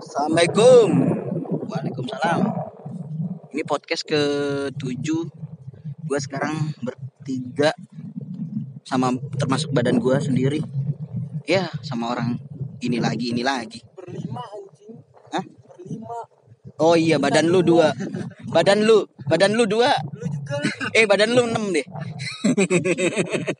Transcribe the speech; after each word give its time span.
Assalamualaikum. 0.00 0.88
Waalaikumsalam. 1.68 2.40
Ini 3.52 3.62
podcast 3.68 4.08
ke-7. 4.08 4.96
Gue 6.08 6.18
sekarang 6.24 6.72
bertiga 6.80 7.76
sama 8.88 9.12
termasuk 9.36 9.76
badan 9.76 10.00
gue 10.00 10.16
sendiri. 10.16 10.64
Ya, 11.44 11.68
sama 11.84 12.16
orang 12.16 12.40
ini 12.80 12.96
lagi, 12.96 13.36
ini 13.36 13.44
lagi. 13.44 13.84
berlima 13.92 14.40
anjing 14.40 15.04
Hah? 15.36 15.44
berlima 15.68 16.18
Oh 16.80 16.96
iya, 16.96 17.20
badan 17.20 17.52
lu 17.52 17.60
dua. 17.60 17.92
Badan 18.48 18.88
lu, 18.88 19.04
badan 19.28 19.52
lu 19.52 19.68
dua. 19.68 19.92
lu 20.16 20.24
juga 20.32 20.56
Eh, 20.96 21.04
badan 21.04 21.36
lu 21.36 21.44
enam 21.44 21.76
deh. 21.76 21.84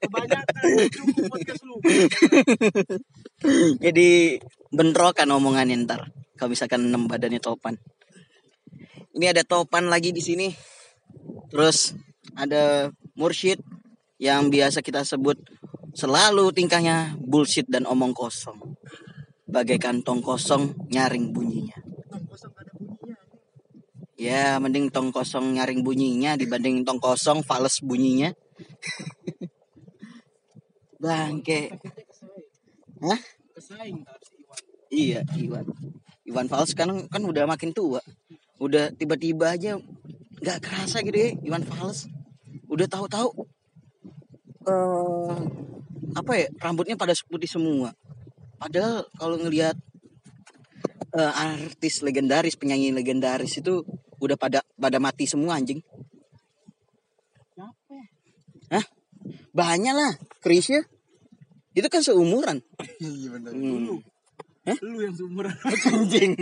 kebanyakan 0.09 0.55
cukup 0.89 1.37
podcast 1.37 1.63
lu 1.69 1.77
Jadi 3.85 4.41
bentrokan 4.73 5.29
omongannya 5.37 5.85
ntar. 5.85 6.09
Kalau 6.41 6.57
misalkan 6.57 6.89
enam 6.89 7.05
badannya 7.05 7.37
topan. 7.37 7.77
Ini 9.13 9.37
ada 9.37 9.45
topan 9.45 9.93
lagi 9.93 10.09
di 10.09 10.25
sini. 10.25 10.49
Terus 11.53 11.93
ada 12.33 12.89
Mursyid 13.13 13.61
yang 14.17 14.49
biasa 14.49 14.81
kita 14.81 15.05
sebut 15.05 15.37
selalu 15.93 16.49
tingkahnya 16.57 17.13
bullshit 17.21 17.69
dan 17.69 17.85
omong 17.85 18.17
kosong. 18.17 18.57
Bagaikan 19.45 20.01
tong 20.01 20.25
kosong 20.25 20.73
nyaring 20.89 21.37
bunyinya. 21.37 21.77
tong 22.09 22.25
kosong 22.25 22.57
ada 22.57 22.73
bunyinya 22.73 23.17
Ya, 24.17 24.57
mending 24.57 24.89
tong 24.89 25.13
kosong 25.13 25.61
nyaring 25.61 25.85
bunyinya 25.85 26.41
dibanding 26.41 26.89
tong 26.89 26.97
kosong 26.97 27.45
fales 27.45 27.85
bunyinya. 27.85 28.33
Bangke. 31.05 31.77
Hah? 33.05 33.21
Iya, 34.91 35.23
Iwan. 35.39 35.65
Iwan 36.31 36.47
Fals 36.47 36.73
kan 36.79 36.89
kan 37.11 37.23
udah 37.27 37.45
makin 37.51 37.75
tua. 37.75 37.99
Udah 38.63 38.95
tiba-tiba 38.95 39.51
aja 39.51 39.77
nggak 40.41 40.59
kerasa 40.63 41.03
gitu 41.03 41.19
ya 41.19 41.31
Iwan 41.43 41.67
Fals. 41.67 42.07
Udah 42.71 42.87
tahu-tahu 42.87 43.29
eh 44.71 45.35
apa 46.15 46.33
ya 46.39 46.47
rambutnya 46.63 46.95
pada 46.95 47.13
putih 47.27 47.51
semua. 47.51 47.91
Padahal 48.63 49.11
kalau 49.19 49.37
ngelihat 49.41 49.75
eh, 51.17 51.33
artis 51.35 52.07
legendaris, 52.07 52.55
penyanyi 52.55 52.95
legendaris 52.95 53.59
itu 53.59 53.83
udah 54.21 54.37
pada 54.37 54.61
pada 54.77 55.01
mati 55.01 55.25
semua 55.25 55.57
anjing. 55.59 55.81
siapa 57.57 57.99
Hah? 58.71 58.85
Banyak 59.51 59.95
lah, 59.97 60.13
Krisya. 60.45 60.85
Itu 61.75 61.89
kan 61.91 62.05
seumuran. 62.05 62.63
iya 63.03 63.29
benar 63.35 63.53
Hmm. 63.55 63.99
Lu 64.67 64.89
lu 64.93 64.99
yang 65.01 65.15
seumuran 65.17 65.55
Anjing. 65.89 66.33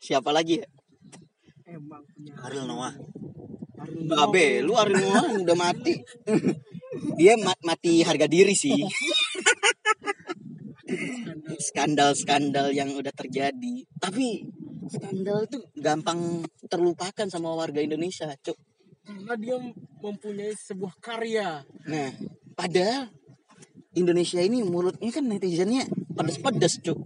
Siapa 0.00 0.30
lagi 0.32 0.62
ya? 0.62 0.66
emang 1.66 2.00
punya 2.06 2.32
Ariel 2.46 2.64
Noah. 2.64 2.94
Ariel 3.82 4.06
Babe, 4.06 4.46
lu 4.62 4.72
Ariel 4.78 5.02
Noah 5.02 5.24
udah 5.36 5.56
mati. 5.58 5.98
Dia 7.18 7.34
ma- 7.36 7.58
mati 7.60 8.00
harga 8.00 8.24
diri 8.24 8.54
sih. 8.54 8.72
Skandal-skandal 11.58 12.70
yang 12.70 12.94
udah 12.94 13.10
terjadi. 13.10 13.82
Tapi 13.98 14.46
skandal 14.86 15.44
itu 15.44 15.58
gampang 15.74 16.46
terlupakan 16.70 17.26
sama 17.26 17.50
warga 17.52 17.82
Indonesia, 17.82 18.30
Cuk. 18.38 18.54
karena 19.02 19.34
dia 19.38 19.56
mempunyai 20.02 20.50
sebuah 20.50 20.98
karya 20.98 21.62
Nah, 21.86 22.10
padahal 22.54 23.06
Indonesia 23.96 24.38
ini 24.44 24.60
mulutnya 24.62 25.08
kan 25.08 25.24
netizennya 25.24 25.88
pedes-pedes, 26.12 26.84
Cuk. 26.84 27.00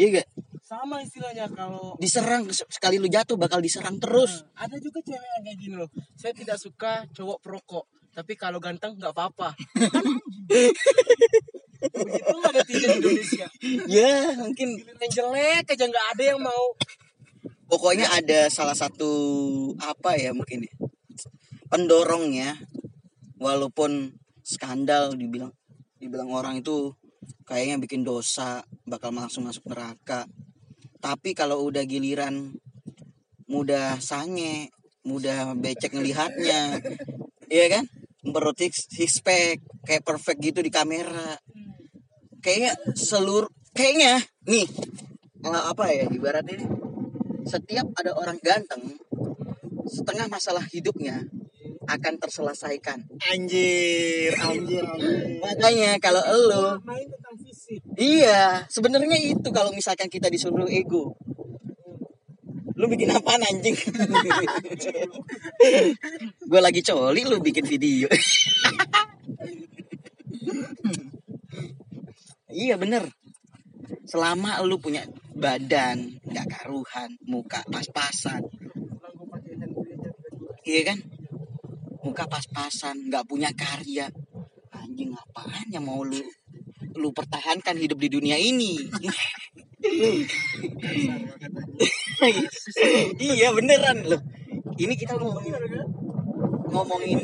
Iya 0.00 0.24
gak? 0.24 0.28
sama 0.70 1.02
istilahnya 1.02 1.50
kalau 1.50 1.98
Diserang 1.98 2.46
sekali 2.46 3.02
lu 3.02 3.10
jatuh 3.10 3.34
bakal 3.34 3.58
diserang 3.58 3.98
terus. 3.98 4.46
Nah, 4.54 4.70
ada 4.70 4.78
juga 4.78 5.02
cewek 5.02 5.18
yang 5.18 5.42
kayak 5.42 5.58
gini 5.58 5.74
loh 5.74 5.90
saya 6.14 6.30
tidak 6.30 6.62
suka 6.62 7.10
cowok 7.10 7.42
perokok 7.42 7.84
tapi 8.14 8.38
kalau 8.38 8.62
ganteng 8.62 8.94
nggak 8.94 9.10
apa-apa 9.10 9.50
begitu 12.06 12.34
nggak 12.38 12.52
netizen 12.54 12.90
Indonesia 13.02 13.46
Ya, 13.90 14.30
mungkin 14.38 14.78
giliran 14.78 15.10
jelek 15.10 15.74
aja 15.74 15.84
nggak 15.90 16.06
ada 16.14 16.22
yang 16.22 16.38
mau 16.38 16.64
pokoknya 17.66 18.06
ada 18.06 18.46
salah 18.46 18.78
satu 18.78 19.10
apa 19.82 20.14
ya 20.14 20.30
mungkin 20.30 20.70
ya, 20.70 20.74
pendorongnya 21.66 22.62
walaupun 23.42 24.14
skandal 24.46 25.18
dibilang 25.18 25.50
dibilang 26.00 26.32
orang 26.32 26.64
itu 26.64 26.96
kayaknya 27.44 27.76
bikin 27.76 28.00
dosa 28.00 28.64
bakal 28.88 29.12
langsung 29.12 29.44
masuk 29.44 29.68
neraka. 29.68 30.24
Tapi 30.96 31.36
kalau 31.36 31.60
udah 31.68 31.84
giliran 31.84 32.56
mudah 33.44 34.00
sange 34.00 34.72
mudah 35.04 35.52
becek 35.60 35.92
ngelihatnya. 35.92 36.80
Iya 37.52 37.66
kan? 37.68 37.84
Six 38.72 39.20
pack 39.20 39.60
kayak 39.84 40.04
perfect 40.08 40.40
gitu 40.40 40.64
di 40.64 40.72
kamera. 40.72 41.36
Kayaknya 42.40 42.72
seluruh 42.96 43.52
kayaknya 43.76 44.24
nih 44.48 44.66
eh, 45.44 45.62
apa 45.68 45.84
ya 45.92 46.08
ibaratnya 46.08 46.64
setiap 47.44 47.86
ada 47.96 48.16
orang 48.16 48.38
ganteng 48.40 48.98
setengah 49.86 50.26
masalah 50.26 50.64
hidupnya 50.68 51.26
akan 51.90 52.14
terselesaikan. 52.22 52.98
Anjir, 53.34 54.30
anjir, 54.38 54.86
anjir. 54.86 55.42
makanya 55.42 55.98
kalau 55.98 56.22
elo 56.22 56.78
main 56.86 57.06
tentang 57.06 57.34
fisik. 57.42 57.82
iya 57.98 58.62
sebenarnya 58.70 59.18
itu 59.18 59.48
kalau 59.50 59.74
misalkan 59.74 60.06
kita 60.06 60.30
disuruh 60.30 60.70
ego. 60.70 61.18
Lu 62.80 62.88
bikin 62.88 63.12
apaan 63.12 63.44
anjing? 63.44 63.76
Gue 66.50 66.60
lagi 66.64 66.80
coli 66.80 67.28
lu 67.28 67.36
bikin 67.44 67.68
video. 67.68 68.08
Iya 72.48 72.80
bener. 72.80 73.12
Selama 74.08 74.64
lu 74.64 74.80
punya 74.80 75.04
badan 75.36 76.24
nggak 76.24 76.46
karuhan 76.48 77.20
muka 77.28 77.60
pas-pasan. 77.68 78.48
Iya 80.64 80.80
kan 80.88 81.19
muka 82.04 82.24
pas-pasan 82.26 83.08
nggak 83.08 83.24
punya 83.28 83.50
karya. 83.52 84.08
Anjing 84.70 85.12
apaan 85.12 85.66
yang 85.68 85.84
mau 85.84 86.00
lu 86.06 86.20
lu 86.96 87.08
pertahankan 87.12 87.76
hidup 87.76 87.98
di 88.00 88.08
dunia 88.08 88.36
ini? 88.38 88.76
Iya 93.16 93.48
beneran 93.56 94.04
loh 94.04 94.20
ini 94.80 94.94
kita 94.96 95.12
ngomongin 95.16 95.52
ngomongin 96.72 97.18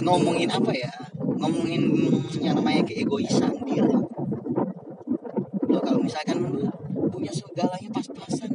ngomongin 0.00 0.48
apa 0.48 0.72
ya? 0.72 0.92
Ngomongin 1.40 1.82
yang 2.40 2.56
namanya 2.56 2.84
keegoisan 2.84 3.52
diri. 3.64 3.96
Lo 5.68 5.78
kalau 5.80 6.00
misalkan 6.00 6.40
lu 6.40 6.68
punya 7.12 7.32
segalanya 7.32 7.90
pas-pasan 7.92 8.52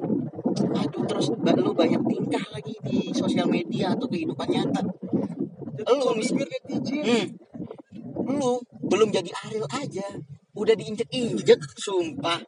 aduh 0.75 1.03
terus 1.07 1.27
lu 1.33 1.71
banyak 1.71 2.01
tingkah 2.07 2.45
lagi 2.51 2.75
di 2.81 3.13
sosial 3.13 3.47
media 3.47 3.93
atau 3.93 4.09
kehidupan 4.09 4.47
nyata 4.49 4.81
lu 5.83 6.07
Bibir 6.15 6.47
hmm, 7.03 7.25
lu 8.25 8.51
belum 8.85 9.09
jadi 9.11 9.29
Ariel 9.45 9.67
aja. 9.69 10.07
Udah 10.55 10.71
diinjek-injek 10.71 11.59
sumpah. 11.75 12.39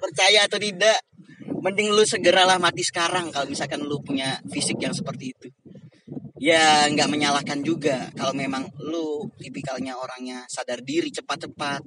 Percaya 0.00 0.50
atau 0.50 0.58
tidak 0.58 0.98
mending 1.60 1.92
lu 1.92 2.02
segeralah 2.02 2.56
mati 2.56 2.82
sekarang 2.82 3.30
kalau 3.30 3.46
misalkan 3.46 3.84
lu 3.84 4.00
punya 4.02 4.40
fisik 4.50 4.80
yang 4.82 4.90
seperti 4.96 5.36
itu. 5.36 5.48
Ya 6.40 6.88
nggak 6.88 7.08
menyalahkan 7.12 7.60
juga 7.60 8.08
kalau 8.16 8.32
memang 8.32 8.64
lu 8.80 9.28
tipikalnya 9.36 9.94
orangnya 9.94 10.48
sadar 10.48 10.80
diri 10.82 11.12
cepat-cepat. 11.12 11.84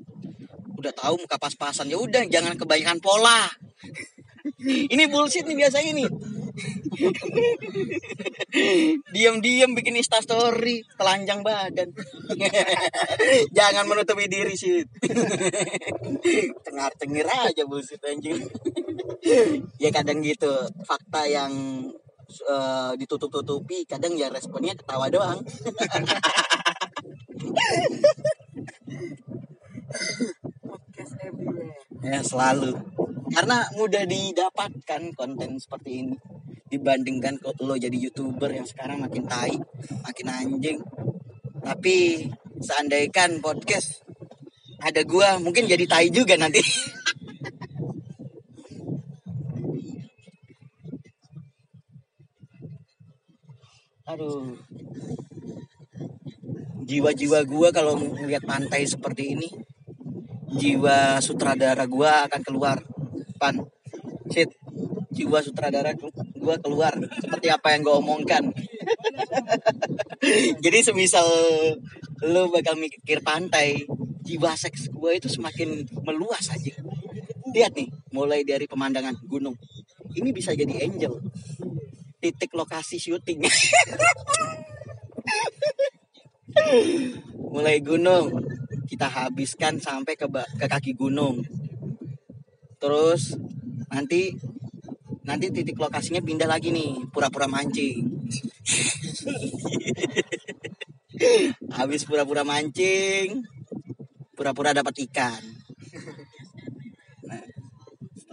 Udah 0.77 0.93
tahu 0.93 1.25
muka 1.25 1.41
pas-pasan 1.41 1.89
ya 1.89 1.97
udah 1.99 2.23
jangan 2.29 2.55
kebanyakan 2.55 3.01
pola. 3.01 3.49
Ini 4.93 5.03
bullshit 5.09 5.43
nih 5.43 5.57
biasanya 5.57 5.91
nih 5.99 6.09
diam-diam 9.09 9.73
bikin 9.73 9.97
instastory 9.97 10.85
telanjang 10.97 11.41
badan. 11.41 11.89
Jangan 13.57 13.85
menutupi 13.89 14.29
diri 14.29 14.53
sih 14.53 14.85
cengar-cengir 16.65 17.25
aja 17.25 17.65
bullshit 17.65 18.01
anjing. 18.05 18.41
Ya 19.79 19.89
kadang 19.89 20.19
gitu. 20.19 20.51
Fakta 20.83 21.23
yang 21.23 21.51
eh, 22.27 22.91
ditutup-tutupi 22.99 23.87
kadang 23.87 24.19
ya 24.19 24.27
responnya 24.27 24.75
ketawa 24.75 25.07
doang. 25.07 25.39
Podcast 30.67 31.13
everywhere. 31.23 31.87
Ya 32.03 32.19
selalu 32.19 32.75
karena 33.31 33.63
mudah 33.79 34.03
didapatkan 34.03 35.15
konten 35.15 35.55
seperti 35.55 36.03
ini. 36.03 36.17
Dibandingkan 36.67 37.37
kok 37.37 37.61
lo 37.61 37.77
jadi 37.77 37.93
youtuber 37.93 38.49
yang 38.49 38.65
sekarang 38.65 38.99
makin 38.99 39.29
tai 39.29 39.53
makin 40.03 40.27
anjing. 40.27 40.81
Tapi 41.63 42.27
seandaikan 42.59 43.39
podcast 43.39 44.03
ada 44.81 45.05
gua 45.07 45.39
mungkin 45.39 45.69
jadi 45.69 45.85
tai 45.87 46.09
juga 46.11 46.35
nanti. 46.35 46.59
Aduh. 54.11 54.59
Jiwa-jiwa 56.83 57.47
gua 57.47 57.71
kalau 57.71 57.95
melihat 57.95 58.43
pantai 58.43 58.83
seperti 58.83 59.39
ini 59.39 59.47
jiwa 60.53 61.17
sutradara 61.17 61.85
gua 61.89 62.29
akan 62.29 62.41
keluar 62.45 62.77
pan 63.43 63.59
shit 64.31 64.47
jiwa 65.11 65.43
sutradara 65.43 65.91
gu- 65.99 66.15
gua 66.39 66.55
keluar. 66.63 66.95
Seperti 67.19 67.51
apa 67.51 67.75
yang 67.75 67.83
gua 67.83 67.99
omongkan. 67.99 68.47
Jadi 70.63 70.79
semisal 70.79 71.27
lu 72.23 72.47
bakal 72.47 72.79
mikir 72.79 73.19
pantai 73.19 73.83
jiwa 74.23 74.55
seks 74.55 74.87
gua 74.95 75.11
itu 75.11 75.27
semakin 75.27 75.83
meluas 76.07 76.47
aja 76.47 76.71
lihat 77.53 77.77
nih 77.77 77.85
mulai 78.09 78.41
dari 78.41 78.65
pemandangan 78.65 79.13
gunung. 79.29 79.53
Ini 80.17 80.33
bisa 80.33 80.57
jadi 80.57 80.89
angel. 80.89 81.21
Titik 82.17 82.49
lokasi 82.57 82.97
syuting. 82.97 83.45
Mulai 87.53 87.77
gunung. 87.85 88.33
Kita 88.89 89.05
habiskan 89.09 89.77
sampai 89.77 90.17
ke 90.17 90.25
ke 90.29 90.65
kaki 90.65 90.93
gunung 90.97 91.45
terus 92.83 93.39
nanti 93.87 94.35
nanti 95.23 95.47
titik 95.55 95.79
lokasinya 95.79 96.19
pindah 96.19 96.51
lagi 96.51 96.75
nih 96.75 97.07
pura-pura 97.07 97.47
mancing. 97.47 98.03
Habis 101.79 102.03
pura-pura 102.03 102.43
mancing 102.43 103.47
pura-pura 104.35 104.75
dapat 104.75 105.07
ikan. 105.07 105.39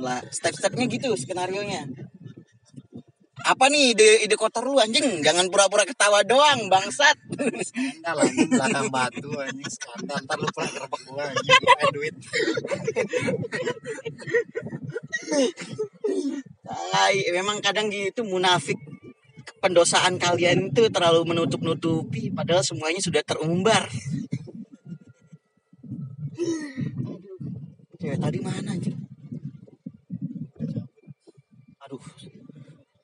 Nah, 0.00 0.20
step-stepnya 0.32 0.90
gitu 0.90 1.14
skenario 1.14 1.62
nya 1.62 1.86
apa 3.40 3.72
nih 3.72 3.96
ide 3.96 4.10
ide 4.28 4.36
kotor 4.36 4.68
lu 4.68 4.76
anjing? 4.76 5.24
Jangan 5.24 5.48
pura-pura 5.48 5.88
ketawa 5.88 6.20
doang 6.26 6.68
bangsat 6.68 7.16
skandal 7.68 8.16
anjing 8.22 8.50
belakang 8.50 8.88
batu 8.92 9.30
anjing 9.40 9.70
skandal 9.70 10.18
ntar 10.24 10.36
lu 10.38 10.48
pulang 10.52 10.72
gerbek 10.72 11.02
gua 11.08 11.24
anjing 11.30 11.60
duit 11.94 12.14
Ay, 16.70 17.26
memang 17.34 17.58
kadang 17.58 17.90
gitu 17.90 18.22
munafik 18.22 18.78
pendosaan 19.60 20.16
kalian 20.16 20.72
itu 20.72 20.88
terlalu 20.88 21.26
menutup-nutupi 21.28 22.32
padahal 22.32 22.64
semuanya 22.64 23.02
sudah 23.02 23.20
terumbar. 23.20 23.90
Cewek 28.00 28.16
tadi 28.16 28.38
mana 28.40 28.72
anjing? 28.72 28.96
Aduh. 31.84 32.00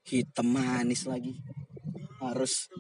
Hitam 0.07 0.49
manis 0.55 1.05
lagi. 1.05 1.37
Harus 2.17 2.73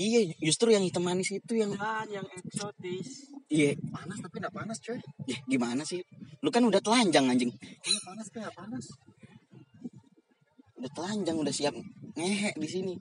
Iya, 0.00 0.32
justru 0.40 0.72
yang 0.72 0.80
hitam 0.80 1.04
manis 1.04 1.28
itu 1.28 1.52
yang 1.52 1.76
Dan 1.76 2.08
yang 2.08 2.24
eksotis. 2.32 3.28
iya, 3.52 3.76
panas 3.92 4.16
tapi 4.24 4.40
nggak 4.40 4.54
panas 4.56 4.80
coy 4.80 4.96
ya, 5.28 5.36
gimana 5.44 5.84
sih? 5.84 6.00
Lu 6.40 6.48
kan 6.48 6.64
udah 6.64 6.80
telanjang 6.80 7.28
anjing. 7.28 7.52
ini 7.52 7.98
panas 8.00 8.24
tapi 8.32 8.40
nggak 8.40 8.56
panas 8.56 8.84
Udah 10.80 10.90
telanjang, 10.96 11.36
udah 11.36 11.52
siap 11.52 11.76
ngehe 12.16 12.56
di 12.56 12.64
sini. 12.64 12.94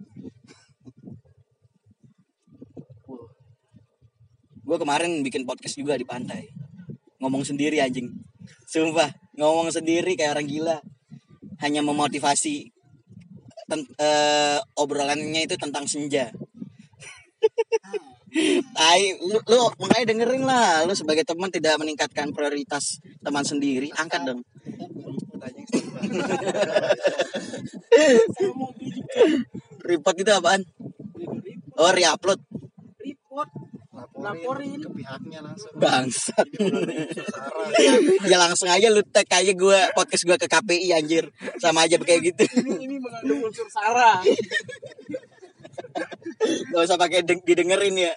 Gue 4.60 4.78
kemarin 4.78 5.24
bikin 5.24 5.48
podcast 5.48 5.80
juga 5.80 5.96
di 5.96 6.04
pantai. 6.04 6.52
Ngomong 7.24 7.48
sendiri 7.48 7.80
anjing. 7.80 8.12
Sumpah, 8.68 9.08
ngomong 9.40 9.72
sendiri 9.72 10.20
kayak 10.20 10.36
orang 10.36 10.48
gila. 10.52 10.78
Hanya 11.64 11.80
memotivasi 11.80 12.68
ten- 13.72 13.88
eh, 13.96 14.60
obrolannya 14.76 15.48
itu 15.48 15.56
tentang 15.56 15.88
senja. 15.88 16.36
Tai, 18.78 19.02
lu, 19.26 19.40
lu 19.42 19.60
makanya 19.82 20.14
dengerin 20.14 20.44
lah. 20.46 20.86
Lu 20.86 20.94
sebagai 20.94 21.26
teman 21.26 21.50
tidak 21.50 21.82
meningkatkan 21.82 22.30
prioritas 22.30 23.02
teman 23.26 23.42
sendiri, 23.42 23.90
angkat 23.98 24.22
dong. 24.22 24.46
Report 29.82 30.16
itu 30.22 30.32
apaan? 30.32 30.62
Oh, 31.80 31.92
re-upload. 31.96 32.40
report. 33.02 33.50
laporin, 34.20 34.76
Laporin. 34.76 34.80
ke 34.84 34.90
pihaknya 35.00 35.40
langsung 35.40 35.72
Bangsat. 35.80 36.48
Ya 38.28 38.36
langsung 38.36 38.68
aja 38.68 38.92
lu 38.92 39.00
tag 39.08 39.28
aja 39.32 39.52
gue 39.56 39.80
podcast 39.96 40.24
gue 40.28 40.38
ke 40.40 40.48
KPI 40.48 40.92
anjir 40.92 41.32
sama 41.60 41.88
aja 41.88 41.96
kayak 42.00 42.32
gitu 42.32 42.44
Ini 42.64 42.84
ini 42.84 42.96
mengandung 43.00 43.48
unsur 43.48 43.68
sara. 43.72 44.20
Gak 46.72 46.84
usah 46.88 47.00
pakai 47.00 47.22
deng- 47.28 47.44
didengerin 47.44 47.96
ya 48.00 48.14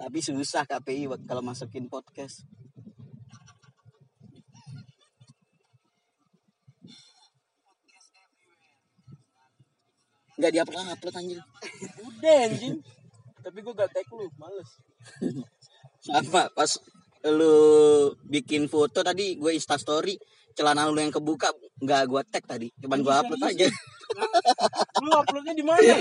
tapi 0.00 0.18
susah 0.20 0.68
KPI 0.68 1.08
kalau 1.24 1.40
masukin 1.44 1.88
podcast 1.88 2.44
nggak 10.34 10.50
diupload 10.50 10.86
upload 10.90 11.14
anjir 11.14 11.40
Udah 12.02 12.36
anjing. 12.50 12.82
Tapi 13.44 13.58
gue 13.60 13.74
gak 13.76 13.92
tag 13.92 14.08
lu, 14.08 14.26
males. 14.40 14.70
sama 16.04 16.48
pas 16.52 16.68
lu 17.24 17.54
bikin 18.28 18.68
foto 18.68 19.00
tadi 19.00 19.40
gue 19.40 19.52
insta 19.56 19.80
story 19.80 20.16
celana 20.54 20.86
lu 20.86 20.98
yang 20.98 21.10
kebuka 21.10 21.50
nggak 21.82 22.02
gue 22.06 22.22
tag 22.30 22.44
tadi. 22.46 22.68
Cuman 22.78 23.02
gue 23.02 23.10
upload 23.12 23.42
aja. 23.42 23.66
Lu 25.02 25.10
uploadnya 25.10 25.54
di 25.54 25.64
mana? 25.66 25.82
Ya, 25.82 25.98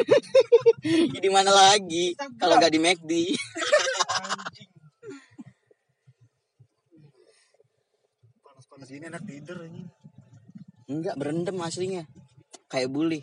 di 1.26 1.30
mana 1.32 1.50
lagi? 1.50 2.14
Kalau 2.38 2.56
nggak 2.58 2.74
di 2.74 2.80
McD 2.80 3.12
Anjing. 4.14 4.70
panas 8.40 8.66
panas 8.70 8.88
gini 8.88 9.06
enak 9.08 9.24
tidur 9.26 9.58
anjing. 9.64 9.88
Enggak 10.86 11.16
berendam 11.18 11.58
aslinya. 11.60 12.04
Kayak 12.70 12.92
bully. 12.94 13.22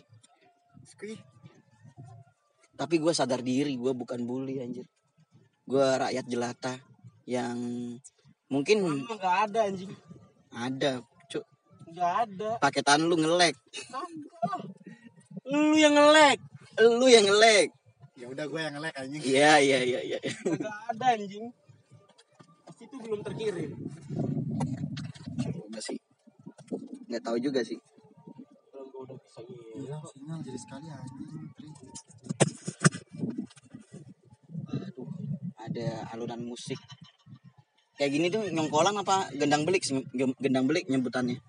Tapi 2.75 2.95
gue 2.97 3.13
sadar 3.13 3.39
diri 3.39 3.77
gue 3.77 3.93
bukan 3.93 4.25
bully 4.25 4.59
anjir. 4.59 4.85
Gue 5.69 5.85
rakyat 5.85 6.25
jelata 6.25 6.73
yang 7.29 7.55
mungkin 8.49 9.05
Emang 9.05 9.15
gak 9.15 9.37
ada 9.47 9.69
anjing. 9.69 9.93
ada 10.51 10.99
Gak 11.91 12.13
ada. 12.27 12.51
paketan 12.63 13.05
lu 13.05 13.15
ngelek. 13.19 13.55
Lu 15.47 15.75
yang 15.75 15.93
nge-lag. 15.95 16.39
lu 16.81 17.05
yang 17.11 17.27
ngelek 17.27 17.69
ya 18.21 18.29
udah 18.29 18.45
gue 18.45 18.61
yang 18.61 18.73
ngelek 18.77 18.93
anjing 18.95 19.21
iya 19.25 19.57
iya 19.57 19.79
iya 19.81 19.99
iya 20.05 20.19
Gak 20.45 20.77
ada 20.93 21.05
anjing. 21.17 21.49
Pasti 22.69 22.83
itu 22.85 22.95
belum 23.01 23.19
terkirim. 23.25 23.71
Enggak 25.67 25.83
sih 25.83 25.97
nggak 27.11 27.23
tahu 27.27 27.37
juga 27.43 27.59
sih 27.65 27.75
udah 29.01 29.17
bisa 29.17 29.41
ngirim. 29.41 29.81
Iya, 29.81 29.97
sinyal 30.13 30.39
jadi 30.45 30.59
sekali 30.61 30.85
anjing. 30.93 31.29
Aduh, 34.71 35.09
ada 35.57 35.87
alunan 36.13 36.41
musik 36.45 36.77
kayak 37.97 38.11
gini 38.13 38.27
tuh 38.29 38.45
nyongkolan 38.49 38.97
apa 38.97 39.29
gendang 39.33 39.65
belik 39.65 39.85
gendang 40.13 40.65
belik 40.65 40.85
nyebutannya 40.89 41.41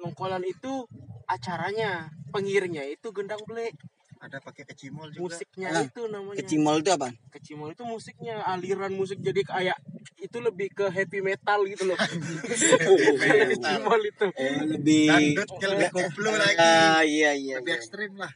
Penongkolan 0.00 0.40
itu 0.48 0.88
acaranya, 1.28 2.08
pengiringnya 2.32 2.88
itu 2.88 3.12
gendang 3.12 3.44
belek. 3.44 3.76
Ada 4.16 4.40
pakai 4.40 4.64
kecimol 4.64 5.12
juga. 5.12 5.36
Musiknya 5.36 5.68
Ah, 5.76 5.84
itu 5.84 6.08
namanya. 6.08 6.40
kecimol 6.40 6.80
itu 6.80 6.88
apa 6.88 7.12
Kecimol 7.28 7.76
itu 7.76 7.84
musiknya, 7.84 8.40
aliran 8.48 8.96
musik 8.96 9.20
jadi 9.20 9.44
kayak 9.44 9.76
itu 10.16 10.40
lebih 10.40 10.72
ke 10.72 10.88
heavy 10.88 11.20
metal 11.20 11.68
gitu 11.68 11.84
loh. 11.84 12.00
Kecimol 12.00 14.00
itu. 14.08 14.26
oh, 14.32 14.52
lebih 14.72 15.36
Dangdut 15.36 15.48
yang 15.60 15.70
lebih 15.76 15.88
koplo 15.92 16.30
lagi. 16.32 16.64
Ah, 16.64 17.04
iya 17.04 17.36
iya 17.36 17.60
Lebih 17.60 17.76
iya. 17.76 17.80
ekstrim 17.84 18.12
lah. 18.16 18.32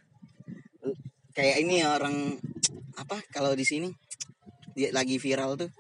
kayak 1.33 1.65
ini 1.65 1.81
orang 1.81 2.37
apa 2.95 3.25
kalau 3.33 3.57
di 3.57 3.65
sini 3.65 3.89
dia 4.77 4.93
lagi 4.93 5.17
viral 5.17 5.57
tuh 5.57 5.73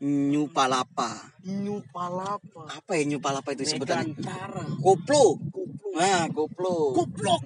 nyupalapa 0.00 1.10
Nyupalapa. 1.44 2.62
apa 2.66 2.92
ya 2.96 3.04
nyupalapa 3.06 3.52
itu 3.52 3.64
sebutannya 3.66 4.08
Megantara. 4.12 4.64
koplo 4.80 5.38
nah 5.92 6.28
koplo 6.28 6.92
Goblok. 6.96 7.42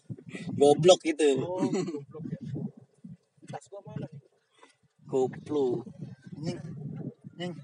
goblok 0.60 1.00
itu 1.04 1.28
Oh, 1.42 1.70
goblok 2.12 2.24
ya. 2.30 2.38
Tas 3.48 3.64
gua 3.66 3.80
mana 3.82 4.06
koplo 5.04 5.82
Nying. 6.38 6.58
Nying. 7.34 7.54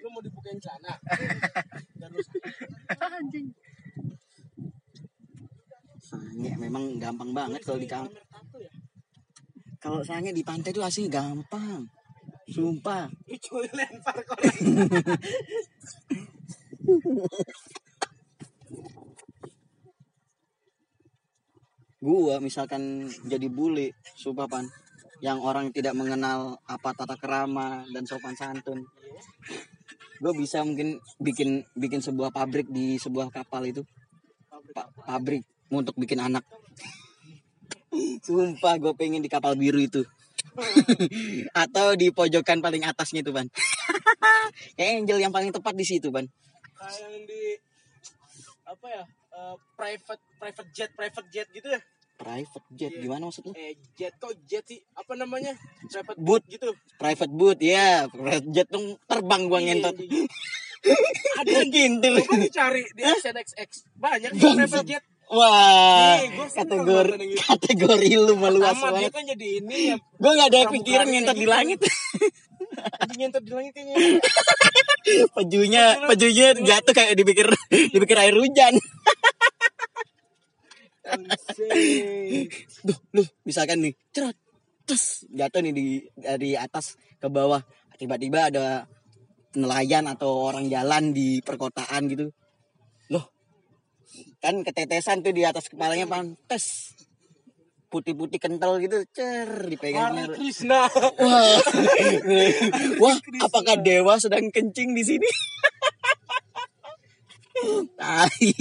Lu 0.00 0.08
mau 0.10 0.20
dibukain 0.20 0.58
celana? 0.60 0.92
Anjing. 3.00 3.46
sange 5.98 6.52
memang 6.60 7.00
gampang 7.00 7.32
banget 7.32 7.64
kalau 7.64 7.80
di 7.80 7.88
kamp- 7.88 8.12
pamer 8.12 8.20
tato 8.20 8.28
ya? 8.28 8.33
Kalau 9.84 10.00
sange 10.00 10.32
di 10.32 10.40
pantai 10.40 10.72
tuh 10.72 10.80
asli 10.80 11.12
gampang. 11.12 11.84
Sumpah. 12.48 13.04
Cuy 13.44 13.68
lempar 13.76 14.16
korek. 14.24 14.56
gua 22.04 22.36
misalkan 22.40 23.12
jadi 23.28 23.44
bule 23.52 23.92
sumpah 24.16 24.48
pan. 24.48 24.64
Yang 25.20 25.38
orang 25.44 25.68
tidak 25.68 25.92
mengenal 25.92 26.56
apa 26.64 26.96
tata 26.96 27.20
kerama 27.20 27.84
dan 27.92 28.08
sopan 28.08 28.32
santun. 28.40 28.88
Gue 30.16 30.32
bisa 30.32 30.64
mungkin 30.64 30.96
bikin 31.20 31.60
bikin 31.76 32.00
sebuah 32.00 32.32
pabrik 32.32 32.72
di 32.72 32.96
sebuah 32.96 33.28
kapal 33.28 33.68
itu. 33.68 33.84
Pa- 34.72 34.88
pabrik 35.04 35.44
untuk 35.68 35.96
bikin 36.00 36.24
anak 36.24 36.44
sumpah 38.22 38.74
gue 38.80 38.92
pengen 38.96 39.22
di 39.22 39.30
kapal 39.30 39.54
biru 39.54 39.80
itu. 39.80 40.02
Atau 41.62 41.98
di 41.98 42.10
pojokan 42.14 42.62
paling 42.62 42.86
atasnya 42.86 43.24
itu 43.24 43.34
ban. 43.34 43.48
Kayak 44.76 44.92
angel 45.02 45.18
yang 45.18 45.32
paling 45.34 45.50
tepat 45.50 45.74
di 45.74 45.84
situ 45.86 46.10
ban. 46.14 46.26
Kayak 46.78 47.08
yang 47.10 47.24
di 47.26 47.42
apa 48.64 48.86
ya 48.88 49.04
eh, 49.08 49.56
private 49.76 50.22
private 50.40 50.70
jet 50.72 50.90
private 50.94 51.28
jet 51.30 51.48
gitu 51.52 51.68
ya? 51.68 51.80
Private 52.14 52.66
jet 52.78 52.92
gimana 52.94 53.26
maksudnya 53.26 53.52
eh 53.58 53.74
jet 53.98 54.14
kok 54.16 54.32
jet 54.46 54.64
sih? 54.66 54.80
Apa 54.94 55.18
namanya? 55.18 55.58
Private 55.90 56.18
Boot. 56.20 56.42
gitu. 56.46 56.70
Private 56.96 57.32
boot 57.34 57.58
ya 57.58 58.06
private 58.06 58.48
jet 58.54 58.68
tuh 58.70 58.96
terbang 59.10 59.42
gua 59.50 59.60
ngentot. 59.60 59.96
Iya, 59.98 60.24
iya. 60.24 60.26
ada 61.40 61.50
yang 61.64 61.70
kintil 61.72 62.14
Coba 62.20 62.36
dicari 62.44 62.82
di 62.92 63.02
XNXX 63.02 63.70
banyak 63.96 64.30
private 64.36 64.84
jet 64.84 65.04
wah 65.32 66.20
Nih, 66.20 66.48
kategori 66.52 67.12
kategori 67.40 68.08
lu 68.20 68.34
meluas 68.36 68.76
Pertama 68.76 69.00
dia 69.00 69.08
banget. 69.08 69.12
kan 69.14 69.24
jadi 69.36 69.46
ini 69.62 69.78
ya. 69.92 69.96
Gua 70.20 70.30
nggak 70.36 70.48
ada 70.52 70.60
pikiran 70.72 71.06
ngentot 71.08 71.36
di 71.36 71.46
langit. 71.48 71.80
Jadi 72.74 73.14
nyentuh 73.16 73.42
di 73.44 73.52
langit 73.54 73.72
kayaknya. 73.72 73.96
Pejunya 75.30 75.84
pejunya 76.10 76.46
jatuh 76.58 76.94
kayak 76.96 77.14
dipikir 77.14 77.46
dipikir 77.70 78.16
air 78.18 78.34
hujan. 78.34 78.74
Duh, 82.84 82.98
lu 83.12 83.22
misalkan 83.44 83.84
nih, 83.84 83.94
cerot, 84.10 84.36
terus 84.88 85.28
jatuh 85.30 85.60
nih 85.60 85.72
di 85.76 85.86
dari 86.16 86.56
atas 86.56 86.96
ke 87.20 87.28
bawah. 87.28 87.60
Tiba-tiba 87.94 88.50
ada 88.50 88.88
nelayan 89.54 90.10
atau 90.10 90.50
orang 90.50 90.66
jalan 90.66 91.14
di 91.14 91.38
perkotaan 91.44 92.10
gitu. 92.10 92.32
Kan 94.44 94.60
ketetesan 94.60 95.24
tuh 95.24 95.32
di 95.32 95.40
atas 95.40 95.72
kepalanya 95.72 96.04
pantes. 96.04 96.92
Putih-putih 97.88 98.36
kental 98.36 98.76
gitu, 98.76 99.00
cer, 99.16 99.48
dipegangnya. 99.72 100.28
Hare 100.28 100.36
Krishna 100.36 100.84
Wah, 100.92 101.56
wah, 103.00 103.16
apakah 103.48 103.80
dewa 103.80 104.20
sedang 104.20 104.52
kencing 104.52 104.92
di 104.92 105.00
sini? 105.00 105.28
Tai. 107.96 108.52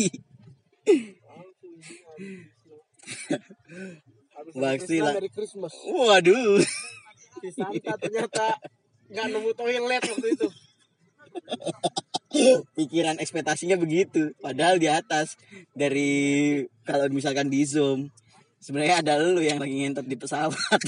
Baksi 4.53 4.97
lah. 5.03 5.17
dari 5.17 5.27
Christmas 5.33 5.73
Waduh. 5.83 6.61
si 7.43 7.49
Santa 7.51 7.99
ternyata 7.99 8.55
nggak 9.11 9.25
nemu 9.35 9.51
toilet 9.51 10.03
waktu 10.03 10.27
itu 10.31 10.47
pikiran 12.77 13.21
ekspektasinya 13.21 13.77
begitu 13.77 14.33
padahal 14.41 14.81
di 14.81 14.89
atas. 14.89 15.37
Dari 15.73 16.61
kalau 16.83 17.07
misalkan 17.13 17.49
di 17.49 17.63
zoom 17.63 18.09
sebenarnya 18.63 19.03
ada 19.03 19.13
lu 19.19 19.43
yang 19.43 19.59
lagi 19.59 19.75
ngentot 19.83 20.07
di 20.07 20.15
pesawat. 20.15 20.81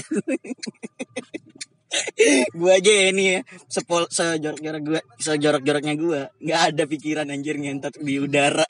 Gua 2.58 2.76
aja 2.76 2.92
ya 2.92 3.08
ini 3.08 3.24
ya 3.36 3.40
sepol 3.72 4.04
sejorok 4.10 4.60
jorok 4.60 4.82
gua 4.84 5.00
sejorok 5.16 5.62
joroknya 5.64 5.94
gua. 5.96 6.22
Nggak 6.42 6.60
ada 6.72 6.82
pikiran 6.84 7.32
anjir 7.32 7.56
ngentot 7.56 7.94
di 8.02 8.20
udara. 8.20 8.66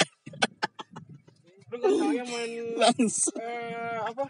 Lu 1.73 1.75
nggak 1.81 1.91
tahu 1.91 2.13
yang 2.15 2.29
main 2.29 2.53
langsung. 2.83 3.39
eh, 3.41 3.99
apa? 4.05 4.25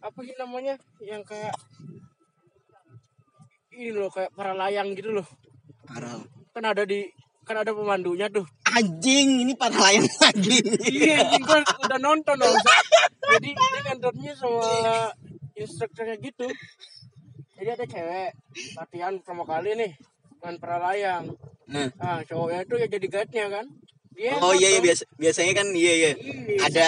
Apa 0.00 0.18
sih 0.24 0.36
namanya? 0.40 0.74
Yang 1.04 1.22
kayak 1.36 1.54
ini 3.76 3.92
loh 3.92 4.08
kayak 4.08 4.32
para 4.32 4.52
layang 4.56 4.92
gitu 4.96 5.12
loh. 5.12 5.26
Parah. 5.84 6.20
Kan 6.52 6.64
ada 6.64 6.84
di 6.84 7.04
kan 7.52 7.60
ada 7.60 7.76
pemandunya 7.76 8.32
tuh. 8.32 8.48
Anjing 8.64 9.44
ini 9.44 9.52
para 9.52 9.76
layang 9.76 10.08
lagi. 10.08 10.56
Iya 10.88 11.20
anjing 11.20 11.44
gua 11.44 11.60
udah 11.60 12.00
nonton 12.00 12.40
dong 12.40 12.56
jadi 13.22 13.48
dia 13.52 13.80
nontonnya 13.92 14.32
sama 14.32 15.12
instrukturnya 15.52 16.16
gitu. 16.16 16.48
Jadi 17.60 17.68
ada 17.68 17.84
cewek 17.84 18.30
latihan 18.80 19.12
pertama 19.20 19.44
kali 19.44 19.70
nih 19.76 19.92
main 20.40 20.56
para 20.56 20.80
layang. 20.80 21.36
Nah. 21.68 21.88
ah 22.02 22.20
cowoknya 22.24 22.66
itu 22.66 22.74
ya 22.80 22.86
jadi 22.88 23.06
guide-nya 23.06 23.46
kan. 23.52 23.66
Dia 24.12 24.36
oh 24.40 24.52
iya 24.56 24.68
iya 24.76 24.80
biasa 24.80 25.04
biasanya 25.16 25.52
kan 25.56 25.68
iya 25.76 25.92
iya. 25.92 26.10
Iya, 26.16 26.58
ada 26.64 26.86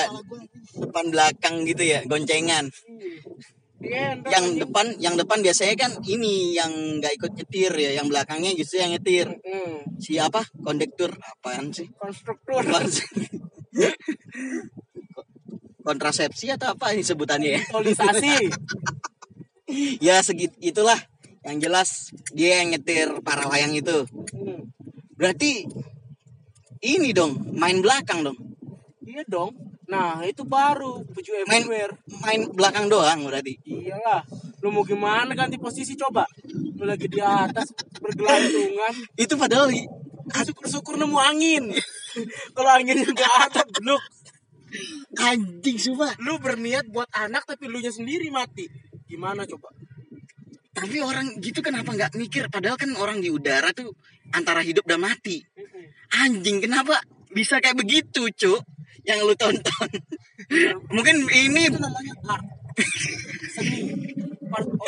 depan 0.81 1.05
belakang 1.13 1.69
gitu 1.69 1.85
ya 1.85 2.01
goncengan. 2.09 2.73
Nonton 2.73 3.64
yang 3.85 4.25
anjing. 4.25 4.61
depan 4.61 4.87
yang 5.01 5.15
depan 5.17 5.39
biasanya 5.41 5.75
kan 5.77 5.93
ini 6.05 6.57
yang 6.57 6.73
nggak 7.01 7.13
ikut 7.17 7.33
nyetir 7.37 7.73
ya 7.77 7.91
yang 8.01 8.07
belakangnya 8.09 8.53
justru 8.57 8.81
yang 8.81 8.93
nyetir. 8.93 9.29
Hmm, 9.31 9.99
siapa 10.01 10.45
kondektur 10.61 11.13
apaan 11.15 11.73
sih? 11.73 11.89
Konstruktur. 11.97 12.65
Kontrasepsi 15.85 16.53
atau 16.57 16.73
apa 16.73 16.97
ini 16.97 17.05
sebutannya 17.05 17.51
ya? 17.57 17.61
Polisasi 17.69 18.33
ya 20.07 20.21
segit 20.21 20.53
itulah. 20.61 20.99
Yang 21.45 21.57
jelas 21.61 21.89
dia 22.33 22.65
yang 22.65 22.73
nyetir 22.73 23.09
para 23.21 23.45
layang 23.49 23.77
itu. 23.77 24.09
Hmm, 24.33 24.73
berarti 25.17 25.69
ini 26.85 27.13
dong 27.13 27.53
main 27.53 27.81
belakang 27.85 28.25
dong. 28.25 28.39
Iya 29.05 29.25
dong 29.29 29.64
nah 29.85 30.25
itu 30.25 30.43
baru 30.49 31.05
baju 31.05 31.31
main 31.45 31.65
everywhere. 31.65 31.93
main 32.25 32.41
belakang 32.53 32.89
doang 32.89 33.29
berarti? 33.29 33.61
Iyalah 33.69 34.25
lu 34.65 34.73
mau 34.73 34.81
gimana 34.81 35.37
ganti 35.37 35.61
posisi 35.61 35.93
coba? 35.93 36.25
Lu 36.81 36.89
lagi 36.89 37.05
di 37.05 37.21
atas 37.21 37.69
bergelantungan. 38.01 38.97
Itu 39.21 39.37
padahal 39.37 39.69
syukur-syukur 40.33 40.97
nemu 40.97 41.19
angin. 41.21 41.65
Kalau 42.57 42.71
anginnya 42.73 43.05
nggak 43.05 43.33
ada 43.45 43.63
belum 43.69 44.01
anjing 45.21 45.77
sumpah. 45.77 46.17
Lu 46.25 46.41
berniat 46.41 46.89
buat 46.89 47.13
anak 47.13 47.45
tapi 47.45 47.69
lu 47.69 47.77
nya 47.85 47.93
sendiri 47.93 48.33
mati. 48.33 48.65
Gimana 49.05 49.45
coba? 49.45 49.69
Tapi 50.73 50.97
orang 51.05 51.39
gitu 51.45 51.61
kenapa 51.61 51.93
nggak 51.93 52.17
mikir? 52.17 52.49
Padahal 52.49 52.81
kan 52.81 52.89
orang 52.97 53.21
di 53.21 53.29
udara 53.29 53.69
tuh 53.77 53.93
antara 54.33 54.65
hidup 54.65 54.89
dan 54.89 55.05
mati. 55.05 55.45
Anjing 56.25 56.65
kenapa 56.65 57.05
bisa 57.37 57.61
kayak 57.61 57.77
begitu 57.77 58.33
cuk 58.33 58.65
yang 59.05 59.19
lu 59.25 59.35
tonton. 59.37 59.89
Mungkin 60.89 61.17
ini 61.29 61.61
itu 61.69 61.79
namanya 61.79 62.15
art. 62.29 62.45
Seni. 63.53 63.93
Part 64.49 64.67
of- 64.69 64.81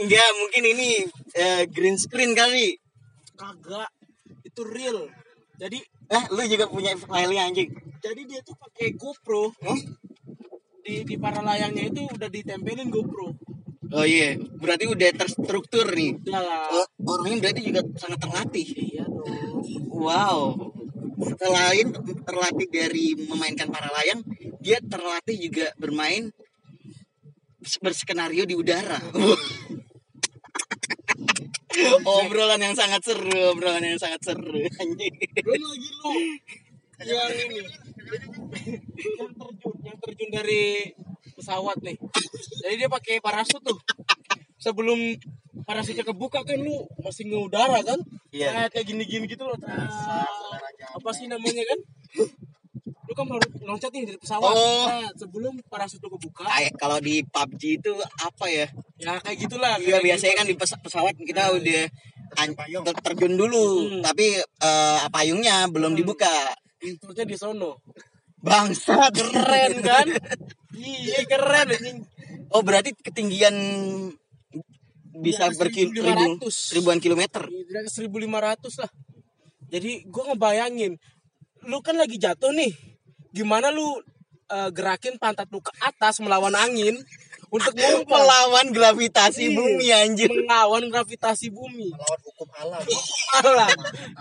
enggak 0.00 0.30
mungkin 0.40 0.62
ini 0.74 0.88
eh, 1.34 1.62
green 1.68 1.98
screen 1.98 2.32
kali. 2.38 2.78
Kagak. 3.34 3.90
Itu 4.46 4.62
real. 4.62 5.10
Jadi 5.58 5.78
eh 6.10 6.24
lu 6.30 6.42
juga 6.46 6.66
punya 6.70 6.94
filenya 6.94 7.50
anjing. 7.50 7.70
jadi 8.04 8.20
dia 8.28 8.40
tuh 8.44 8.54
pakai 8.58 8.94
GoPro. 8.94 9.50
Di 10.84 11.02
di 11.02 11.16
para 11.16 11.40
layangnya 11.40 11.88
itu 11.88 12.04
udah 12.04 12.28
ditempelin 12.30 12.92
GoPro. 12.92 13.32
Oh 13.94 14.06
iya. 14.06 14.36
Berarti 14.38 14.86
udah 14.90 15.10
terstruktur 15.16 15.88
nih. 15.94 16.14
Udah 16.20 16.40
lah. 16.40 16.66
Oh, 16.70 16.86
orangnya 17.16 17.48
berarti 17.48 17.60
juga 17.64 17.80
sangat 17.96 18.18
terlatih. 18.22 18.66
Iya 18.76 19.04
dong. 19.08 19.64
Wow 19.94 20.74
selain 21.14 21.88
terlatih 22.26 22.68
dari 22.70 23.14
memainkan 23.16 23.70
para 23.70 23.88
layang 23.90 24.20
dia 24.58 24.78
terlatih 24.82 25.36
juga 25.38 25.70
bermain 25.76 26.32
berskenario 27.80 28.44
di 28.44 28.54
udara. 28.56 29.00
Obrolan 32.06 32.62
yang 32.62 32.76
sangat 32.78 33.02
seru 33.02 33.50
obrolan 33.50 33.82
yang 33.82 33.98
sangat 33.98 34.22
seru 34.22 34.62
anjing. 34.62 35.14
Belum 35.42 35.58
lagi 35.58 35.90
lu. 35.90 36.12
Yang 37.02 37.34
ini. 37.50 37.58
Yang 39.18 39.32
terjun 39.34 39.74
yang 39.82 39.98
terjun 39.98 40.30
dari 40.30 40.94
pesawat 41.34 41.74
nih. 41.82 41.98
Jadi 42.62 42.74
dia 42.78 42.86
pakai 42.86 43.18
parasut 43.18 43.58
tuh 43.58 43.74
sebelum 44.64 44.96
parasutnya 45.62 46.00
kebuka 46.02 46.40
kan 46.40 46.56
lu 46.56 46.88
masih 46.98 47.28
ngeudara 47.28 47.84
kan? 47.84 48.00
Iya. 48.32 48.48
kayak 48.50 48.70
kayak 48.72 48.86
gini-gini 48.88 49.24
gitu 49.28 49.44
loh 49.44 49.54
Nah, 49.60 50.24
apa 50.90 51.10
sih 51.12 51.28
namanya 51.28 51.60
kan? 51.62 51.78
Lu 53.04 53.12
kan 53.12 53.24
baru 53.28 53.44
loncat 53.62 53.92
nih 53.92 54.08
dari 54.08 54.16
pesawat. 54.16 54.48
Oh. 54.50 54.86
Nah, 54.88 55.12
sebelum 55.14 55.60
parasut 55.68 56.00
lu 56.00 56.08
kebuka. 56.10 56.48
Kayak 56.48 56.72
kalau 56.74 56.98
di 56.98 57.20
PUBG 57.22 57.62
itu 57.78 57.92
apa 58.00 58.46
ya? 58.48 58.66
Ya 58.96 59.20
kayak 59.20 59.36
gitulah. 59.38 59.76
Iya 59.76 60.00
kayak 60.00 60.04
biasanya 60.08 60.32
gitu. 60.32 60.40
kan 60.40 60.46
di 60.48 60.56
pes- 60.56 60.80
pesawat 60.80 61.14
kita 61.14 61.42
udah 61.52 61.82
an- 62.34 62.56
ter- 62.56 63.02
terjun 63.04 63.34
dulu, 63.36 63.66
Hmm. 63.86 64.00
tapi 64.00 64.40
eh, 64.40 65.02
payungnya 65.10 65.68
belum 65.68 65.92
dibuka. 65.92 66.32
instruknya 66.80 67.24
di 67.24 67.36
sono. 67.36 67.80
Bangsat. 68.40 69.12
keren 69.16 69.72
kan? 69.80 70.06
Iya 70.74 71.22
keren 71.24 71.70
anjing. 71.70 71.98
Oh 72.50 72.60
berarti 72.60 72.92
ketinggian 72.92 73.54
bisa 75.14 75.46
Di 75.46 75.56
berkil 75.56 75.88
1500. 75.90 76.02
ribu, 76.02 76.46
ribuan 76.74 76.98
kilometer. 76.98 77.42
Di 77.46 77.72
atas 77.72 77.94
1500 77.96 78.82
lah. 78.82 78.90
Jadi 79.66 80.06
gua 80.06 80.30
ngebayangin 80.30 80.92
lu 81.64 81.78
kan 81.80 81.94
lagi 81.94 82.16
jatuh 82.16 82.50
nih. 82.50 82.72
Gimana 83.30 83.68
lu 83.68 83.98
eh, 84.46 84.70
gerakin 84.70 85.16
pantat 85.16 85.48
lu 85.48 85.58
ke 85.58 85.72
atas 85.80 86.20
melawan 86.20 86.52
angin 86.52 86.94
untuk 87.48 87.70
ngumpul 87.72 88.10
melawan 88.10 88.66
gravitasi 88.68 89.46
Iya. 89.46 89.54
bumi 89.54 89.86
anjir 89.88 90.26
melawan 90.28 90.84
gravitasi 90.86 91.48
bumi 91.48 91.86
Melawan 91.86 92.20
hukum 92.24 92.48
alam. 92.52 92.82
alam 93.40 93.70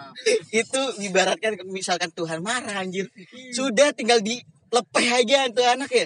itu 0.53 0.81
ibaratkan 1.01 1.57
misalkan 1.65 2.09
Tuhan 2.09 2.39
marah 2.39 2.77
anjir 2.77 3.09
sudah 3.49 3.89
tinggal 3.89 4.21
dilepeh 4.21 5.07
aja 5.09 5.49
tuh 5.49 5.65
anak 5.65 5.89
ya 5.89 6.05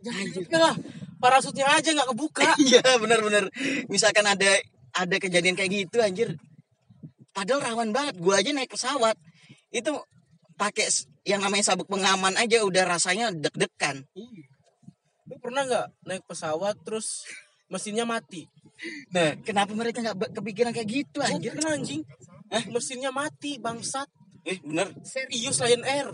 Jangan 0.00 0.60
lah 0.60 0.76
parasutnya 1.20 1.68
aja 1.68 1.92
nggak 1.92 2.10
kebuka. 2.16 2.50
Iya 2.66 2.82
benar-benar. 2.98 3.52
Misalkan 3.92 4.24
ada 4.26 4.50
ada 4.96 5.16
kejadian 5.20 5.54
kayak 5.54 5.70
gitu 5.86 6.00
anjir. 6.00 6.34
Padahal 7.30 7.62
rawan 7.62 7.94
banget 7.94 8.18
gua 8.18 8.42
aja 8.42 8.50
naik 8.50 8.72
pesawat. 8.72 9.14
Itu 9.70 9.94
pakai 10.58 10.90
yang 11.28 11.44
namanya 11.44 11.72
sabuk 11.72 11.86
pengaman 11.86 12.34
aja 12.34 12.64
udah 12.64 12.84
rasanya 12.88 13.30
deg-degan. 13.30 14.08
Iya. 14.16 14.48
lu 15.30 15.38
pernah 15.38 15.62
nggak 15.62 15.86
naik 16.10 16.26
pesawat 16.26 16.74
terus 16.82 17.22
mesinnya 17.70 18.02
mati? 18.02 18.50
Nah 19.14 19.38
kenapa 19.46 19.70
mereka 19.78 20.02
nggak 20.02 20.34
kepikiran 20.34 20.74
kayak 20.74 20.88
gitu 20.90 21.22
anjir? 21.22 21.54
pernah 21.54 21.78
anjing. 21.78 22.02
Mesinnya 22.74 23.14
mati 23.14 23.62
bangsat 23.62 24.10
eh 24.44 24.58
bener. 24.64 24.88
Serius 25.04 25.60
Lion 25.60 25.84
Air. 25.84 26.08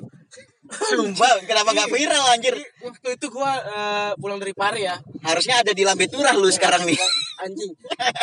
Sumpah 0.67 1.47
kenapa 1.47 1.71
nggak 1.71 1.91
viral 1.95 2.25
anjir? 2.35 2.55
Waktu 2.83 3.09
itu 3.15 3.27
gua 3.31 3.53
eh, 3.63 4.11
pulang 4.19 4.43
dari 4.43 4.51
Pare 4.51 4.83
ya. 4.83 4.99
Harusnya 5.23 5.63
ada 5.63 5.71
di 5.71 5.87
lambe 5.87 6.11
turah 6.11 6.35
lu 6.35 6.51
sekarang 6.51 6.83
nih. 6.83 6.99
Anjing. 7.47 7.71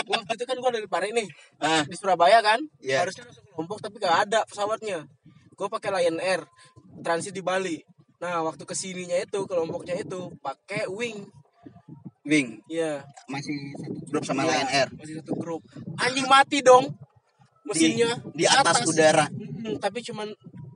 Waktu 0.10 0.32
itu 0.36 0.44
kan 0.44 0.58
gua 0.60 0.72
dari 0.76 0.88
Pare 0.92 1.16
nih. 1.16 1.28
Ah. 1.64 1.88
Di 1.88 1.96
Surabaya 1.96 2.44
kan? 2.44 2.60
Iya. 2.84 3.08
harusnya 3.08 3.24
langsung 3.30 3.46
ke 3.48 3.52
Lombok 3.56 3.80
tapi 3.80 3.96
gak 4.02 4.18
ada 4.28 4.44
pesawatnya. 4.44 5.08
Gue 5.54 5.68
pakai 5.70 5.90
Lion 5.94 6.20
Air 6.20 6.42
transit 7.06 7.32
di 7.32 7.46
Bali. 7.46 7.80
Nah 8.20 8.44
waktu 8.44 8.66
ke 8.68 8.76
sininya 8.76 9.16
itu 9.16 9.46
ke 9.48 9.54
Lomboknya 9.56 9.96
itu 9.96 10.34
pakai 10.44 10.90
Wing. 10.92 11.30
Wing? 12.28 12.60
Iya. 12.68 13.04
Masih 13.28 13.56
satu 13.80 14.00
grup 14.10 14.24
sama 14.28 14.44
Iya, 14.44 14.52
Lion 14.52 14.70
Air. 14.72 14.90
Masih 15.00 15.16
satu 15.24 15.34
grup. 15.40 15.62
Anjing 16.00 16.28
mati 16.28 16.60
dong 16.60 16.92
mesinnya 17.68 18.20
di 18.36 18.46
atas 18.48 18.84
udara. 18.88 19.28
Mm-mm, 19.32 19.80
tapi 19.80 20.04
cuman 20.04 20.28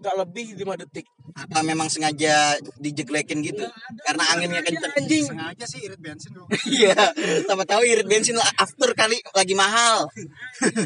gak 0.01 0.15
lebih 0.23 0.55
5 0.55 0.81
detik. 0.85 1.05
Apa 1.37 1.61
memang 1.61 1.85
sengaja 1.85 2.57
dijeglekin 2.81 3.45
gitu? 3.45 3.61
Karena 4.01 4.23
anginnya 4.33 4.61
kenceng. 4.65 4.93
anjing. 4.97 5.25
Sengaja 5.29 5.65
sih 5.69 5.79
irit 5.85 6.01
bensin 6.01 6.33
iya 6.81 6.97
sama 7.45 7.61
tahu 7.61 7.85
irit 7.85 8.09
bensin 8.09 8.33
after 8.57 8.89
kali 8.97 9.21
lagi 9.37 9.53
mahal. 9.53 10.09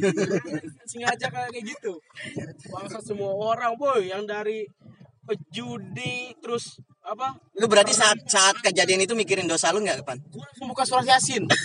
Sengaja 0.92 1.32
kayak 1.32 1.64
gitu. 1.64 2.04
Bangsa 2.68 3.00
semua 3.00 3.32
orang 3.32 3.80
boy 3.80 4.12
yang 4.12 4.28
dari 4.28 4.68
pejudi 5.24 6.36
terus 6.44 6.84
apa? 7.06 7.40
Lu 7.56 7.72
berarti 7.72 7.96
saat 7.96 8.20
saat 8.28 8.60
kejadian 8.60 9.08
itu 9.08 9.16
mikirin 9.16 9.48
dosa 9.48 9.72
lu 9.72 9.80
nggak 9.80 10.04
pan? 10.04 10.20
Gue 10.20 10.44
langsung 10.44 10.68
buka 10.68 10.84
surat 10.84 11.08
yasin. 11.08 11.48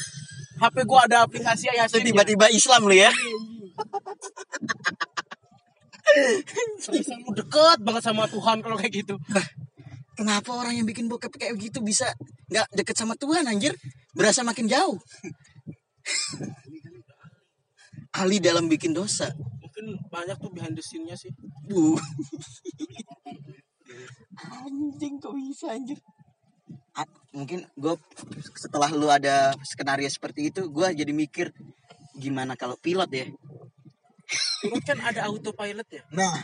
HP 0.57 0.89
gue 0.89 1.01
ada 1.05 1.29
aplikasi 1.29 1.69
yasin 1.69 2.01
tiba-tiba 2.01 2.49
Islam 2.49 2.89
lu 2.89 2.97
ya 2.97 3.13
Lu 6.17 7.33
deket 7.37 7.79
banget 7.83 8.03
sama 8.05 8.25
Tuhan 8.31 8.59
kalau 8.65 8.77
kayak 8.79 8.93
gitu. 9.05 9.15
Kenapa 10.17 10.51
orang 10.57 10.81
yang 10.81 10.87
bikin 10.89 11.13
bokep 11.13 11.29
kayak 11.37 11.61
gitu 11.61 11.85
bisa 11.85 12.09
nggak 12.49 12.67
deket 12.73 12.97
sama 12.97 13.13
Tuhan 13.21 13.45
anjir? 13.45 13.77
Berasa 14.17 14.41
makin 14.41 14.65
jauh. 14.65 14.97
Ahli 18.17 18.41
dalam 18.41 18.65
bikin 18.65 18.97
dosa. 18.97 19.29
Mungkin 19.61 20.09
banyak 20.09 20.37
tuh 20.41 20.49
behind 20.49 20.73
the 20.73 20.81
scene-nya 20.81 21.13
sih. 21.21 21.29
Bu. 21.69 22.01
Anjing 24.41 25.21
kok 25.21 25.37
bisa 25.37 25.77
anjir? 25.77 26.01
A- 26.97 27.13
mungkin 27.37 27.69
gue 27.77 27.95
setelah 28.57 28.89
lu 28.89 29.13
ada 29.13 29.53
skenario 29.61 30.09
seperti 30.09 30.49
itu 30.49 30.65
gue 30.73 30.89
jadi 30.97 31.13
mikir 31.13 31.53
gimana 32.17 32.57
kalau 32.57 32.81
pilot 32.81 33.11
ya 33.13 33.29
Pilot 34.63 34.83
kan 34.83 34.99
ada 35.01 35.21
autopilot 35.31 35.89
ya? 35.89 36.03
Nah 36.13 36.37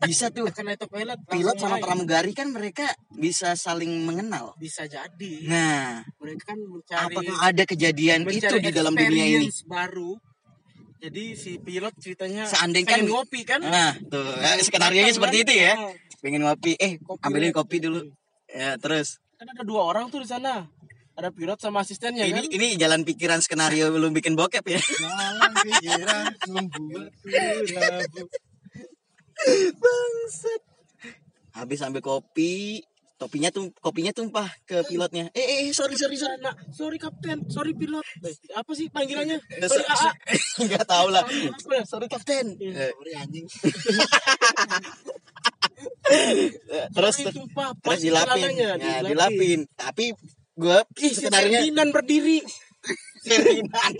bisa 0.00 0.32
tuh. 0.32 0.48
Kan 0.48 0.64
autopilot 0.72 1.20
pilot 1.28 1.52
langsung 1.52 1.60
sama 1.60 1.76
main. 1.76 1.84
pramugari 1.84 2.32
kan 2.32 2.48
mereka 2.48 2.88
bisa 3.12 3.52
saling 3.52 3.92
mengenal. 4.08 4.56
Bisa 4.56 4.88
jadi. 4.88 5.34
Nah 5.44 6.00
mereka 6.16 6.56
kan 6.56 6.58
mencari 6.64 7.04
apakah 7.12 7.36
ada 7.44 7.64
kejadian 7.68 8.24
itu 8.24 8.56
di 8.56 8.70
dalam 8.72 8.96
dunia 8.96 9.24
ini? 9.28 9.48
baru. 9.68 10.16
Jadi 11.00 11.32
si 11.32 11.56
pilot 11.56 11.96
ceritanya 11.96 12.44
Seandainya 12.44 13.00
kan- 13.00 13.08
ngopi 13.08 13.40
kan? 13.44 13.60
Nah 13.60 13.96
tuh 14.08 14.36
ya, 14.36 14.60
skenario 14.60 15.00
nya 15.00 15.12
seperti 15.12 15.44
itu 15.44 15.52
ya. 15.56 15.72
Pengen 16.20 16.44
ngopi. 16.44 16.76
Eh 16.76 17.00
Kopi 17.00 17.20
ambilin 17.24 17.52
kopi 17.52 17.80
dulu. 17.80 18.04
Ya 18.48 18.76
terus. 18.76 19.20
Kan 19.40 19.48
ada 19.48 19.64
dua 19.64 19.88
orang 19.88 20.12
tuh 20.12 20.20
di 20.20 20.28
sana 20.28 20.68
ada 21.20 21.28
pilot 21.28 21.58
sama 21.58 21.80
asistennya 21.80 22.24
ini 22.24 22.40
kan 22.40 22.50
ini 22.50 22.66
jalan 22.74 23.04
pikiran 23.04 23.38
skenario 23.38 23.92
belum 23.92 24.10
bikin 24.10 24.32
bokep 24.32 24.64
ya 24.66 24.80
Jalan 25.04 25.52
pikiran 25.54 26.24
Bangsat. 29.74 30.62
Habis 31.52 31.80
ambil 31.80 32.00
kopi, 32.00 32.84
topinya 33.16 33.48
tuh 33.48 33.72
kopinya 33.74 34.12
tumpah 34.12 34.44
ke 34.62 34.84
pilotnya. 34.84 35.32
Eh, 35.32 35.66
eh, 35.66 35.70
sorry, 35.70 35.92
sorry, 35.92 36.14
sorry. 36.14 36.36
nah 36.38 36.52
sorry 36.70 36.96
kapten 36.96 37.48
sorry 37.48 37.72
pilot 37.72 38.04
Eh, 38.20 38.36
apa 38.52 38.72
sih 38.72 38.88
panggilannya 38.88 39.40
Eh, 39.56 39.64
sorry 39.64 39.80
so- 39.82 39.96
AA 39.98 40.10
Enggak 40.60 40.84
tahu 40.92 41.08
lah. 41.08 41.24
Sorry, 41.84 42.06
kapten. 42.06 42.56
Eh, 42.56 42.92
Sorry 42.92 43.12
anjing. 43.14 43.46
terus 46.90 47.14
Sorry, 47.16 47.32
sumpah, 47.32 47.72
pas 47.76 47.96
terus 47.96 48.00
dilapin. 48.02 48.50
Ya, 48.52 49.00
dilapin. 49.02 49.58
Tapi 49.72 50.12
gue 50.56 50.78
Ih, 51.00 51.12
si 51.12 51.26
Ferdinand 51.26 51.90
berdiri. 51.90 52.38
Ferdinand. 53.28 53.96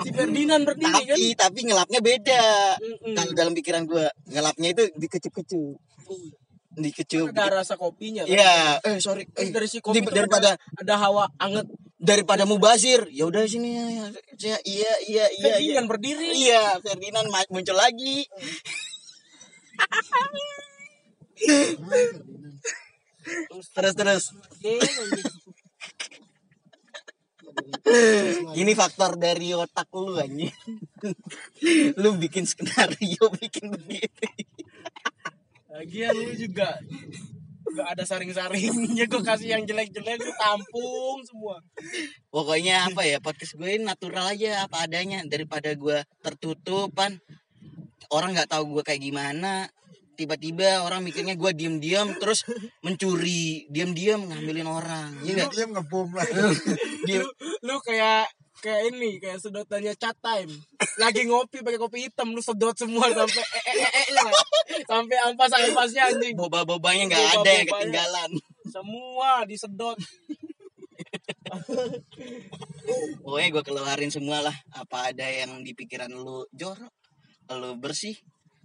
si 0.00 0.08
Ferdinand 0.16 0.62
berdiri 0.64 1.02
kan? 1.04 1.16
tapi 1.16 1.26
tapi 1.36 1.60
ngelapnya 1.68 2.00
beda. 2.00 2.44
Mm-mm. 2.80 3.14
Kalau 3.14 3.32
dalam 3.36 3.52
pikiran 3.52 3.84
gue 3.84 4.06
ngelapnya 4.26 4.68
itu 4.72 4.82
dikecup-kecup. 4.96 5.76
Dikecup. 6.78 7.34
ada 7.34 7.60
rasa 7.60 7.74
kopinya 7.74 8.22
kan? 8.24 8.32
Iya, 8.32 8.78
eh 8.80 8.96
sorry. 9.02 9.26
Eh, 9.34 9.50
dari 9.50 9.66
si 9.66 9.82
kopi 9.82 10.00
di- 10.00 10.08
daripada 10.08 10.54
ada, 10.54 10.80
ada 10.80 10.94
hawa 10.98 11.24
anget. 11.36 11.66
daripada 11.98 12.46
mubazir. 12.46 13.10
Ya 13.10 13.26
udah 13.26 13.42
sini 13.44 13.74
saya 14.38 14.62
iya 14.62 14.92
iya 15.02 15.26
iya 15.34 15.58
iya 15.58 15.82
Ferdinand 15.82 15.88
berdiri. 15.90 16.28
Iya 16.30 16.62
Ferdinand 16.78 17.28
muncul 17.50 17.74
lagi. 17.74 18.22
Terus 23.74 23.94
terus 23.94 24.24
ini 28.60 28.72
faktor 28.76 29.16
dari 29.16 29.54
otak 29.54 29.88
lu 29.94 30.18
anjing. 30.18 30.52
Lu 32.02 32.14
bikin 32.16 32.44
skenario 32.46 33.24
bikin 33.40 33.74
begitu 33.74 34.26
Lagian 35.68 36.10
lu 36.10 36.34
juga 36.34 36.74
gak 37.68 37.88
ada 37.94 38.02
saring-saringnya 38.02 39.06
gue 39.06 39.22
kasih 39.22 39.54
yang 39.54 39.62
jelek-jelek 39.62 40.18
gue 40.18 40.34
tampung 40.40 41.22
semua. 41.22 41.62
Pokoknya 42.32 42.88
apa 42.90 43.06
ya 43.06 43.22
podcast 43.22 43.54
gue 43.54 43.68
ini 43.78 43.84
natural 43.86 44.34
aja 44.34 44.66
apa 44.66 44.88
adanya. 44.88 45.22
Daripada 45.28 45.70
gue 45.78 46.02
tertutupan 46.24 47.22
orang 48.10 48.34
nggak 48.34 48.50
tahu 48.50 48.80
gue 48.80 48.82
kayak 48.82 49.04
gimana 49.04 49.68
tiba-tiba 50.18 50.82
orang 50.82 51.06
mikirnya 51.06 51.38
gue 51.38 51.54
diem-diem 51.54 52.18
terus 52.18 52.42
mencuri 52.82 53.70
diem-diem 53.70 54.18
ngambilin 54.18 54.66
orang 54.66 55.14
ya 55.22 55.38
nggak? 55.38 55.54
Dia 55.54 55.66
ngebom 55.70 56.10
lah. 56.10 56.26
diem. 57.06 57.22
Lu 57.66 57.78
kayak 57.78 58.26
kayak 58.58 58.90
ini 58.90 59.22
kayak 59.22 59.38
sedotannya 59.38 59.94
chat 59.94 60.18
time. 60.18 60.50
Lagi 60.98 61.22
ngopi 61.30 61.62
pakai 61.62 61.78
kopi 61.78 62.10
hitam 62.10 62.34
lu 62.34 62.42
sedot 62.42 62.74
semua 62.74 63.06
sampai 63.14 63.38
eh, 63.38 63.62
eh, 63.70 63.78
eh, 63.78 63.92
eh, 63.94 64.06
lah. 64.18 64.34
sampai 64.90 65.16
ampas 65.30 65.54
ampasnya 65.54 66.10
anjing. 66.10 66.34
Boba-bobanya 66.34 67.14
nggak 67.14 67.26
ada 67.38 67.50
yang 67.54 67.66
ketinggalan. 67.70 68.30
Semua 68.66 69.46
disedot. 69.46 69.94
Pokoknya 73.22 73.48
gue 73.54 73.62
keluarin 73.62 74.10
semua 74.10 74.42
lah 74.42 74.56
apa 74.74 75.14
ada 75.14 75.30
yang 75.30 75.62
di 75.62 75.70
pikiran 75.78 76.10
lu. 76.10 76.42
Jorok 76.50 76.90
lu 77.54 77.78
bersih 77.78 78.18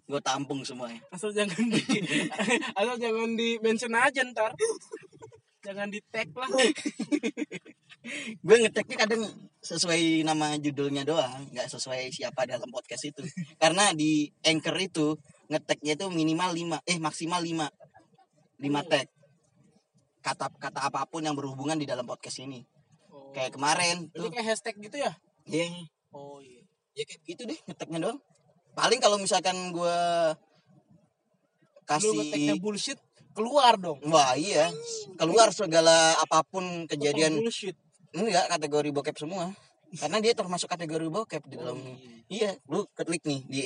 gue 0.03 0.19
tampung 0.19 0.61
semuanya. 0.67 0.99
Asal 1.15 1.31
jangan 1.31 1.63
di 1.71 1.79
asal 2.79 2.95
jangan 2.99 3.29
di 3.39 3.55
mention 3.63 3.95
aja 3.95 4.21
ntar. 4.27 4.51
Jangan 5.63 5.87
di 5.87 6.03
tag 6.11 6.27
lah. 6.35 6.49
Gue 8.43 8.57
ngeteknya 8.59 8.97
kadang 8.99 9.23
sesuai 9.63 10.27
nama 10.27 10.59
judulnya 10.59 11.07
doang 11.07 11.47
nggak 11.55 11.71
sesuai 11.71 12.11
siapa 12.11 12.43
dalam 12.43 12.67
podcast 12.67 13.07
itu. 13.07 13.23
Karena 13.55 13.95
di 13.95 14.27
anchor 14.43 14.75
itu 14.75 15.15
ngeteknya 15.47 15.95
itu 15.95 16.11
minimal 16.11 16.51
5 16.83 16.83
eh 16.83 16.99
maksimal 16.99 17.39
5 17.39 17.63
5 18.59 18.91
tag. 18.91 19.07
Kata 20.19 20.51
kata 20.59 20.79
apa 20.91 21.07
pun 21.07 21.23
yang 21.23 21.35
berhubungan 21.35 21.79
di 21.79 21.87
dalam 21.87 22.03
podcast 22.03 22.43
ini. 22.43 22.63
Oh. 23.13 23.29
kayak 23.29 23.53
kemarin 23.55 24.09
Berarti 24.09 24.19
tuh. 24.25 24.31
kayak 24.35 24.47
hashtag 24.51 24.75
gitu 24.83 24.97
ya? 24.99 25.11
Ya 25.47 25.63
oh 26.11 26.43
iya. 26.43 26.59
Ya 26.91 27.03
kayak 27.07 27.21
gitu 27.23 27.47
deh 27.47 27.59
ngeteknya 27.71 27.99
doang 28.03 28.19
paling 28.73 28.99
kalau 28.99 29.17
misalkan 29.21 29.55
gue 29.73 29.99
kasih 31.85 32.57
bullshit 32.57 32.99
keluar 33.33 33.77
dong 33.81 33.97
Wah 34.07 34.37
iya, 34.37 34.69
keluar 35.17 35.49
segala 35.49 36.13
apa 36.21 36.45
pun 36.45 36.85
kejadian 36.85 37.41
bullshit 37.41 37.77
enggak 38.13 38.45
kategori 38.49 38.89
bokep 38.93 39.15
semua. 39.17 39.51
Karena 39.93 40.17
dia 40.21 40.33
termasuk 40.33 40.69
kategori 40.69 41.05
bokep 41.09 41.43
di 41.49 41.55
dalam. 41.57 41.77
Iya, 42.29 42.57
lu 42.65 42.85
klik 42.97 43.25
nih 43.25 43.41
di 43.45 43.61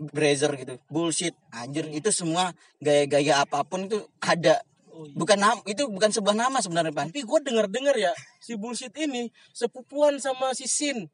Brazzer 0.00 0.52
gitu. 0.56 0.80
Bullshit, 0.88 1.36
anjir 1.52 1.84
itu 1.92 2.08
semua 2.08 2.56
gaya-gaya 2.80 3.44
apa 3.44 3.60
pun 3.68 3.84
itu 3.84 4.00
ada. 4.24 4.64
Oh, 4.88 5.04
iya. 5.04 5.16
Bukan 5.16 5.36
nama, 5.36 5.60
itu 5.68 5.84
bukan 5.88 6.08
sebuah 6.12 6.36
nama 6.36 6.60
sebenarnya, 6.60 6.92
Pan. 6.92 7.08
tapi 7.12 7.24
gue 7.24 7.38
denger 7.44 7.66
dengar 7.72 7.96
ya 7.96 8.12
si 8.40 8.56
bullshit 8.56 8.92
ini 8.96 9.28
sepupuan 9.52 10.16
sama 10.20 10.52
si 10.52 10.68
Sin 10.68 11.08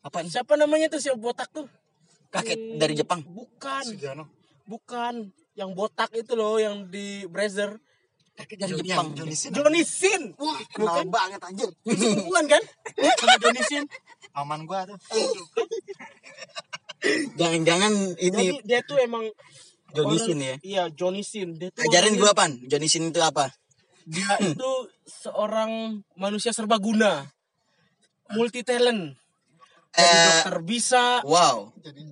Apa 0.00 0.24
siapa 0.24 0.56
namanya 0.56 0.88
tuh 0.88 1.00
si 1.00 1.12
botak 1.12 1.52
tuh 1.52 1.68
kakek 2.30 2.56
Hmm, 2.56 2.78
dari 2.78 2.94
Jepang? 2.94 3.20
bukan 3.22 3.82
Sugiono. 3.84 4.24
bukan 4.64 5.14
yang 5.52 5.70
botak 5.72 6.10
itu 6.12 6.32
loh 6.32 6.56
yang 6.56 6.86
di 6.86 7.26
Brazzer 7.26 7.76
Kakek 8.30 8.56
dari 8.56 8.72
Jepang. 8.80 9.12
Joni 9.12 9.34
Sin. 9.34 9.50
Johnny 9.52 9.82
Sin 9.82 10.22
Wah, 10.34 10.56
kenal 10.70 11.02
Bukan. 11.02 11.06
banget 11.10 11.40
anjir. 11.42 11.68
sepupuan 11.90 12.46
kan 12.46 12.62
sama 13.18 13.34
Johnny 13.36 13.62
Sin 13.62 13.84
Aman 14.32 14.64
gua 14.64 14.86
tuh. 14.86 14.96
Jangan-jangan 17.34 17.92
jadi 18.14 18.40
ini 18.44 18.60
dia 18.62 18.80
tuh 18.80 18.96
emang 18.96 19.24
Johnny 19.90 20.16
Sin 20.16 20.38
ya. 20.38 20.56
iya 20.62 20.82
Johnny 20.88 21.20
Sin 21.20 21.56
dia 21.56 21.68
tuh 21.68 21.82
Ajarin 21.82 22.14
gua, 22.14 22.30
Pan. 22.30 22.54
Johnny 22.64 22.86
Sin 22.86 23.08
itu 23.08 23.20
apa? 23.20 23.50
dia 24.02 24.32
itu 24.40 24.70
seorang 25.04 25.70
manusia 26.14 26.50
serbaguna 26.50 27.28
multi 28.30 28.62
talent 28.62 29.19
jadi 29.90 30.06
Eh, 30.06 30.26
dokter 30.26 30.56
bisa. 30.62 31.04
wow. 31.26 31.70
Jadi 31.82 32.02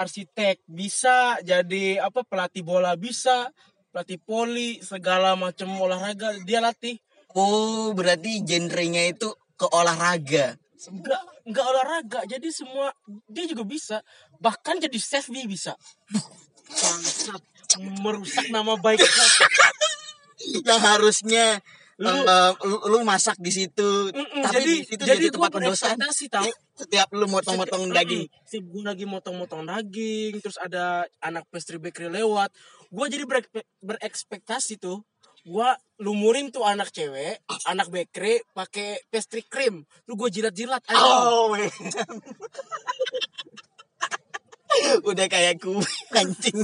arsitek 0.00 0.64
bisa. 0.64 1.36
Jadi 1.44 2.00
apa 2.00 2.24
pelatih 2.24 2.64
bola 2.64 2.96
bisa 2.96 3.52
pelatih 3.96 4.20
poli 4.20 4.76
segala 4.84 5.32
macam 5.40 5.72
olahraga 5.80 6.36
dia 6.44 6.60
latih. 6.60 7.00
Oh, 7.32 7.96
berarti 7.96 8.44
genrenya 8.44 9.08
itu 9.08 9.32
ke 9.56 9.64
olahraga. 9.72 10.60
enggak 10.86 11.22
enggak 11.48 11.64
olahraga 11.64 12.20
jadi 12.28 12.44
semua 12.52 12.92
dia 13.24 13.48
juga 13.48 13.64
bisa. 13.64 14.04
Bahkan 14.36 14.84
jadi 14.84 14.98
chef 15.00 15.32
dia 15.32 15.48
bisa. 15.48 15.72
Bangsat 16.68 17.40
merusak 18.04 18.52
nama 18.52 18.76
baik. 18.76 19.00
Yang 20.68 20.80
harusnya 20.84 21.46
Lu- 21.96 22.12
eh, 22.22 22.52
lu, 22.62 22.76
lu 22.86 22.98
masak 23.02 23.36
di 23.36 23.48
situ, 23.48 24.12
Mm-mm, 24.12 24.44
tapi 24.44 24.52
jadi 24.54 24.68
di 24.70 24.84
situ 24.84 25.02
jadi 25.02 25.16
jadi, 25.18 25.32
tempat 25.32 25.48
pendosaan. 25.50 25.96
berekspektasi 25.96 26.24
tahu 26.28 26.50
Setiap 26.84 27.08
lu 27.10 27.24
motong-motong 27.26 27.88
daging. 27.88 28.28
si 28.42 28.60
gue 28.60 28.82
lagi 28.82 29.04
motong-motong 29.04 29.64
daging 29.64 30.36
terus 30.38 30.58
ada 30.58 31.04
anak 31.18 31.48
pastry 31.48 31.76
bakery 31.76 32.12
lewat 32.12 32.52
gue 32.86 33.06
jadi 33.08 33.24
berek- 33.24 33.48
berekspektasi 33.80 34.76
tuh 34.76 35.00
gue 35.42 35.68
lumurin 35.98 36.50
tuh 36.50 36.62
anak 36.62 36.90
cewek 36.90 37.40
anak 37.64 37.88
bakery 37.88 38.44
pakai 38.50 39.00
pastry 39.06 39.40
cream 39.42 39.80
lu 40.04 40.14
gue 40.14 40.28
jilat-jilat 40.28 40.84
aja 40.84 41.00
Oh, 41.00 41.48
man. 41.48 41.64
Udah 45.02 45.26
kayak 45.26 45.56
kue 45.56 45.80
anjing. 46.12 46.60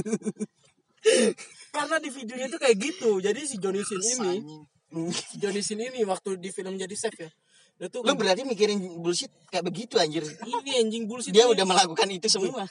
karena 1.73 1.97
di 1.97 2.09
videonya 2.11 2.47
tuh 2.47 2.61
kayak 2.61 2.77
gitu 2.77 3.17
jadi 3.17 3.41
si 3.41 3.57
Johnny 3.57 3.81
Sin 3.81 3.97
ini 3.99 4.45
Johnny 5.41 5.61
Sin 5.61 5.79
ini 5.79 6.05
waktu 6.05 6.37
di 6.37 6.49
film 6.49 6.75
jadi 6.75 6.93
chef 6.93 7.15
ya 7.17 7.29
dia 7.73 7.89
tuh 7.89 8.05
Lu 8.05 8.13
berarti 8.13 8.45
mikirin 8.45 8.77
bullshit 9.01 9.33
kayak 9.49 9.65
begitu 9.65 9.97
anjir. 9.97 10.21
ini 10.45 10.71
anjing 10.77 11.09
bullshit 11.09 11.33
Dia 11.33 11.49
ini. 11.49 11.57
udah 11.57 11.65
melakukan 11.65 12.05
itu 12.07 12.29
semua. 12.29 12.69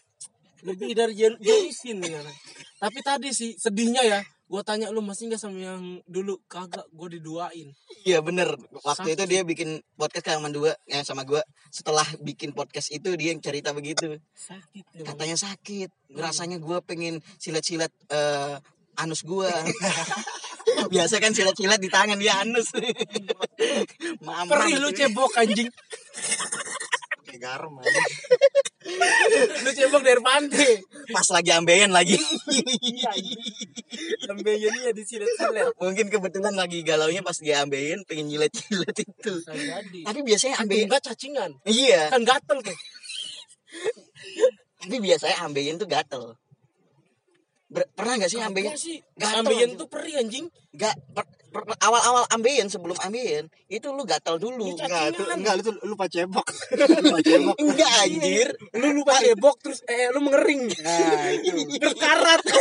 lebih 0.63 0.95
dari 0.95 1.19
Johnny 1.19 1.75
Sin 1.75 1.99
nih, 1.99 2.15
anak. 2.15 2.37
tapi 2.79 3.03
tadi 3.03 3.35
sih 3.35 3.59
sedihnya 3.59 3.99
ya 4.07 4.21
gue 4.47 4.63
tanya 4.63 4.93
lu 4.93 5.03
masih 5.03 5.27
nggak 5.27 5.41
sama 5.41 5.59
yang 5.59 5.83
dulu 6.07 6.39
kagak 6.47 6.87
gue 6.93 7.19
diduain 7.19 7.73
Iya 8.03 8.19
bener. 8.21 8.55
Waktu 8.83 9.11
Sakit. 9.11 9.15
itu 9.19 9.25
dia 9.27 9.41
bikin 9.43 9.69
podcast 9.95 10.23
kayak 10.27 10.39
sama 10.43 10.51
dua, 10.51 10.75
ya 10.87 11.07
sama 11.07 11.23
gua. 11.23 11.39
Setelah 11.71 12.03
bikin 12.19 12.51
podcast 12.51 12.91
itu 12.91 13.15
dia 13.15 13.31
yang 13.31 13.39
cerita 13.39 13.71
begitu. 13.71 14.19
sakit 14.35 14.85
ya, 14.93 15.07
Katanya 15.07 15.39
sakit. 15.39 15.87
Rasanya 16.11 16.59
gua 16.59 16.83
pengen 16.83 17.23
silat-silat 17.39 17.95
eh, 18.11 18.59
anus 18.99 19.23
gua. 19.23 19.47
Biasa 20.89 21.15
kan 21.23 21.33
silat-silat 21.37 21.79
di 21.79 21.91
tangan 21.93 22.19
dia 22.19 22.41
anus. 22.43 22.73
Mama. 24.27 24.51
perih 24.51 24.81
lu 24.81 24.91
cebok 24.91 25.35
anjing 25.39 25.69
Kayak 27.23 27.41
garam 27.41 27.73
aja. 27.79 28.03
lu 29.63 29.71
cebok 29.71 30.03
dari 30.03 30.19
pantai 30.19 30.83
Pas 31.15 31.27
lagi 31.31 31.51
ambeien 31.55 31.91
lagi. 31.95 32.19
Lambenya 34.27 34.69
dia 34.75 34.91
disilet-silet 34.91 35.71
Mungkin 35.79 36.07
kebetulan 36.11 36.55
lagi 36.59 36.83
galaunya 36.83 37.23
pas 37.23 37.39
dia 37.39 37.63
ambeien 37.63 38.03
pengen 38.09 38.27
nyilet-nyilet 38.31 38.97
itu. 39.07 39.35
Tapi 40.03 40.21
biasanya 40.27 40.59
Atau 40.59 40.65
ambeien 40.67 40.87
enggak 40.91 41.05
cacingan 41.07 41.51
Iya, 41.63 42.11
kan 42.11 42.27
gatel 42.27 42.59
tuh 42.61 42.77
tapi 44.83 44.99
biasanya 44.99 45.47
ambeien 45.47 45.79
tuh 45.79 45.87
gatel. 45.87 46.35
Ber- 47.73 47.89
pernah 47.97 48.21
gak 48.21 48.29
sih 48.29 48.37
ambeien? 48.37 48.69
Kagak 48.69 48.85
sih 48.85 48.97
Gatel, 49.17 49.39
ambeien 49.41 49.71
tuh 49.81 49.89
perih 49.89 50.21
anjing 50.21 50.45
Gak 50.77 50.93
per- 51.17 51.25
per- 51.49 51.81
awal-awal 51.81 52.29
ambeien 52.29 52.69
sebelum 52.69 52.93
ambeien 53.01 53.49
itu 53.73 53.89
lu 53.89 54.05
gatal 54.05 54.37
dulu. 54.37 54.77
Enggak, 54.77 55.17
itu 55.17 55.23
enggak 55.25 55.55
itu 55.65 55.71
lupa 55.89 56.05
cebok. 56.05 56.45
lupa 57.09 57.21
cebok. 57.25 57.57
Enggak 57.57 57.93
anjir. 58.05 58.49
lu 58.77 58.89
lupa 59.01 59.17
cebok 59.17 59.57
terus 59.65 59.81
eh 59.89 60.13
lu 60.13 60.21
mengering 60.21 60.69
Nah, 60.69 61.33
itu. 61.33 61.65
berkarat 61.89 62.41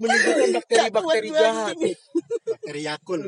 menimbulkan 0.00 0.48
bakteri-bakteri 0.56 1.28
jahat. 1.28 1.74
Bakteri 2.48 2.80
Yakul. 2.88 3.20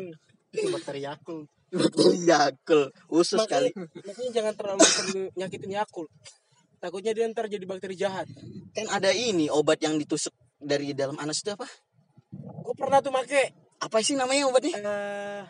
Itu 0.57 0.69
bakteri 0.73 1.01
Yakul. 1.05 1.39
Bakteri 1.69 2.19
Yakult 2.25 2.89
usus 3.12 3.41
kali. 3.45 3.71
makanya 3.77 4.31
jangan 4.33 4.55
terlalu 4.57 4.85
sering 4.89 5.29
nyakitin 5.37 5.73
Yakult 5.77 6.09
takutnya 6.87 7.11
dia 7.11 7.27
ntar 7.27 7.51
jadi 7.51 7.66
bakteri 7.66 7.99
jahat 7.99 8.31
Kan 8.70 8.87
ada 8.94 9.11
ini 9.11 9.51
obat 9.51 9.83
yang 9.83 9.99
ditusuk 9.99 10.31
dari 10.62 10.94
dalam 10.94 11.18
anus 11.18 11.42
itu 11.42 11.51
apa? 11.51 11.66
gue 12.31 12.75
pernah 12.79 13.03
tuh 13.03 13.11
make 13.11 13.51
Apa 13.83 13.99
sih 14.07 14.14
namanya 14.14 14.46
obatnya? 14.46 14.72
eh 14.79 15.42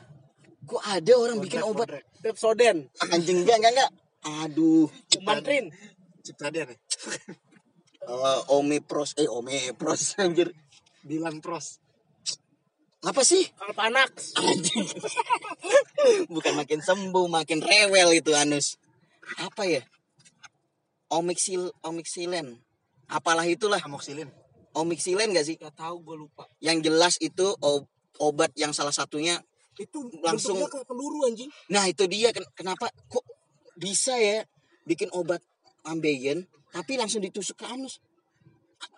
Kok 0.67 0.83
ada 0.83 1.13
orang 1.15 1.39
bikin 1.39 1.63
obat. 1.63 2.03
Pepsoden 2.25 2.91
anjing 2.99 3.47
enggak 3.47 3.63
enggak 3.63 3.73
enggak. 3.79 3.91
Aduh. 4.43 4.91
Mantrin 5.23 5.71
Cipta 6.25 6.49
dia 6.51 6.65
nih. 6.67 6.79
Eh, 8.07 8.41
Omepros 8.55 9.19
eh 9.19 9.27
Omepros 9.27 10.15
anjir. 10.23 10.55
Dilan 11.03 11.43
Pros. 11.43 11.83
Apa 13.03 13.27
sih? 13.27 13.51
kalau 13.59 13.75
anak 13.83 14.15
Bukan 16.35 16.53
makin 16.55 16.87
sembuh, 16.87 17.27
makin 17.27 17.59
rewel 17.63 18.15
itu 18.15 18.31
anus. 18.35 18.79
Apa 19.43 19.67
ya? 19.67 19.83
Omixil 21.09 21.71
omixilen. 21.83 22.59
Apalah 23.07 23.47
itulah. 23.47 23.79
Amoxilin. 23.79 24.27
Omixilen 24.75 25.33
gak 25.33 25.47
sih? 25.47 25.57
Gak 25.57 25.73
tahu 25.73 26.05
gue 26.05 26.17
lupa 26.21 26.45
Yang 26.61 26.79
jelas 26.91 27.15
itu 27.17 27.47
obat 28.19 28.53
yang 28.59 28.77
salah 28.77 28.93
satunya 28.93 29.41
itu 29.77 30.09
Langsung- 30.21 30.57
kayak 30.69 30.85
peluru 30.89 31.25
anjing 31.25 31.49
Nah 31.69 31.85
itu 31.85 32.05
dia 32.09 32.33
ken- 32.33 32.49
kenapa 32.53 32.89
kok 33.09 33.25
bisa 33.77 34.17
ya 34.17 34.45
bikin 34.85 35.09
obat 35.13 35.41
ambeien 35.85 36.45
tapi 36.73 36.97
langsung 36.97 37.21
ditusuk 37.21 37.57
ke 37.57 37.65
anus. 37.65 38.01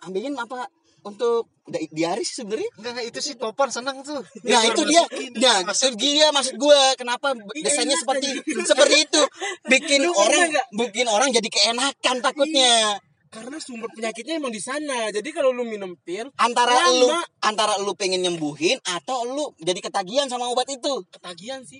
Ambeien 0.02 0.34
apa 0.34 0.66
untuk 1.04 1.50
di- 1.68 1.90
diaris 1.92 2.34
sebenarnya? 2.34 2.70
Enggak, 2.80 2.90
enggak 2.96 3.06
itu 3.12 3.18
sih 3.22 3.34
Topan 3.38 3.68
senang 3.70 4.00
tuh. 4.02 4.22
Nah 4.44 4.62
itu 4.66 4.82
dia, 4.88 5.02
nah 5.38 5.62
maksud 5.68 5.94
dia 5.94 6.32
maksud 6.32 6.56
gue 6.58 6.80
kenapa 6.98 7.36
desainnya 7.58 7.94
seperti 7.94 8.40
seperti 8.64 8.96
itu. 9.06 9.22
Bikin 9.68 10.00
Lu 10.08 10.12
orang 10.16 10.50
bikin 10.74 11.06
orang 11.06 11.28
jadi 11.30 11.48
keenakan 11.48 12.16
takutnya. 12.24 12.98
Karena 13.28 13.60
sumber 13.60 13.92
penyakitnya 13.92 14.40
emang 14.40 14.48
di 14.48 14.62
sana. 14.62 15.12
Jadi 15.12 15.28
kalau 15.36 15.52
lu 15.52 15.68
minum 15.68 15.92
pil 16.00 16.32
antara 16.40 16.72
Lama. 16.72 16.96
lu 16.96 17.08
antara 17.44 17.76
lu 17.76 17.92
pengen 17.92 18.24
nyembuhin 18.24 18.80
atau 18.88 19.28
lu 19.28 19.52
jadi 19.60 19.84
ketagihan 19.84 20.24
sama 20.32 20.48
obat 20.48 20.64
itu. 20.72 21.04
Ketagihan 21.12 21.60
sih. 21.60 21.76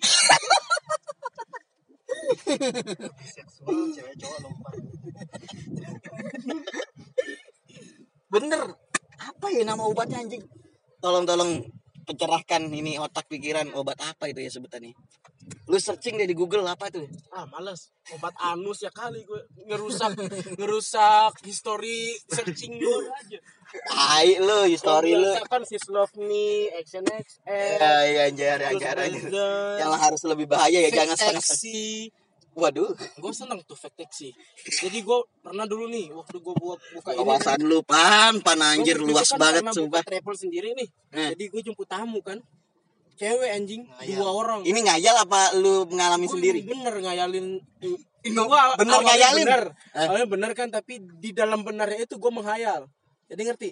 Seksual 3.25 3.89
cewek 3.97 4.15
cowok 4.21 4.39
lompat. 4.45 4.75
bener 8.29 8.77
apa 9.19 9.47
ya 9.51 9.63
nama 9.67 9.83
obatnya 9.85 10.23
anjing? 10.23 10.43
Tolong 11.03 11.27
tolong 11.27 11.63
pencerahkan 12.09 12.73
ini 12.73 12.97
otak 12.97 13.29
pikiran 13.29 13.69
obat 13.77 14.01
apa 14.01 14.33
itu 14.33 14.41
ya 14.41 14.51
sebutannya? 14.51 14.97
Lu 15.69 15.77
searching 15.77 16.17
deh 16.17 16.29
di 16.29 16.37
Google 16.37 16.65
apa 16.65 16.89
tuh? 16.89 17.05
Ah 17.33 17.45
males. 17.49 17.93
Obat 18.17 18.33
anus 18.41 18.85
ya 18.85 18.93
kali 18.93 19.25
gue. 19.25 19.43
Ngerusak 19.69 20.17
ngerusak 20.61 21.33
history 21.45 22.17
searching 22.29 22.81
gue 22.81 22.99
aja. 23.13 23.39
Tai 23.69 24.29
lu 24.41 24.65
history 24.69 25.13
lu. 25.17 25.29
Kan 25.49 25.65
sis 25.69 25.85
love 25.93 26.13
me 26.17 26.73
XNXX 26.85 27.29
ya 27.49 27.93
ya 28.09 28.21
anjar 28.33 28.59
anjar 28.65 28.97
anjar 28.97 29.77
yang 29.77 29.93
harus 29.93 30.25
lebih 30.25 30.49
bahaya 30.49 30.81
ya 30.89 30.91
jangan 30.93 31.17
setengah 31.17 31.45
seksi 31.45 32.13
Waduh, 32.59 32.91
gue 32.91 33.33
seneng 33.33 33.63
tuh 33.63 33.75
fake 33.75 33.95
taxi 33.97 34.35
jadi 34.83 34.99
gue 34.99 35.19
pernah 35.39 35.63
dulu 35.63 35.87
nih 35.87 36.11
waktu 36.11 36.37
gue 36.37 36.55
buat 36.57 36.81
buka 36.91 37.11
ini 37.13 37.19
kawasan 37.21 37.63
lu 37.63 37.79
pan, 37.81 38.35
pan 38.41 38.59
anjir 38.59 38.99
luas 38.99 39.31
kan 39.31 39.39
banget 39.39 39.63
sumpah. 39.71 40.03
travel 40.03 40.35
sendiri 40.35 40.75
nih 40.75 40.89
Eh. 41.13 41.29
jadi 41.33 41.45
gue 41.47 41.61
jemput 41.63 41.87
tamu 41.87 42.19
kan 42.19 42.43
cewek 43.15 43.51
anjing 43.53 43.87
Ngayal. 43.89 44.11
dua 44.13 44.31
orang 44.33 44.61
Ini 44.63 44.75
ngayal 44.81 45.17
apa 45.21 45.55
lu 45.55 45.87
mengalami 45.87 46.27
Gua 46.27 46.35
sendiri? 46.35 46.59
bener 46.65 46.95
ngayalin 46.97 47.47
Gua 47.79 47.99
Gua 48.51 48.61
bener 48.75 49.01
ngayalin? 49.01 49.45
bener 49.45 49.63
Eh. 49.93 50.03
awalnya 50.05 50.27
bener 50.29 50.51
kan 50.53 50.69
tapi 50.69 50.99
di 50.99 51.31
dalam 51.31 51.63
benarnya 51.63 52.05
itu 52.05 52.15
gue 52.15 52.33
menghayal 52.33 52.91
jadi 53.27 53.43
ngerti 53.45 53.71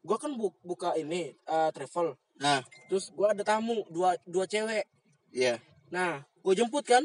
gue 0.00 0.16
kan 0.16 0.32
bu- 0.32 0.56
buka 0.62 0.96
ini 0.96 1.36
eh, 1.36 1.70
travel 1.70 2.16
Nah, 2.36 2.64
terus 2.88 3.12
gue 3.12 3.26
ada 3.26 3.44
tamu 3.44 3.84
dua 3.86 4.16
dua 4.24 4.44
cewek 4.44 4.88
iya. 5.30 5.60
nah 5.86 6.24
gue 6.38 6.54
jemput 6.54 6.80
kan 6.82 7.04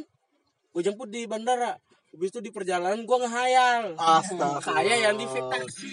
gue 0.75 0.81
jemput 0.83 1.07
di 1.07 1.23
bandara 1.23 1.71
habis 2.11 2.29
itu 2.29 2.43
di 2.43 2.51
perjalanan 2.51 3.07
gue 3.07 3.17
ngehayal 3.17 3.95
Astaga. 3.95 4.59
kayak 4.59 4.97
yang 5.01 5.15
di 5.15 5.23
taxi 5.25 5.91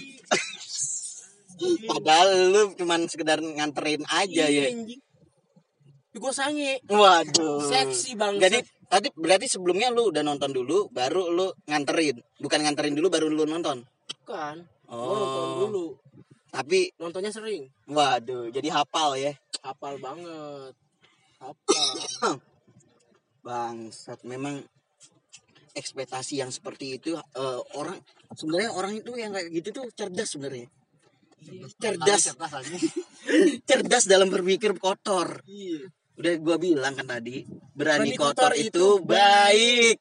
Padahal 1.86 2.50
lu 2.50 2.62
cuman 2.74 3.06
sekedar 3.06 3.38
nganterin 3.38 4.02
aja 4.10 4.50
ya. 4.50 4.66
gue 6.10 6.32
sange 6.34 6.82
Waduh. 6.90 7.62
seksi 7.62 8.18
bang 8.18 8.34
Jadi 8.36 8.58
tadi 8.90 9.06
berarti 9.14 9.46
sebelumnya 9.46 9.94
lu 9.94 10.10
udah 10.10 10.26
nonton 10.26 10.50
dulu 10.50 10.90
baru 10.90 11.30
lu 11.30 11.54
nganterin. 11.64 12.18
Bukan 12.42 12.66
nganterin 12.66 12.98
dulu 12.98 13.06
baru 13.06 13.30
lu 13.30 13.46
nonton. 13.46 13.86
kan 14.26 14.58
Oh. 14.90 15.14
nonton 15.14 15.46
dulu 15.70 15.86
Tapi 16.50 16.90
nontonnya 16.98 17.30
sering 17.30 17.70
waduh, 17.86 18.50
jadi 18.50 18.68
hafal 18.74 19.14
ya. 19.14 19.30
hafal 19.62 19.94
banget 20.02 20.74
hafal 21.46 22.36
Bangsat, 23.42 24.18
memang 24.22 24.66
ekspektasi 25.72 26.40
yang 26.44 26.50
seperti 26.52 27.00
itu 27.00 27.16
eh, 27.16 27.60
orang 27.76 27.98
sebenarnya 28.36 28.70
orang 28.72 28.92
itu 29.00 29.12
yang 29.16 29.32
kayak 29.32 29.48
gitu 29.52 29.68
tuh 29.72 29.84
cerdas 29.92 30.28
sebenarnya. 30.32 30.68
Cerdas, 31.82 32.30
cerdas 32.30 32.52
aja 32.54 32.76
cerdas 33.68 34.04
dalam 34.06 34.30
berpikir 34.30 34.78
kotor. 34.78 35.42
iya 35.50 35.90
Udah 36.12 36.32
gua 36.38 36.56
bilang 36.60 36.92
kan 36.94 37.08
tadi, 37.08 37.42
berani, 37.72 38.12
Berani 38.12 38.20
kotor, 38.20 38.52
kotor 38.52 38.52
itu 38.54 38.68
itu 38.68 38.88
baik. 39.08 39.96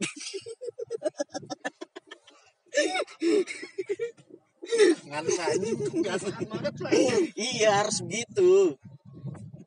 banget 6.51 6.75
lah 6.84 6.91
iya, 7.34 7.69
harus 7.81 8.03
begitu. 8.05 8.75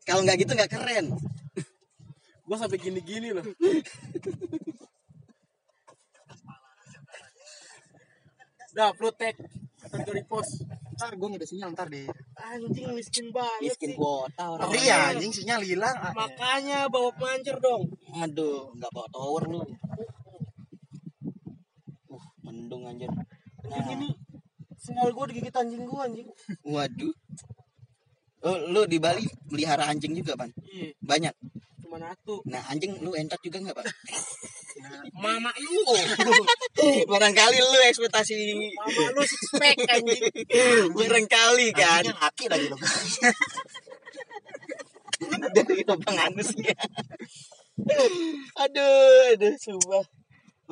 Kalau 0.05 0.21
nggak 0.23 0.47
gitu 0.47 0.53
nggak 0.55 0.73
keren. 0.73 1.07
gue 2.45 2.57
sampai 2.61 2.77
gini-gini 2.77 3.33
loh 3.33 3.41
Udah 8.75 8.91
upload 8.91 9.15
tag 9.15 9.37
kategori 9.85 10.23
pos 10.27 10.49
ntar 10.95 11.15
gue 11.15 11.27
nggak 11.27 11.43
ada 11.43 11.47
sinyal 11.47 11.71
ntar 11.75 11.87
deh 11.87 12.07
anjing 12.35 12.91
miskin 12.95 13.31
banget 13.31 13.75
Miskin 13.75 13.91
sih 13.93 13.99
kuota 13.99 14.45
orang. 14.49 14.63
tapi 14.67 14.79
ya 14.83 15.11
anjing 15.11 15.31
sinyal 15.31 15.61
hilang 15.61 15.95
ah. 15.95 16.11
makanya 16.11 16.87
bawa 16.87 17.11
pemancar 17.15 17.59
dong 17.59 17.83
Aduh, 18.15 18.71
nggak 18.75 18.91
bawa 18.91 19.07
tower 19.11 19.43
lu. 19.45 19.61
Uh, 22.07 22.25
mendung 22.43 22.87
anjir. 22.87 23.11
Nah, 23.65 23.85
ini 23.91 24.15
sinyal 24.77 25.11
gue 25.11 25.25
digigit 25.31 25.55
anjing 25.55 25.83
gue 25.83 26.01
anjing 26.01 26.29
waduh. 26.63 27.15
Oh, 28.43 28.59
lu 28.69 28.85
di 28.85 28.99
Bali 28.99 29.25
melihara 29.49 29.89
anjing 29.89 30.13
juga, 30.13 30.37
Pan? 30.37 30.53
iya 30.63 30.93
Banyak. 31.01 31.35
Cuma 31.85 32.01
satu 32.01 32.41
Nah, 32.49 32.65
anjing 32.73 32.97
lu 33.05 33.13
entak 33.13 33.39
juga 33.45 33.61
nggak, 33.61 33.77
Pak? 33.77 33.87
mama 35.25 35.53
lu 35.61 35.81
Barangkali 37.07 37.59
lu 37.61 37.79
ekspektasi 37.87 38.35
mama 38.75 39.05
lu 39.15 39.23
pack 39.61 39.79
anjing 39.93 40.25
barangkali 40.97 41.67
kan 41.77 42.03
Anjingnya 42.03 42.17
laki 42.25 42.45
lagi 42.51 42.67
dong 42.73 42.83
dari 45.55 45.83
lubang 45.87 46.19
anusnya. 46.19 46.75
aduh, 48.59 49.35
aduh, 49.35 49.55
sumpah. 49.59 50.05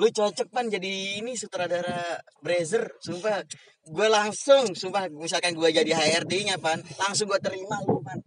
Lu 0.00 0.08
cocok 0.08 0.48
pan 0.48 0.66
jadi 0.72 1.20
ini 1.20 1.36
sutradara 1.36 2.20
Brazer, 2.40 2.96
sumpah. 3.02 3.44
Gue 3.82 4.08
langsung, 4.08 4.72
sumpah, 4.72 5.10
misalkan 5.10 5.58
gue 5.58 5.68
jadi 5.68 5.90
HRD-nya 5.90 6.56
pan, 6.62 6.80
langsung 6.96 7.28
gue 7.28 7.40
terima 7.42 7.76
lu 7.84 8.00
pan. 8.00 8.18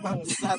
Bangsat. 0.00 0.58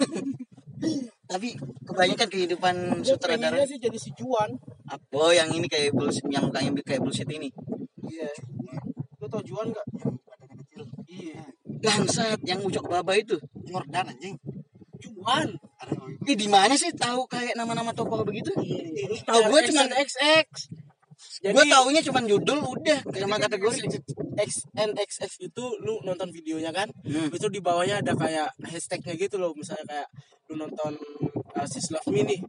Tapi 1.26 1.58
kebanyakan 1.86 2.28
kehidupan 2.30 2.76
sutradara. 3.02 3.66
sih 3.66 3.82
jadi 3.82 3.98
si 3.98 4.14
Juan. 4.14 4.54
Apa 4.86 5.34
yang 5.34 5.50
ini 5.54 5.66
kayak 5.66 5.94
bullshit, 5.98 6.26
yang 6.30 6.54
kayak 6.54 6.72
kayak 6.86 7.02
bullshit 7.02 7.30
ini. 7.30 7.50
iya. 8.06 8.30
Lu 9.18 9.26
tau 9.26 9.42
Juan 9.42 9.74
gak 9.74 9.88
iya. 11.10 11.42
Bangsat 11.66 12.42
yang 12.46 12.62
ucok 12.62 12.86
baba 12.86 13.18
itu. 13.18 13.42
Jordan 13.66 14.14
anjing. 14.14 14.38
Juan. 15.02 15.58
Ih, 16.26 16.38
di 16.38 16.48
mana 16.50 16.74
sih 16.78 16.90
tahu 16.94 17.30
kayak 17.30 17.58
nama-nama 17.58 17.94
tokoh 17.94 18.26
begitu? 18.26 18.54
Tahu 18.54 19.26
Tahu 19.26 19.42
gue 19.50 19.60
cuman 19.74 19.88
XX 19.94 20.50
gue 21.46 21.66
taunya 21.70 22.02
cuma 22.02 22.20
judul 22.26 22.60
udah. 22.64 23.00
Sama 23.14 23.38
kategori. 23.38 23.86
XNXX 24.36 25.32
itu 25.46 25.64
lu 25.84 26.02
nonton 26.04 26.34
videonya 26.34 26.74
kan? 26.74 26.90
Hmm. 27.06 27.30
itu 27.32 27.48
di 27.48 27.62
bawahnya 27.62 28.02
ada 28.02 28.18
kayak 28.18 28.50
hashtagnya 28.66 29.14
gitu 29.16 29.38
loh. 29.38 29.54
Misalnya 29.54 29.86
kayak 29.86 30.08
lu 30.48 30.56
nonton 30.56 30.94
uh, 31.52 31.68
Sis 31.68 31.90
Love 31.90 32.10
Me 32.10 32.22
nih 32.24 32.42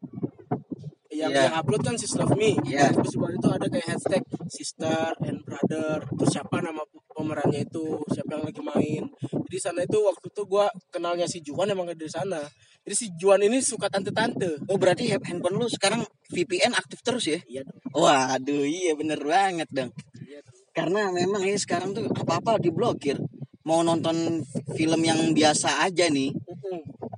yang 1.16 1.32
Iya. 1.32 1.48
yang 1.48 1.54
upload 1.56 1.80
kan 1.80 1.96
Sis 1.96 2.12
Love 2.12 2.36
Me 2.36 2.52
Iya. 2.62 2.92
terus 2.92 3.12
di 3.12 3.18
bawah 3.18 3.32
itu 3.32 3.48
ada 3.48 3.66
kayak 3.66 3.86
hashtag 3.88 4.22
sister 4.46 5.08
and 5.24 5.40
brother 5.42 6.04
terus 6.04 6.30
siapa 6.30 6.60
nama 6.60 6.84
pemerannya 7.10 7.64
itu 7.64 7.84
siapa 8.10 8.36
yang 8.36 8.44
lagi 8.44 8.60
main 8.60 9.02
jadi 9.48 9.58
sana 9.58 9.80
itu 9.82 9.96
waktu 9.96 10.26
itu 10.28 10.42
gua 10.44 10.68
kenalnya 10.90 11.24
si 11.24 11.40
Juan 11.40 11.72
emang 11.72 11.88
dari 11.88 12.12
sana 12.12 12.44
jadi 12.84 12.92
si 12.94 13.06
Juan 13.16 13.40
ini 13.40 13.58
suka 13.58 13.88
tante-tante 13.88 14.60
Oh 14.68 14.76
berarti 14.76 15.08
handphone 15.08 15.56
lu 15.56 15.66
sekarang 15.66 16.04
VPN 16.28 16.76
aktif 16.76 17.00
terus 17.00 17.24
ya? 17.24 17.40
iya 17.48 17.64
dong 17.64 17.80
Waduh 17.96 18.62
iya 18.62 18.92
bener 18.92 19.16
banget 19.18 19.66
dong. 19.72 19.90
iya 20.22 20.38
dong 20.38 20.54
Karena 20.70 21.08
memang 21.08 21.40
ya 21.40 21.56
sekarang 21.56 21.96
tuh 21.96 22.04
apa-apa 22.12 22.60
diblokir. 22.60 23.16
Mau 23.64 23.80
nonton 23.80 24.44
film 24.76 25.00
yang 25.00 25.32
biasa 25.32 25.80
aja 25.82 26.12
nih. 26.12 26.36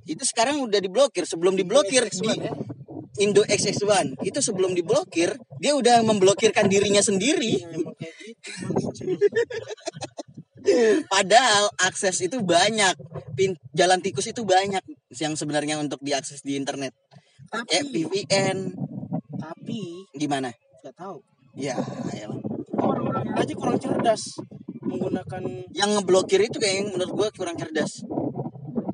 Itu 0.05 0.23
sekarang 0.23 0.61
udah 0.63 0.79
diblokir. 0.79 1.25
Sebelum 1.25 1.55
diblokir 1.57 2.07
di? 2.07 2.51
Indo 3.19 3.43
XX1 3.43 4.23
itu 4.23 4.39
sebelum 4.39 4.71
diblokir 4.71 5.35
dia 5.59 5.75
udah 5.75 5.99
memblokirkan 6.07 6.71
dirinya 6.71 7.03
sendiri. 7.03 7.59
kayak 7.99 8.15
gitu 8.23 8.49
Padahal 11.11 11.71
akses 11.81 12.19
itu 12.21 12.39
banyak, 12.43 12.93
Pin, 13.33 13.57
jalan 13.73 13.99
tikus 13.99 14.29
itu 14.29 14.45
banyak 14.45 14.83
yang 15.17 15.33
sebenarnya 15.33 15.81
untuk 15.81 15.99
diakses 15.99 16.45
di 16.45 16.55
internet. 16.55 16.93
Eh 17.71 17.83
VPN 17.83 18.75
tapi 19.39 20.05
gimana? 20.13 20.53
nggak 20.79 20.95
tahu 20.95 21.19
Ya, 21.57 21.75
orang-orang 22.77 23.35
aja 23.35 23.53
kurang 23.57 23.81
cerdas 23.81 24.39
menggunakan 24.79 25.43
yang 25.75 25.91
ngeblokir 25.97 26.39
itu 26.39 26.55
kayak 26.55 26.93
menurut 26.93 27.11
gue 27.11 27.27
kurang 27.35 27.59
cerdas. 27.59 28.05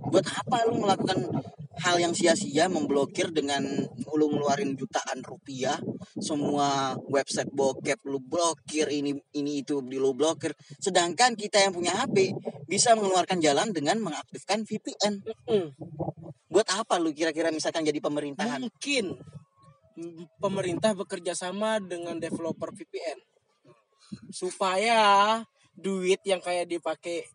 Buat 0.06 0.26
apa 0.30 0.66
lu 0.70 0.82
melakukan 0.82 1.20
hal 1.76 2.00
yang 2.00 2.16
sia-sia 2.16 2.72
memblokir 2.72 3.34
dengan 3.36 3.66
lu 4.16 4.26
ngeluarin 4.32 4.78
jutaan 4.80 5.20
rupiah? 5.26 5.76
Semua 6.22 6.96
website 7.10 7.52
bokep 7.52 8.06
lu 8.08 8.22
blokir 8.24 8.88
ini 8.90 9.18
ini 9.36 9.66
itu 9.66 9.84
di 9.84 10.00
lu 10.00 10.16
blokir. 10.16 10.56
Sedangkan 10.80 11.36
kita 11.36 11.60
yang 11.60 11.74
punya 11.76 11.94
HP 12.06 12.32
bisa 12.70 12.96
mengeluarkan 12.96 13.42
jalan 13.44 13.70
dengan 13.76 14.00
mengaktifkan 14.02 14.64
VPN 14.64 15.22
Mm. 15.46 15.70
buat 16.50 16.68
apa 16.72 16.96
lu 16.98 17.12
kira-kira 17.12 17.52
misalkan 17.52 17.84
jadi 17.84 18.00
pemerintahan? 18.00 18.64
Mungkin. 18.64 19.20
Pemerintah 20.40 20.92
bekerja 20.92 21.32
sama 21.32 21.80
dengan 21.80 22.20
developer 22.20 22.72
VPN 22.76 23.16
supaya 24.28 25.40
duit 25.76 26.20
yang 26.24 26.40
kayak 26.40 26.68
dipakai 26.72 27.28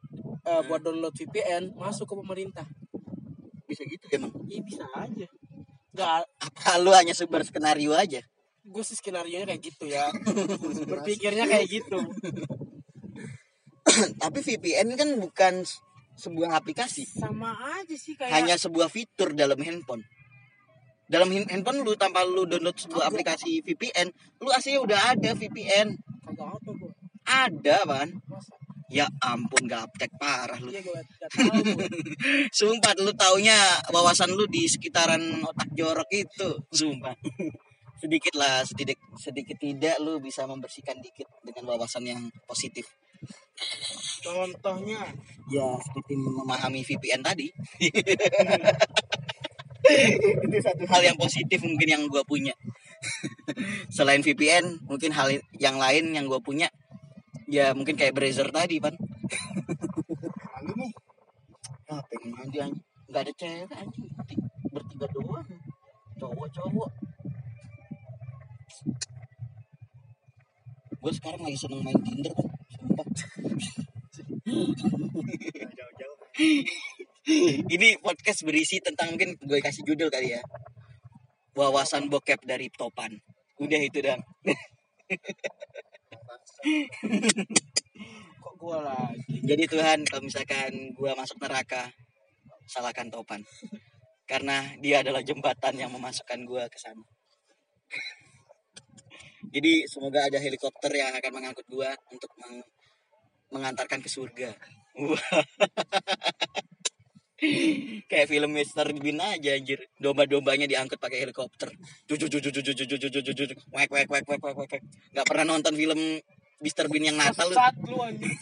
eh, 0.51 0.63
buat 0.67 0.81
download 0.83 1.15
VPN 1.15 1.79
masuk 1.79 2.11
ke 2.11 2.15
pemerintah. 2.19 2.67
bisa 3.71 3.87
gitu 3.87 4.03
emang 4.11 4.35
Iya 4.51 4.61
bisa 4.67 4.85
aja. 4.99 5.27
Gak, 5.95 6.27
apa 6.27 6.71
lu 6.83 6.91
hanya 6.91 7.15
sebar 7.15 7.47
skenario 7.47 7.95
aja 7.95 8.19
gue 8.71 8.85
sih 8.87 8.95
skenario 8.95 9.43
nya 9.43 9.47
kayak 9.51 9.63
gitu 9.67 9.85
ya. 9.91 10.07
Berpikirnya 10.91 11.45
kayak 11.51 11.67
gitu. 11.67 11.99
tapi 14.23 14.39
VPN 14.45 14.95
kan 14.95 15.11
bukan 15.19 15.55
sebuah 16.21 16.53
aplikasi 16.53 17.09
Sama 17.09 17.57
aja 17.81 17.97
sih 17.97 18.13
kayak 18.13 18.31
hanya 18.31 18.55
sebuah 18.61 18.87
fitur 18.93 19.35
dalam 19.35 19.59
handphone. 19.59 20.07
Dalam 21.11 21.33
handphone 21.33 21.83
lu 21.83 21.99
tanpa 21.99 22.23
lu 22.23 22.47
download 22.47 22.79
sebuah 22.79 23.11
aplikasi 23.11 23.67
VPN, 23.67 24.15
lu 24.39 24.49
aslinya 24.55 24.79
udah 24.87 24.99
ada 25.11 25.31
VPN. 25.35 25.99
kagak 26.23 26.49
ada 26.55 26.71
gue. 26.71 26.93
Ada, 27.27 27.77
Ban. 27.83 28.09
Masa? 28.31 28.60
Ya 28.91 29.07
ampun, 29.23 29.71
gaptek 29.71 30.11
parah 30.19 30.59
lu. 30.59 30.75
Iya 30.75 30.83
gue. 30.83 31.01
Sumpah 32.59 32.93
lu 32.99 33.15
taunya 33.15 33.55
wawasan 33.95 34.35
lu 34.35 34.51
di 34.51 34.67
sekitaran 34.67 35.47
otak 35.47 35.71
jorok 35.79 36.11
itu, 36.11 36.51
sumpah. 36.75 37.15
sedikit 38.01 38.33
lah 38.41 38.65
sedikit 38.65 38.97
sedikit 39.21 39.61
tidak 39.61 40.01
lu 40.01 40.17
bisa 40.25 40.49
membersihkan 40.49 40.97
dikit 41.05 41.29
dengan 41.45 41.69
wawasan 41.69 42.09
yang 42.09 42.21
positif 42.49 42.89
Contohnya 44.25 45.05
ya 45.53 45.69
seperti 45.77 46.17
memahami 46.17 46.81
VPN 46.81 47.21
tadi 47.21 47.53
itu 50.49 50.57
satu 50.65 50.85
hal 50.89 51.03
yang 51.05 51.19
positif 51.21 51.61
mungkin 51.61 51.89
yang 51.89 52.03
gua 52.09 52.25
punya 52.25 52.57
selain 53.93 54.25
VPN 54.25 54.89
mungkin 54.89 55.13
hal 55.13 55.37
yang 55.61 55.77
lain 55.77 56.17
yang 56.17 56.25
gua 56.25 56.41
punya 56.41 56.73
ya 57.51 57.75
mungkin 57.75 57.99
kayak 57.99 58.15
Brazzer 58.15 58.47
tadi 58.55 58.79
pan. 58.79 58.95
Lalu 60.55 60.73
nih. 60.79 60.91
ah 61.91 61.99
pengen 62.07 62.31
mandi 62.39 62.59
anjing. 62.63 62.87
Nggak 63.11 63.23
ada 63.27 63.33
cewek 63.35 63.75
anjing. 63.75 64.07
Berti- 64.15 64.43
bertiga 64.71 65.07
doang. 65.11 65.49
Cowok 66.23 66.49
cowok. 66.55 66.91
Gue 71.01 71.13
sekarang 71.17 71.43
lagi 71.43 71.59
seneng 71.59 71.81
main 71.83 71.99
Tinder 72.07 72.31
kan 72.31 72.47
sumpah. 72.71 73.07
Jauh-jauh. 75.75 76.19
ini 77.75 77.89
podcast 77.99 78.47
berisi 78.47 78.79
tentang 78.79 79.19
mungkin 79.19 79.35
gue 79.43 79.59
kasih 79.59 79.83
judul 79.83 80.07
kali 80.07 80.39
ya. 80.39 80.43
Wawasan 81.59 82.07
bokep 82.07 82.47
dari 82.47 82.71
topan. 82.71 83.19
Udah 83.59 83.81
itu 83.83 83.99
dong 84.01 84.23
kok 88.41 88.55
gua 88.61 88.79
lagi. 88.85 89.41
jadi 89.45 89.65
Tuhan 89.65 89.99
kalau 90.05 90.23
misalkan 90.29 90.73
gue 90.93 91.13
masuk 91.17 91.41
neraka 91.41 91.89
salahkan 92.69 93.09
topan 93.09 93.41
karena 94.29 94.63
dia 94.79 95.01
adalah 95.03 95.25
jembatan 95.25 95.75
yang 95.81 95.91
memasukkan 95.91 96.45
gue 96.45 96.65
ke 96.69 96.79
sana 96.79 97.03
jadi 99.51 99.89
semoga 99.89 100.29
ada 100.29 100.39
helikopter 100.39 100.93
yang 100.93 101.11
akan 101.17 101.33
mengangkut 101.33 101.67
gue 101.67 101.91
untuk 102.13 102.31
meng- 102.39 102.69
mengantarkan 103.51 104.05
ke 104.05 104.11
surga 104.13 104.53
kayak 108.11 108.29
film 108.29 108.53
Mr. 108.53 108.93
Bean 109.01 109.17
aja 109.17 109.57
anjir 109.57 109.81
domba-dombanya 109.97 110.69
diangkut 110.69 111.01
pakai 111.01 111.25
helikopter 111.25 111.73
cucu 112.05 112.29
cucu 112.29 112.53
cucu 112.53 112.73
cucu 112.77 112.97
cucu 113.01 113.21
cucu 113.33 113.55
wek 113.73 113.89
wek 113.89 114.09
wek 114.13 114.25
wek 114.29 114.43
wek 114.45 114.57
wek 114.61 114.73
nggak 115.17 115.25
pernah 115.27 115.57
nonton 115.57 115.73
film 115.73 116.21
Mr. 116.61 116.87
Bean 116.93 117.05
yang 117.13 117.17
Natal 117.17 117.49
lu 117.49 117.57
Sesat 117.57 117.75
lu 117.89 117.97
anjing. 118.01 118.35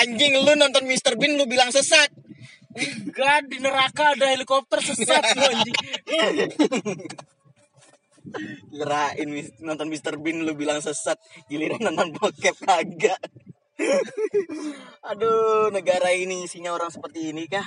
anjing 0.00 0.32
lu 0.42 0.52
nonton 0.56 0.84
Mr. 0.88 1.14
Bean 1.20 1.36
lu 1.36 1.44
bilang 1.44 1.68
sesat 1.68 2.08
Enggak 2.72 3.52
di 3.52 3.60
neraka 3.60 4.16
ada 4.16 4.32
helikopter 4.32 4.80
sesat 4.80 5.22
lu 5.36 5.44
anjing. 5.44 5.76
kirain 8.72 9.28
nonton 9.60 9.86
Mr. 9.92 10.16
Bean 10.16 10.42
lu 10.42 10.56
bilang 10.56 10.80
sesat 10.80 11.20
giliran 11.52 11.82
nonton 11.84 12.16
bokep 12.16 12.56
kagak 12.64 13.20
aduh 15.02 15.68
negara 15.74 16.14
ini 16.14 16.46
isinya 16.46 16.72
orang 16.72 16.88
seperti 16.88 17.34
ini 17.34 17.44
kah 17.50 17.66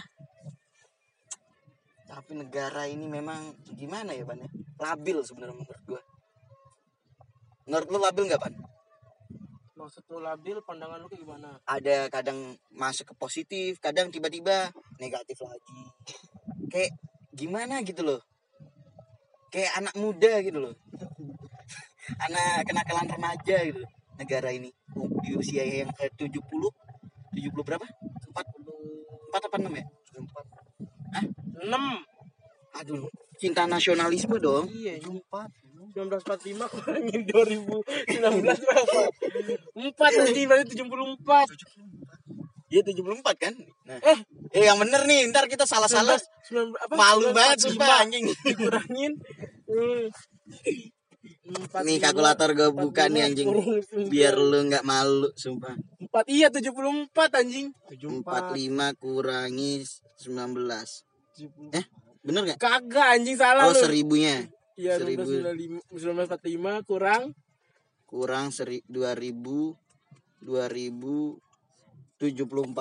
tapi 2.05 2.37
negara 2.37 2.87
ini 2.87 3.05
memang 3.09 3.53
gimana 3.75 4.15
ya 4.15 4.23
Pan 4.23 4.39
ya? 4.39 4.49
labil 4.79 5.19
sebenarnya 5.25 5.55
menurut 5.59 5.83
gua 5.83 6.01
menurut 7.65 7.87
lu 7.91 7.97
labil 7.99 8.23
nggak 8.31 8.41
Pan? 8.41 8.53
Maksud 9.75 10.07
lu 10.07 10.23
labil 10.23 10.55
pandangan 10.63 11.03
lu 11.03 11.11
kayak 11.11 11.27
gimana? 11.27 11.59
ada 11.67 12.07
kadang 12.07 12.55
masuk 12.71 13.11
ke 13.11 13.15
positif 13.19 13.75
kadang 13.83 14.07
tiba-tiba 14.07 14.71
negatif 15.03 15.35
lagi. 15.43 15.81
Kayak 16.71 16.95
gimana 17.35 17.83
gitu 17.83 17.99
loh. 18.07 18.23
Kayak 19.51 19.75
anak 19.83 19.95
muda 19.99 20.39
gitu 20.39 20.59
loh. 20.63 20.75
Anak 22.29 22.69
kenakalan 22.69 23.09
remaja 23.17 23.57
gitu. 23.65 23.81
Loh, 23.81 23.91
negara 24.15 24.53
ini. 24.53 24.71
Di 25.25 25.35
usia 25.35 25.65
yang 25.67 25.91
ke 25.91 26.07
70 26.15 26.39
70 26.39 27.67
berapa? 27.67 27.83
4 27.83 28.31
4 28.31 29.47
apa 29.51 29.57
6 29.59 29.75
ya? 29.75 29.85
6. 31.67 32.79
aduh 32.79 33.07
cinta 33.35 33.65
nasionalisme 33.65 34.37
dong 34.39 34.67
Iya, 34.71 34.99
4. 34.99 35.23
1945 35.95 36.75
kurangin 36.75 37.23
2019 37.23 38.43
berapa? 38.43 38.99
4 39.79 40.19
nanti 40.19 40.41
berarti 40.43 40.73
74. 40.75 41.47
Iya 42.67 42.81
74 42.83 43.23
kan 43.39 43.53
nah 43.85 43.99
Eh, 44.01 44.17
eh 44.51 44.63
yang 44.65 44.81
bener 44.81 45.05
nih 45.05 45.29
ntar 45.31 45.47
kita 45.47 45.63
salah-salah 45.63 46.17
19 46.49 46.73
apa? 46.75 46.93
malu 46.97 47.29
banget 47.31 47.63
1945 47.63 47.63
sumpah 47.63 47.89
anjing 48.03 48.25
dikurangin. 48.43 49.13
Hmm. 49.65 50.13
Nih 51.85 51.97
kalkulator 51.97 52.53
gue 52.53 52.69
buka 52.69 53.09
nih 53.09 53.25
anjing 53.25 53.49
biar 54.09 54.37
lu 54.37 54.61
nggak 54.65 54.85
malu 54.85 55.29
sumpah 55.33 55.73
4 56.13 56.21
iya 56.29 56.53
74 56.53 57.09
anjing. 57.33 57.73
45 57.89 59.01
kurangi 59.01 59.81
19 60.21 61.73
Eh 61.73 61.85
bener 62.25 62.41
gak? 62.49 62.57
Kagak 62.57 63.21
anjing 63.21 63.37
salah 63.37 63.69
Oh 63.69 63.71
lu. 63.71 63.77
seribunya 63.79 64.49
Iya, 64.75 64.99
seribu. 64.99 65.23
1945 65.93 66.83
kurang 66.83 67.31
Kurang 68.05 68.51
seri, 68.51 68.83
2000 68.91 69.71
2074 70.43 71.39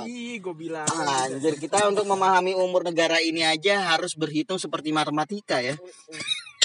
Ih, 0.04 0.37
gue 0.42 0.54
bilang. 0.54 0.87
Anjir 0.90 1.54
kita 1.57 1.87
untuk 1.87 2.04
memahami 2.04 2.52
umur 2.54 2.85
negara 2.85 3.22
ini 3.22 3.46
aja 3.46 3.94
harus 3.94 4.18
berhitung 4.18 4.59
seperti 4.59 4.90
matematika 4.90 5.62
ya 5.62 5.78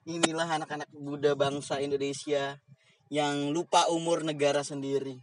Inilah 0.08 0.48
anak-anak 0.48 0.88
muda 0.96 1.36
bangsa 1.36 1.84
Indonesia 1.84 2.56
Yang 3.08 3.36
lupa 3.56 3.88
umur 3.88 4.24
negara 4.24 4.60
sendiri. 4.60 5.16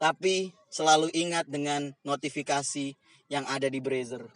Tapi 0.00 0.54
selalu 0.70 1.12
ingat 1.12 1.50
dengan 1.50 1.92
notifikasi 2.06 2.94
yang 3.30 3.44
ada 3.46 3.70
di 3.70 3.78
browser 3.78 4.26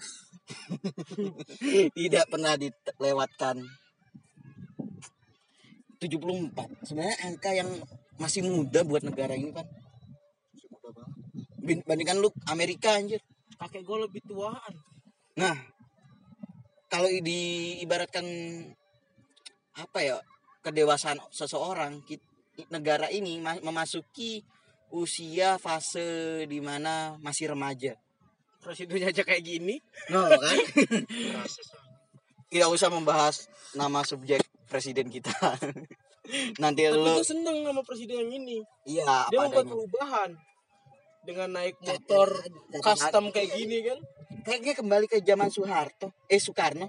Tidak 1.99 2.25
pernah 2.29 2.55
dilewatkan. 2.55 3.65
74 6.05 6.85
Sebenarnya 6.85 7.17
angka 7.25 7.51
yang 7.57 7.71
masih 8.21 8.45
muda 8.45 8.85
buat 8.85 9.03
negara 9.03 9.33
ini 9.35 9.51
kan 9.57 9.65
Mudah 10.69 10.91
banget. 10.93 11.81
Bandingkan 11.89 12.21
lu 12.21 12.29
Amerika 12.53 12.93
anjir. 12.93 13.25
Kakek 13.57 13.89
gue 13.89 13.99
lebih 14.05 14.21
tuaan. 14.29 14.75
Nah, 15.41 15.57
kalau 16.93 17.09
diibaratkan 17.09 18.27
apa 19.75 19.99
ya 20.05 20.17
kedewasaan 20.65 21.21
seseorang, 21.29 22.01
negara 22.73 23.13
ini 23.13 23.37
ma- 23.39 23.61
memasuki 23.61 24.41
usia 24.89 25.61
fase 25.61 26.43
di 26.49 26.59
mana 26.65 27.21
masih 27.21 27.53
remaja. 27.53 28.01
Presidennya 28.65 29.13
aja 29.13 29.21
kayak 29.21 29.45
gini. 29.45 29.77
No, 30.09 30.25
kan? 30.33 30.57
Tidak 32.49 32.69
usah 32.71 32.89
membahas 32.89 33.51
nama 33.77 34.01
subjek 34.07 34.41
presiden 34.71 35.13
kita. 35.13 35.35
Nanti 36.63 36.89
Tapi 36.89 36.97
lu 36.97 37.21
seneng 37.21 37.69
sama 37.69 37.85
presiden 37.85 38.25
yang 38.25 38.33
ini. 38.41 38.59
iya 38.89 39.29
Dia 39.29 39.45
membuat 39.45 39.69
perubahan. 39.69 40.31
Dengan 41.25 41.57
naik 41.57 41.77
motor 41.81 42.41
custom 42.81 43.29
kayak 43.29 43.53
gini 43.53 43.85
kan. 43.85 43.99
Kayaknya 44.45 44.73
kembali 44.77 45.07
ke 45.09 45.25
zaman 45.25 45.49
Soeharto, 45.49 46.13
eh 46.29 46.41
Soekarno. 46.41 46.89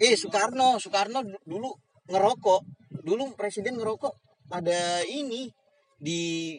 Eh 0.00 0.14
Soekarno, 0.18 0.78
Soekarno 0.82 1.22
du- 1.22 1.42
dulu 1.44 1.70
ngerokok. 2.10 2.60
Dulu 3.04 3.36
presiden 3.36 3.76
ngerokok. 3.78 4.14
Pada 4.48 5.00
ini 5.08 5.48
di 5.96 6.56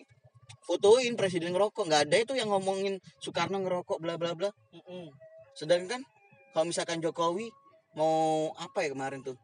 fotoin 0.65 1.13
presiden 1.13 1.53
ngerokok. 1.53 1.85
Nggak 1.85 2.01
ada 2.09 2.17
itu 2.17 2.33
yang 2.37 2.49
ngomongin 2.49 2.97
Soekarno 3.21 3.61
ngerokok 3.61 3.97
bla 4.01 4.17
bla 4.17 4.33
bla. 4.33 4.49
Sedangkan 5.53 6.01
kalau 6.53 6.65
misalkan 6.69 7.03
Jokowi 7.03 7.51
mau 7.95 8.51
apa 8.57 8.83
ya 8.85 8.91
kemarin 8.91 9.21
tuh? 9.23 9.37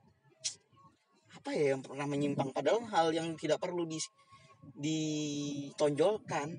Apa 1.38 1.56
ya 1.56 1.74
yang 1.76 1.82
pernah 1.82 2.06
menyimpang? 2.06 2.54
Padahal 2.54 2.86
hal 2.90 3.08
yang 3.16 3.34
tidak 3.38 3.62
perlu 3.62 3.86
di 3.88 3.98
ditonjolkan. 4.78 6.58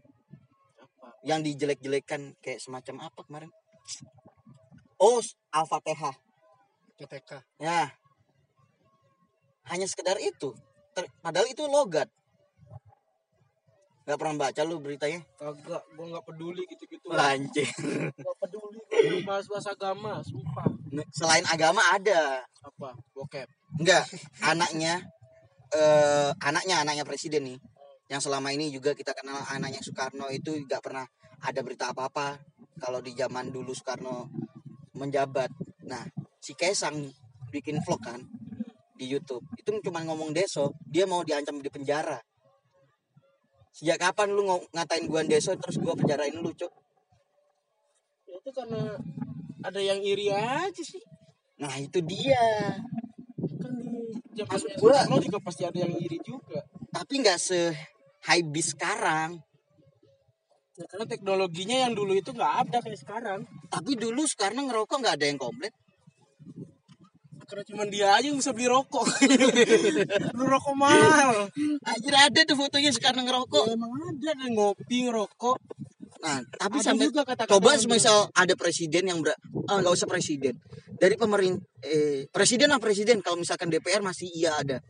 Apa? 0.79 1.09
yang 1.23 1.41
dijelek-jelekan 1.43 2.35
kayak 2.43 2.59
semacam 2.59 3.07
apa 3.07 3.21
kemarin? 3.23 3.51
Oh 4.99 5.23
Al-Fatihah 5.55 6.15
PTK. 7.03 7.31
Ya. 7.59 7.91
Hanya 9.67 9.87
sekedar 9.91 10.19
itu. 10.23 10.55
Ter- 10.95 11.11
padahal 11.19 11.51
itu 11.51 11.67
logat. 11.67 12.07
Gak 14.03 14.19
pernah 14.19 14.51
baca 14.51 14.61
lu 14.67 14.83
beritanya? 14.83 15.23
Kagak, 15.39 15.83
gue 15.95 16.07
nggak 16.11 16.27
peduli 16.27 16.63
gitu-gitu. 16.67 17.07
Lanjir. 17.11 17.71
Nggak 18.19 18.37
peduli 18.43 19.23
bahas-bahas 19.23 19.67
agama, 19.71 20.19
sumpah. 20.27 20.67
Selain 21.15 21.47
agama 21.47 21.79
ada. 21.91 22.43
Apa? 22.67 22.99
Bokep. 23.15 23.47
Enggak. 23.79 24.03
Anaknya. 24.43 25.03
eh 25.73 26.31
anaknya, 26.45 26.85
anaknya 26.85 27.05
presiden 27.09 27.49
nih. 27.49 27.59
yang 28.13 28.21
selama 28.21 28.53
ini 28.53 28.69
juga 28.69 28.93
kita 28.93 29.17
kenal 29.17 29.41
anaknya 29.49 29.81
Soekarno 29.81 30.29
itu 30.29 30.53
nggak 30.69 30.85
pernah 30.85 31.09
ada 31.41 31.65
berita 31.65 31.97
apa-apa 31.97 32.37
kalau 32.77 33.01
di 33.01 33.17
zaman 33.17 33.49
dulu 33.49 33.73
Soekarno 33.73 34.29
menjabat 34.93 35.49
nah 35.89 36.05
si 36.43 36.59
Kaisang 36.59 37.07
bikin 37.55 37.79
vlog 37.87 38.03
kan 38.03 38.19
di 38.99 39.07
YouTube. 39.07 39.47
Itu 39.55 39.71
cuma 39.87 40.03
ngomong 40.03 40.35
deso 40.35 40.75
dia 40.83 41.07
mau 41.07 41.23
diancam 41.23 41.63
di 41.63 41.71
penjara. 41.71 42.19
Sejak 43.73 44.03
kapan 44.03 44.35
lu 44.35 44.43
ngatain 44.75 45.07
gua 45.07 45.23
deso 45.23 45.55
terus 45.57 45.79
gua 45.79 45.95
penjarain 45.95 46.35
lu 46.35 46.51
cuk? 46.53 46.73
Ya, 48.27 48.35
itu 48.43 48.51
karena 48.51 48.99
ada 49.63 49.81
yang 49.81 50.03
iri 50.03 50.29
aja 50.35 50.83
sih. 50.83 51.01
Nah 51.63 51.73
itu 51.79 52.03
dia. 52.03 52.75
Kan 53.63 53.73
di 54.35 54.43
Maksud 54.43 54.77
gua- 54.83 55.07
Soekarno 55.07 55.17
juga 55.23 55.39
pasti 55.41 55.63
ada 55.63 55.79
yang 55.79 55.95
iri 55.95 56.19
juga. 56.21 56.61
Tapi 56.91 57.23
nggak 57.23 57.39
se 57.39 57.71
high 58.27 58.45
bis 58.51 58.75
sekarang. 58.75 59.39
Ya, 60.73 60.85
karena 60.89 61.05
teknologinya 61.05 61.77
yang 61.87 61.93
dulu 61.93 62.17
itu 62.17 62.33
nggak 62.35 62.67
ada 62.67 62.77
kayak 62.83 62.99
sekarang. 62.99 63.41
Tapi 63.71 63.95
dulu 63.97 64.27
Soekarno 64.27 64.69
ngerokok 64.69 64.97
nggak 65.01 65.17
ada 65.17 65.27
yang 65.31 65.39
komplit 65.41 65.73
karena 67.53 67.69
cuma 67.69 67.85
dia 67.85 68.09
aja 68.17 68.33
yang 68.33 68.41
bisa 68.41 68.57
beli 68.57 68.65
rokok. 68.65 69.05
Beli 70.33 70.49
rokok 70.49 70.73
mahal. 70.73 71.53
Anjir 71.85 72.17
ada 72.17 72.41
tuh 72.49 72.57
fotonya 72.57 72.89
Soekarno 72.89 73.29
ngerokok. 73.29 73.69
Ya, 73.69 73.77
emang 73.77 73.93
ada 73.93 74.29
ada 74.33 74.47
ngopi 74.49 75.05
ngerokok. 75.05 75.59
Nah, 76.25 76.41
tapi 76.57 76.81
Ada 76.81 76.87
sampai 76.89 77.13
juga 77.13 77.29
kata-kata 77.29 77.53
coba 77.53 77.77
misal 77.93 78.33
ada 78.33 78.55
presiden 78.57 79.05
yang 79.05 79.21
ah, 79.69 79.85
nggak 79.85 79.93
usah 79.93 80.09
presiden. 80.09 80.57
Dari 80.97 81.13
pemerintah 81.21 81.61
eh, 81.85 82.25
presiden 82.33 82.73
lah 82.73 82.81
presiden. 82.81 83.21
Kalau 83.21 83.37
misalkan 83.37 83.69
DPR 83.69 84.01
masih 84.01 84.33
iya 84.33 84.57
ada 84.57 84.81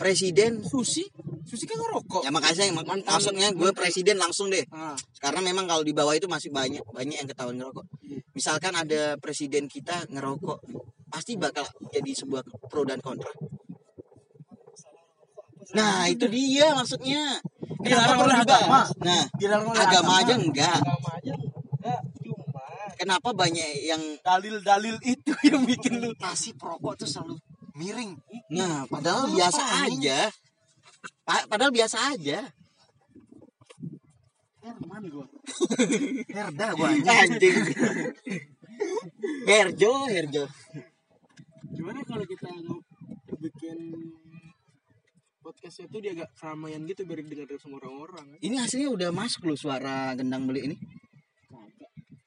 presiden. 0.00 0.64
Susi? 0.64 1.04
Susi 1.44 1.68
kan 1.68 1.76
ngerokok. 1.76 2.24
Ya 2.24 2.32
makanya 2.32 2.72
mak- 2.72 2.88
Mantan- 2.88 3.12
maksudnya 3.12 3.48
gue 3.52 3.70
presiden. 3.76 4.16
langsung 4.16 4.48
deh. 4.48 4.64
Ah, 4.72 4.96
karena 5.20 5.44
memang 5.44 5.68
kalau 5.68 5.84
di 5.84 5.92
bawah 5.92 6.16
itu 6.16 6.24
masih 6.24 6.48
banyak 6.48 6.80
banyak 6.88 7.20
yang 7.20 7.28
ketahuan 7.28 7.60
ngerokok. 7.60 7.84
Misalkan 8.32 8.72
ada 8.72 9.20
presiden 9.20 9.68
kita 9.68 10.08
ngerokok 10.08 10.58
pasti 11.12 11.36
bakal 11.36 11.68
jadi 11.90 12.10
sebuah 12.16 12.40
pro 12.66 12.88
dan 12.88 12.98
kontra. 12.98 13.28
Nah 15.76 16.08
itu 16.08 16.24
dia 16.26 16.72
maksudnya. 16.72 17.38
Dilarang 17.80 18.16
perlu 18.20 18.28
oleh 18.28 18.38
agama. 18.38 18.80
nah 19.00 19.24
dilarang 19.36 19.68
oleh 19.68 19.80
agama 19.80 20.12
aja 20.20 20.34
enggak. 20.36 20.78
Agama 20.80 21.08
aja 21.16 21.32
enggak 21.32 22.00
cuma. 22.20 22.64
Kenapa 22.92 23.28
banyak 23.32 23.68
yang 23.88 24.02
dalil-dalil 24.20 24.96
itu 25.02 25.32
yang 25.48 25.64
bikin 25.64 25.96
lu 25.96 26.12
nasi 26.20 26.52
perokok 26.52 27.00
tuh 27.00 27.08
selalu 27.08 27.40
miring 27.80 28.12
Nah, 28.52 28.84
padahal 28.84 29.32
biasa 29.32 29.62
aja. 29.88 30.28
Pa- 31.24 31.46
padahal 31.48 31.72
biasa 31.72 31.96
aja. 32.12 32.44
Herman 34.60 35.02
gua 35.08 35.24
herda 36.36 36.66
gua 36.76 36.88
anjing 36.92 37.08
Anjing. 37.08 37.56
Herjo, 39.48 39.92
Herjo. 40.06 40.44
gimana 41.70 42.04
kalau 42.04 42.24
kita 42.28 42.48
bikin 43.40 43.78
podcastnya 45.40 45.88
tuh 45.88 46.00
dia 46.04 46.12
agak 46.12 46.28
keramaian 46.36 46.84
gitu 46.84 47.08
biar 47.08 47.24
didengar 47.24 47.56
sama 47.56 47.80
orang-orang? 47.80 48.36
Ini 48.44 48.56
hasilnya 48.60 48.90
udah 48.92 49.10
masuk 49.16 49.48
loh 49.48 49.56
suara 49.56 50.12
gendang 50.12 50.44
beli 50.44 50.68
ini. 50.68 50.76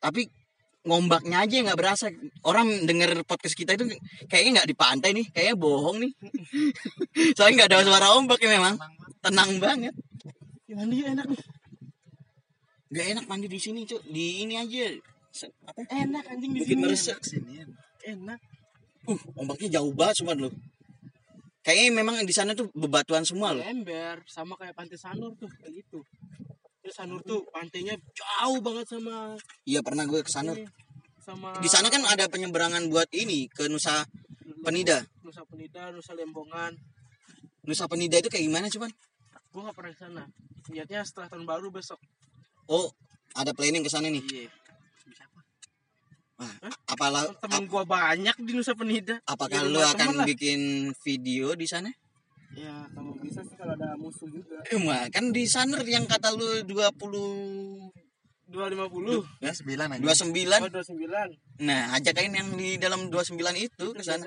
Tapi 0.02 0.26
ngombaknya 0.84 1.44
aja 1.44 1.56
nggak 1.64 1.80
berasa. 1.80 2.12
Orang 2.44 2.88
denger 2.88 3.24
podcast 3.24 3.56
kita 3.56 3.76
itu 3.76 3.88
kayaknya 4.28 4.62
nggak 4.62 4.70
di 4.70 4.76
pantai 4.76 5.10
nih, 5.16 5.26
kayaknya 5.32 5.56
bohong 5.56 5.98
nih. 6.04 6.12
Soalnya 7.36 7.64
nggak 7.64 7.70
ada 7.72 7.88
suara 7.88 8.08
ombak 8.16 8.40
ya 8.44 8.50
memang. 8.52 8.76
Tenang 9.24 9.52
banget. 9.60 9.96
Ya, 10.68 10.76
mandi 10.80 11.04
enak 11.04 11.28
nih 11.28 11.42
Gak 12.94 13.08
enak 13.10 13.26
mandi 13.26 13.48
di 13.50 13.58
sini, 13.58 13.90
Cuk. 13.90 14.06
Di 14.06 14.46
ini 14.46 14.54
aja. 14.54 14.86
Apa? 15.66 15.82
enak 15.90 16.24
anjing 16.30 16.54
di 16.54 16.62
Bukit 16.62 16.78
sini 16.78 17.18
sini 17.26 17.54
enak 18.06 18.40
Uh, 19.04 19.20
ombaknya 19.36 19.68
jauh 19.68 19.92
banget 19.92 20.24
cuma 20.24 20.32
loh. 20.32 20.48
Kayaknya 21.60 21.92
memang 21.92 22.16
di 22.24 22.32
sana 22.32 22.56
tuh 22.56 22.72
bebatuan 22.72 23.28
semua 23.28 23.52
loh. 23.52 23.60
ember 23.60 24.24
sama 24.32 24.56
kayak 24.56 24.80
pantai 24.80 24.96
Sanur 24.96 25.36
tuh 25.36 25.52
kayak 25.60 25.84
gitu 25.84 26.00
terus 26.84 26.94
Sanur 26.94 27.24
tuh 27.24 27.48
pantainya 27.48 27.96
jauh 28.12 28.60
banget 28.60 28.86
sama 28.86 29.40
Iya 29.64 29.80
pernah 29.80 30.04
gue 30.04 30.20
ke 30.20 30.28
ini, 30.28 30.68
sama 31.18 31.56
Di 31.58 31.70
sana 31.72 31.88
kan 31.88 32.04
ada 32.04 32.28
penyeberangan 32.28 32.92
buat 32.92 33.08
ini 33.10 33.48
ke 33.48 33.72
Nusa 33.72 34.04
Penida. 34.60 35.00
Nusa 35.24 35.48
Penida 35.48 35.88
Nusa 35.90 36.12
Lembongan 36.12 36.76
Nusa 37.64 37.88
Penida 37.88 38.20
itu 38.20 38.28
kayak 38.28 38.44
gimana 38.44 38.68
cuman? 38.68 38.92
gua 39.50 39.70
nggak 39.70 39.76
pernah 39.78 39.92
ke 39.94 40.00
sana 40.02 40.24
niatnya 40.68 41.00
setelah 41.02 41.30
tahun 41.30 41.46
baru 41.46 41.70
besok 41.70 42.02
Oh, 42.66 42.90
ada 43.34 43.52
planning 43.52 43.82
ke 43.82 43.92
sana 43.92 44.08
nih. 44.08 44.24
iya 44.26 44.50
Wah, 46.34 46.50
apalah 46.90 47.30
temen 47.38 47.70
gua 47.70 47.86
banyak 47.86 48.34
di 48.42 48.52
Nusa 48.52 48.74
Penida 48.74 49.22
apakah 49.24 49.62
Di 49.62 49.70
lu 49.70 49.80
akan 49.80 50.10
lah. 50.20 50.26
bikin 50.26 50.92
video 51.00 51.54
di 51.54 51.64
sana? 51.64 51.94
Ya 52.54 52.86
kalau 52.94 53.12
bisa 53.18 53.42
sih 53.42 53.56
kalau 53.58 53.74
ada 53.74 53.98
musuh 53.98 54.30
juga 54.30 54.62
Eh, 54.70 54.78
mah, 54.78 55.10
kan 55.10 55.34
di 55.34 55.44
sana 55.50 55.82
yang 55.86 56.06
kata 56.06 56.30
lu 56.34 56.62
20 56.66 57.92
dua 58.54 58.70
lima 58.70 58.86
puluh 58.86 59.26
sembilan 59.42 59.98
aja 59.98 60.02
29. 60.22 60.62
oh 60.62 60.70
dua 60.70 60.86
sembilan 60.86 61.28
Nah, 61.66 61.90
ajakin 61.98 62.34
yang 62.38 62.50
di 62.54 62.78
dalam 62.78 63.10
29 63.10 63.34
itu 63.58 63.86
ke 63.98 64.04
sana. 64.06 64.26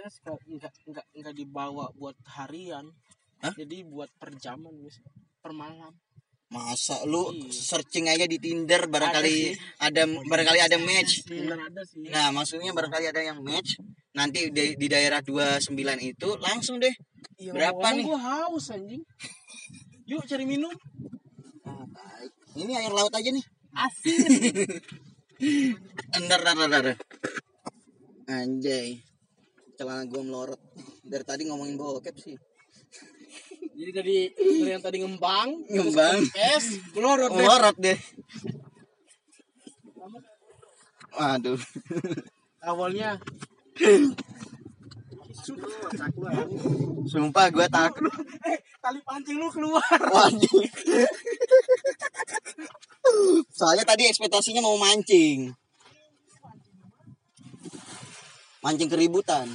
enggak 0.51 0.73
enggak 0.83 1.07
enggak 1.15 1.35
dibawa 1.37 1.87
buat 1.95 2.19
harian 2.35 2.91
Hah? 3.45 3.55
jadi 3.55 3.87
buat 3.87 4.11
per 4.19 4.35
jaman 4.35 4.75
per 5.39 5.53
malam 5.55 5.95
Masa 6.47 7.03
lu 7.03 7.35
Iya. 7.35 7.51
searching 7.51 8.07
aja 8.07 8.23
di 8.23 8.39
Tinder 8.39 8.87
barangkali 8.87 9.35
sih. 9.51 9.59
ada 9.83 10.07
barangkali 10.07 10.61
ada 10.63 10.79
match. 10.79 11.27
ada 11.27 11.83
sih 11.83 12.07
Nah, 12.07 12.31
maksudnya 12.31 12.71
barangkali 12.71 13.11
ada 13.11 13.19
yang 13.19 13.43
match. 13.43 13.83
Nanti 14.15 14.55
di, 14.55 14.79
di 14.79 14.87
daerah 14.87 15.19
29 15.21 15.75
itu 15.99 16.29
langsung 16.39 16.79
deh. 16.79 16.95
Iya, 17.43 17.51
Berapa 17.51 17.87
nih? 17.99 18.05
Gua 18.07 18.21
haus 18.23 18.71
anjing. 18.71 19.03
Yuk 20.07 20.23
cari 20.25 20.47
minum. 20.47 20.71
Ah, 21.67 21.83
baik. 21.83 22.31
Ini 22.55 22.73
air 22.79 22.95
laut 22.95 23.11
aja 23.11 23.27
nih. 23.29 23.45
Asin. 23.75 24.31
Entar, 26.17 26.41
entar, 26.47 26.65
entar. 26.65 26.87
Anjay. 28.31 29.03
Celana 29.77 30.07
gua 30.09 30.23
melorot. 30.25 30.63
Dari 31.05 31.25
tadi 31.27 31.43
ngomongin 31.45 31.77
bokep 31.77 32.17
sih. 32.17 32.39
Jadi 33.77 33.91
dari 33.93 34.17
dari 34.33 34.71
yang 34.73 34.81
tadi 34.81 35.05
ngembang, 35.05 35.69
Ngembang. 35.69 36.17
es, 36.57 36.81
melorot 36.97 37.29
deh. 37.29 37.45
Melorot 37.45 37.77
deh. 37.77 37.99
Waduh. 41.13 41.61
Awalnya 42.65 43.21
Sumpah 47.07 47.47
gua 47.53 47.69
takut. 47.69 48.09
eh 48.49 48.59
tali 48.81 49.01
pancing 49.05 49.37
lu 49.37 49.49
keluar. 49.53 49.85
Waduh. 49.85 50.61
Soalnya 53.53 53.85
tadi 53.85 54.09
ekspektasinya 54.09 54.65
mau 54.65 54.81
mancing. 54.81 55.53
Mancing 58.65 58.89
keributan. 58.89 59.47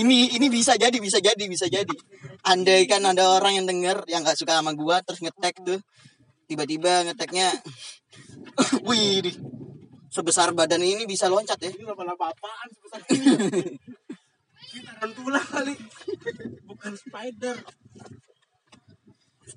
Ini 0.00 0.36
ini 0.36 0.46
bisa 0.48 0.74
jadi 0.78 0.94
bisa 0.98 1.18
jadi 1.18 1.44
bisa 1.46 1.66
jadi 1.66 1.96
andai 2.46 2.86
kan 2.86 3.02
ada 3.04 3.38
orang 3.38 3.62
yang 3.62 3.66
denger 3.66 4.06
yang 4.06 4.22
nggak 4.22 4.38
suka 4.38 4.58
sama 4.58 4.72
gua 4.72 5.02
terus 5.02 5.20
ngetek 5.22 5.60
tuh 5.62 5.80
tiba-tiba 6.46 7.06
ngeteknya 7.10 7.50
wih 8.88 9.22
sebesar 10.10 10.54
badan 10.56 10.80
ini 10.80 11.04
bisa 11.04 11.28
loncat 11.28 11.58
ya 11.60 11.70
Ini 11.74 11.84
laba-laba 11.84 12.32
apaan 12.32 12.68
sebesar 12.72 13.00
ini? 13.12 13.26
Ini 14.76 14.84
tarantula 14.84 15.40
kali. 15.40 15.72
Bukan 16.68 16.92
spider. 17.00 17.56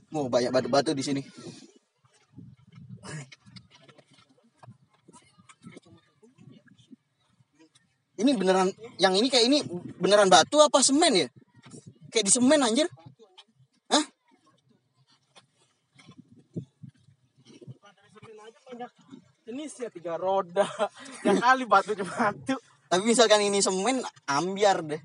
mau 0.10 0.26
banyak 0.26 0.50
batu-batu 0.50 0.90
di 0.98 1.06
sini 1.06 1.22
ini 8.20 8.36
beneran 8.36 8.68
yang 9.00 9.16
ini 9.16 9.32
kayak 9.32 9.48
ini 9.48 9.64
beneran 9.98 10.28
batu 10.28 10.60
apa 10.60 10.84
semen 10.84 11.16
ya 11.16 11.28
kayak 12.12 12.28
di 12.28 12.32
semen 12.32 12.60
anjir 12.60 12.86
Hah? 13.90 14.06
jenis 19.50 19.74
ya 19.82 19.90
tiga 19.90 20.14
roda. 20.14 20.62
Ya 21.26 21.34
kali 21.36 21.66
batu 21.66 21.98
cuma 21.98 22.32
batu. 22.32 22.56
Tapi 22.86 23.02
misalkan 23.02 23.42
ini 23.42 23.60
semen 23.66 24.06
ambiar 24.30 24.86
deh. 24.86 25.02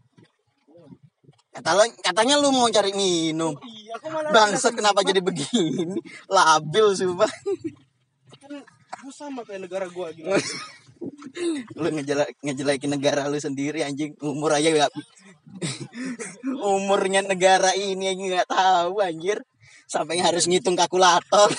Katanya, 1.55 1.91
katanya 2.03 2.35
lu 2.43 2.51
mau 2.51 2.67
cari 2.69 2.93
minum. 2.93 3.55
Iya, 3.63 3.95
aku 3.99 4.07
malah 4.11 4.31
Bangsat 4.35 4.75
kenapa 4.75 5.07
jadi 5.07 5.23
begini? 5.23 5.97
Labil 6.27 6.87
sumpah. 6.93 7.31
kan 8.43 9.11
sama 9.11 9.47
kayak 9.47 9.65
negara 9.65 9.87
gua 9.89 10.11
gitu. 10.13 10.29
lu 11.75 11.89
ngejela 11.91 12.25
ngejelekin 12.43 12.91
negara 12.95 13.29
lu 13.31 13.39
sendiri 13.39 13.83
anjing. 13.85 14.15
Umur 14.21 14.55
aja 14.55 14.69
gak 14.71 14.93
umurnya 16.75 17.23
negara 17.23 17.73
ini 17.77 18.11
aja 18.11 18.23
nggak 18.23 18.49
tahu 18.51 19.01
anjir. 19.01 19.39
Sampai 19.85 20.19
harus 20.19 20.49
ngitung 20.49 20.75
kalkulator. 20.79 21.53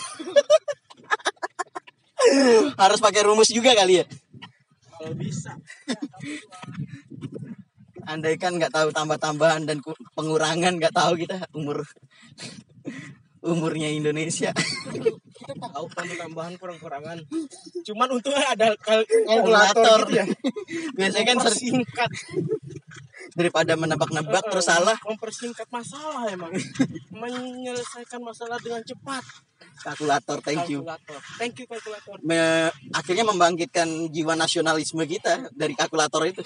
Harus 2.82 2.98
pakai 2.98 3.22
rumus 3.22 3.54
juga 3.54 3.78
kali 3.78 4.02
ya? 4.02 4.06
Kalau 4.98 5.14
bisa. 5.14 5.54
Andaikan 8.10 8.58
nggak 8.58 8.74
tahu 8.74 8.90
tambah-tambahan 8.90 9.70
dan 9.70 9.78
ku- 9.78 9.94
pengurangan 10.18 10.78
nggak 10.78 10.94
tahu 10.94 11.22
kita 11.22 11.46
umur 11.54 11.86
umurnya 13.46 13.88
Indonesia. 13.88 14.50
Kita 15.36 15.52
tahu 15.70 15.86
tambah 15.92 16.16
tambahan 16.16 16.54
kurang 16.58 16.80
kurangan 16.80 17.20
cuman 17.86 18.08
untungnya 18.18 18.56
ada 18.56 18.68
kal- 18.80 19.06
Kalkulator. 19.06 20.08
gitu 20.10 20.18
ya. 20.18 20.26
Biasanya 20.96 21.26
kan 21.28 21.38
singkat 21.52 22.10
daripada 23.36 23.76
menebak-nebak 23.76 24.48
terus 24.48 24.66
salah 24.66 24.96
mempersingkat 25.04 25.68
masalah 25.70 26.26
emang. 26.32 26.56
Menyelesaikan 27.14 28.24
masalah 28.24 28.58
dengan 28.64 28.82
cepat. 28.82 29.22
Kalkulator 29.84 30.40
thank 30.42 30.72
you. 30.72 30.82
Kalkulator. 30.82 31.20
Thank 31.38 31.56
you 31.62 31.66
kalkulator. 31.68 32.16
Me- 32.24 32.72
akhirnya 32.96 33.28
membangkitkan 33.28 34.10
jiwa 34.10 34.34
nasionalisme 34.40 35.04
kita 35.06 35.52
dari 35.52 35.76
kalkulator 35.76 36.26
itu. 36.26 36.42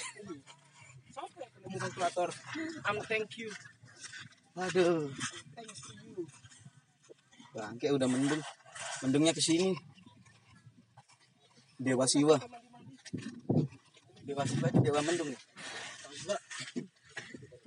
Kalkulator? 1.78 2.34
Am 2.89 2.97
thank 3.06 3.38
you. 3.38 3.54
Aduh 4.60 5.08
thank 5.56 5.70
you 5.72 5.99
bangke 7.60 7.91
udah 7.91 8.07
mendung. 8.07 8.39
Mendungnya 9.03 9.36
ke 9.36 9.43
sini. 9.43 9.76
Dewa 11.76 12.07
siwa. 12.07 12.39
Dewa 14.24 14.43
siwa 14.47 14.66
itu 14.72 14.80
dewa 14.80 15.01
mendung 15.03 15.28
ya? 15.28 15.39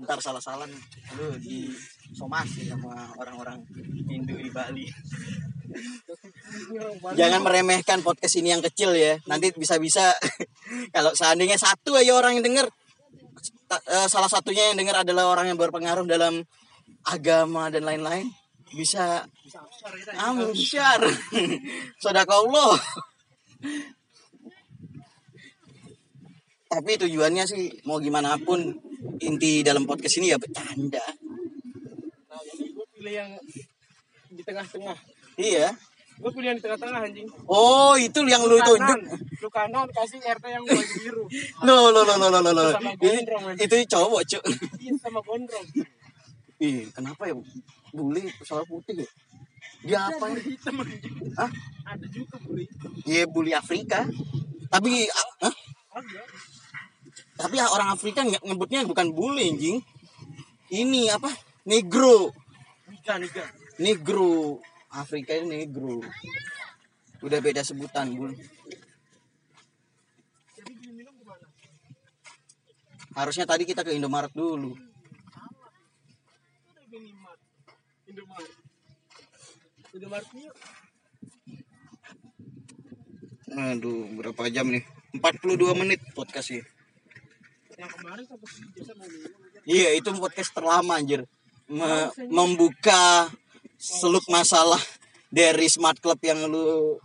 ntar 0.02 0.18
salah-salah 0.18 0.66
lu 1.14 1.38
di 1.38 1.70
somasi 2.10 2.66
sama 2.66 3.14
orang-orang 3.14 3.62
Hindu 4.10 4.34
di 4.34 4.50
Bali. 4.50 4.86
Jangan 7.14 7.40
meremehkan 7.40 8.02
podcast 8.02 8.34
ini 8.42 8.50
yang 8.50 8.60
kecil 8.60 8.98
ya. 8.98 9.16
Nanti 9.30 9.54
bisa-bisa 9.54 10.12
kalau 10.94 11.14
seandainya 11.14 11.54
satu 11.54 11.94
aja 11.94 12.18
orang 12.18 12.36
yang 12.36 12.44
denger 12.44 12.66
eh, 13.72 14.08
salah 14.10 14.28
satunya 14.28 14.74
yang 14.74 14.76
dengar 14.82 15.06
adalah 15.06 15.30
orang 15.30 15.54
yang 15.54 15.58
berpengaruh 15.58 16.04
dalam 16.04 16.42
agama 17.06 17.70
dan 17.70 17.86
lain-lain 17.86 18.26
bisa. 18.72 19.24
Bisa. 19.44 19.60
besar 19.62 19.92
kita 19.96 20.12
sodakallah 22.02 22.76
tapi 26.72 26.96
tujuannya 26.96 27.44
sih 27.44 27.68
mau 27.84 28.00
gimana 28.00 28.40
pun 28.40 28.64
inti 29.20 29.60
dalam 29.60 29.84
podcast 29.84 30.24
ini 30.24 30.32
ya 30.32 30.40
bercanda. 30.40 31.04
Nah 32.32 32.40
jadi 32.48 32.64
gue 32.72 32.86
pilih 32.96 33.12
yang 33.12 33.30
di 34.32 34.40
tengah-tengah. 34.40 34.96
Iya. 35.36 35.68
Gue 36.16 36.30
pilih 36.32 36.48
yang 36.48 36.56
di 36.56 36.64
tengah-tengah 36.64 37.00
anjing. 37.04 37.28
Oh 37.44 37.92
itu 38.00 38.24
yang 38.24 38.40
lu 38.48 38.56
tunjuk 38.64 38.88
kanan 39.04 39.20
lu 39.20 39.48
kanan 39.52 39.86
kasih 39.92 40.24
RT 40.24 40.44
yang 40.48 40.64
baju 40.64 40.94
biru. 41.04 41.24
Lo 41.60 41.92
lo 41.92 42.00
lo 42.08 42.14
Sama 42.72 42.96
ini 42.96 42.96
gondrong, 42.96 43.42
men. 43.52 43.56
itu 43.60 43.74
cowok 43.92 44.22
cuk. 44.24 44.42
Iya 44.80 44.92
sama 44.96 45.20
gondrong 45.20 45.66
ih 46.62 46.86
kenapa 46.94 47.26
ya 47.26 47.34
bule 47.90 48.22
soal 48.46 48.62
putih 48.70 49.02
ya 49.02 49.08
dia 49.82 49.98
apa 50.06 50.30
ya? 50.30 50.38
hitam 50.38 50.78
Hah? 51.34 51.50
ada 51.82 52.06
juga 52.06 52.38
beli 52.38 52.70
Dia 53.02 53.26
bully 53.26 53.50
Afrika. 53.50 54.06
Tapi 54.70 55.10
ah, 55.10 55.28
hah? 55.42 55.54
ada 55.98 56.20
tapi 57.32 57.58
orang 57.58 57.90
Afrika 57.90 58.22
nyebutnya 58.22 58.86
bukan 58.86 59.10
bully 59.10 59.50
anjing. 59.50 59.82
Ini 60.70 61.10
apa? 61.10 61.28
Negro. 61.66 62.30
Nika 62.86 63.18
Nika 63.18 63.44
Negro. 63.82 64.62
Afrika 64.92 65.34
itu 65.34 65.48
negro. 65.48 66.04
Udah 67.24 67.40
beda 67.40 67.64
sebutan, 67.64 68.12
gimana 68.12 68.36
Harusnya 73.12 73.44
tadi 73.44 73.64
kita 73.64 73.84
ke 73.84 73.92
Indomaret 73.96 74.32
dulu. 74.32 74.72
udah 76.72 76.84
minimal 76.88 77.36
Indomaret 78.12 78.52
Indomaret 79.96 80.28
yuk 80.36 80.56
Aduh, 83.52 84.08
berapa 84.16 84.48
jam 84.48 84.72
nih? 84.72 84.80
42 85.20 85.76
menit 85.76 86.00
podcast 86.16 86.48
ya. 86.56 86.64
yang 87.76 87.88
kemarin 87.92 88.24
sampai 88.24 88.48
mau 88.96 89.08
Iya, 89.68 89.88
itu 89.92 90.08
podcast 90.16 90.50
terlama 90.56 90.96
anjir. 90.96 91.28
Me- 91.68 92.12
membuka 92.32 93.28
seluk 93.76 94.24
masalah 94.32 94.80
dari 95.28 95.68
smart 95.68 96.00
club 96.00 96.16
yang 96.24 96.48
lu 96.48 96.96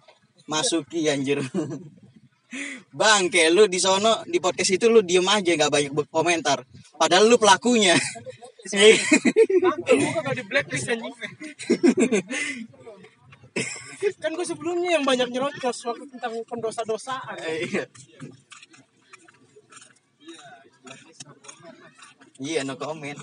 masuki 0.47 1.11
anjir. 1.11 1.43
Bang, 2.95 3.27
kayak 3.27 3.51
lu 3.51 3.63
di 3.67 3.79
sono 3.83 4.23
di 4.23 4.39
podcast 4.39 4.71
itu 4.79 4.87
lu 4.87 5.03
diem 5.03 5.27
aja 5.27 5.51
nggak 5.51 5.71
banyak 5.71 5.91
berkomentar. 5.91 6.63
Padahal 6.95 7.27
lu 7.27 7.35
pelakunya. 7.35 7.95
Kagak, 8.69 9.95
gue 9.95 10.33
di 10.35 10.43
blacklist 10.45 10.87
anjing 10.89 11.15
kan 14.21 14.29
gue 14.29 14.45
sebelumnya 14.45 14.99
yang 14.99 15.05
banyak 15.05 15.33
nyerocos 15.33 15.77
waktu 15.83 16.05
tentang 16.11 16.33
pendosa-dosaan 16.45 17.37
Iya. 17.41 17.83
Iya, 22.37 22.61
no 22.61 22.77
comment. 22.77 23.17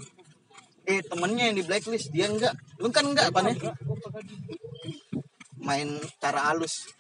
Eh, 0.85 0.99
temennya 1.07 1.47
yang 1.49 1.57
di 1.57 1.63
blacklist, 1.63 2.11
dia 2.11 2.27
enggak. 2.27 2.51
Lu 2.83 2.91
kan 2.91 3.07
enggak, 3.07 3.31
apa 3.31 3.41
nih? 3.47 3.55
di 3.55 3.71
main 5.65 5.89
cara 6.21 6.53
halus 6.53 6.93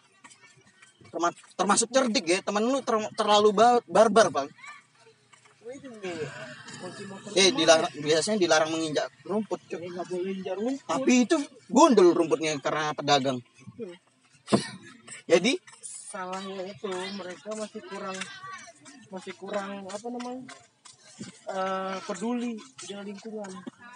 Terma- 1.13 1.37
termasuk 1.55 1.93
cerdik 1.93 2.25
ya 2.27 2.39
temen 2.41 2.65
lu 2.65 2.81
ter- 2.81 3.13
terlalu 3.15 3.53
ba- 3.55 3.85
barbar 3.87 4.33
bang 4.33 4.49
eh 7.35 7.49
dilarang 7.55 7.93
biasanya 7.99 8.39
dilarang 8.41 8.71
menginjak 8.73 9.09
rumput 9.25 9.61
boleh 9.71 10.37
rumput. 10.57 10.87
Tapi 10.89 11.13
itu 11.25 11.37
gundul 11.69 12.13
rumputnya 12.15 12.57
karena 12.61 12.93
pedagang. 12.93 13.39
Jadi? 15.31 15.57
Salahnya 15.85 16.63
itu 16.69 16.91
mereka 17.19 17.51
masih 17.59 17.83
kurang 17.91 18.19
masih 19.11 19.35
kurang 19.35 19.83
apa 19.87 20.07
namanya 20.11 20.43
eh 21.51 21.97
peduli 22.07 22.55
dengan 22.87 23.05
lingkungan. 23.07 23.51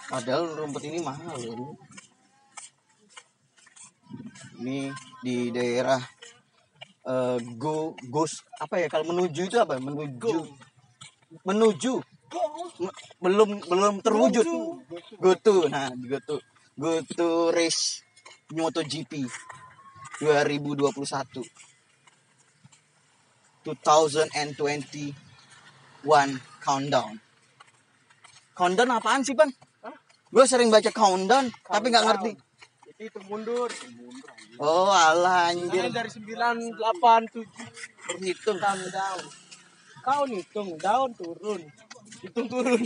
Padahal 0.09 0.57
rumput 0.57 0.83
ini 0.89 0.99
mahal 1.05 1.37
ya 1.39 1.55
ini 4.59 4.91
di 5.23 5.55
daerah 5.55 6.03
eh, 7.07 7.39
go 7.57 7.95
gus 8.11 8.43
apa 8.59 8.83
ya 8.83 8.87
kalau 8.91 9.07
menuju 9.15 9.47
itu 9.47 9.57
apa? 9.59 9.79
Menuju. 9.79 10.35
Menuju. 11.47 11.93
Me- 12.03 12.18
belum 13.19 13.51
belum 13.65 13.95
terwujud 14.05 14.47
go 15.19 15.33
to 15.41 15.67
nah 15.73 15.89
go 15.97 16.19
to 16.23 16.37
go 16.77 17.01
to 17.03 17.51
race 17.57 18.05
MotoGP 18.49 19.29
2021 20.23 21.45
2021 23.65 25.13
countdown 26.65 27.13
countdown 28.57 28.91
apaan 28.93 29.23
sih 29.25 29.37
bang 29.37 29.53
Hah? 29.85 29.97
gue 30.33 30.45
sering 30.49 30.69
baca 30.73 30.91
countdown 30.93 31.49
tapi 31.65 31.87
nggak 31.93 32.07
ngerti 32.07 32.31
itu 32.99 33.15
itu 33.15 33.21
mundur 33.31 33.71
oh 34.59 34.91
alah 34.91 35.55
Anjir. 35.55 35.87
anjir 35.87 35.95
dari 35.95 36.11
sembilan 36.11 36.57
delapan 36.75 37.21
tujuh 37.31 37.69
berhitung 38.11 38.59
down 38.59 39.21
kau 40.03 40.25
hitung 40.27 40.75
down 40.81 41.15
turun 41.15 41.63
hitung 42.23 42.49
turun 42.51 42.83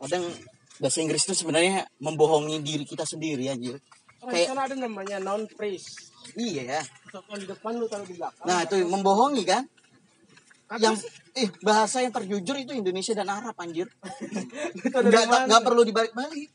kadang 0.00 0.24
bahasa 0.80 0.98
Inggris 1.04 1.28
itu 1.28 1.34
sebenarnya 1.36 1.84
membohongi 2.00 2.64
diri 2.64 2.88
kita 2.88 3.04
sendiri 3.04 3.52
anjir. 3.52 3.76
Orang 4.24 4.32
Kayak- 4.32 4.48
sana 4.48 4.62
ada 4.64 4.74
namanya 4.80 5.16
noun 5.20 5.44
phrase. 5.52 6.08
Iya 6.36 6.80
ya. 6.80 6.82
Di 7.36 7.44
depan 7.44 7.76
lu 7.76 7.84
taruh 7.84 8.08
di 8.08 8.16
belakang. 8.16 8.46
Nah 8.48 8.64
itu 8.64 8.80
membohongi 8.88 9.44
kan? 9.44 9.68
Kata 10.70 10.80
yang 10.80 10.96
eh 11.36 11.48
bahasa 11.60 12.00
yang 12.00 12.14
terjujur 12.14 12.56
itu 12.56 12.72
Indonesia 12.72 13.12
dan 13.12 13.28
Arab 13.28 13.52
anjir. 13.60 13.92
Nggak 14.88 15.50
nggak 15.52 15.62
perlu 15.68 15.82
dibalik-balik. 15.84 16.48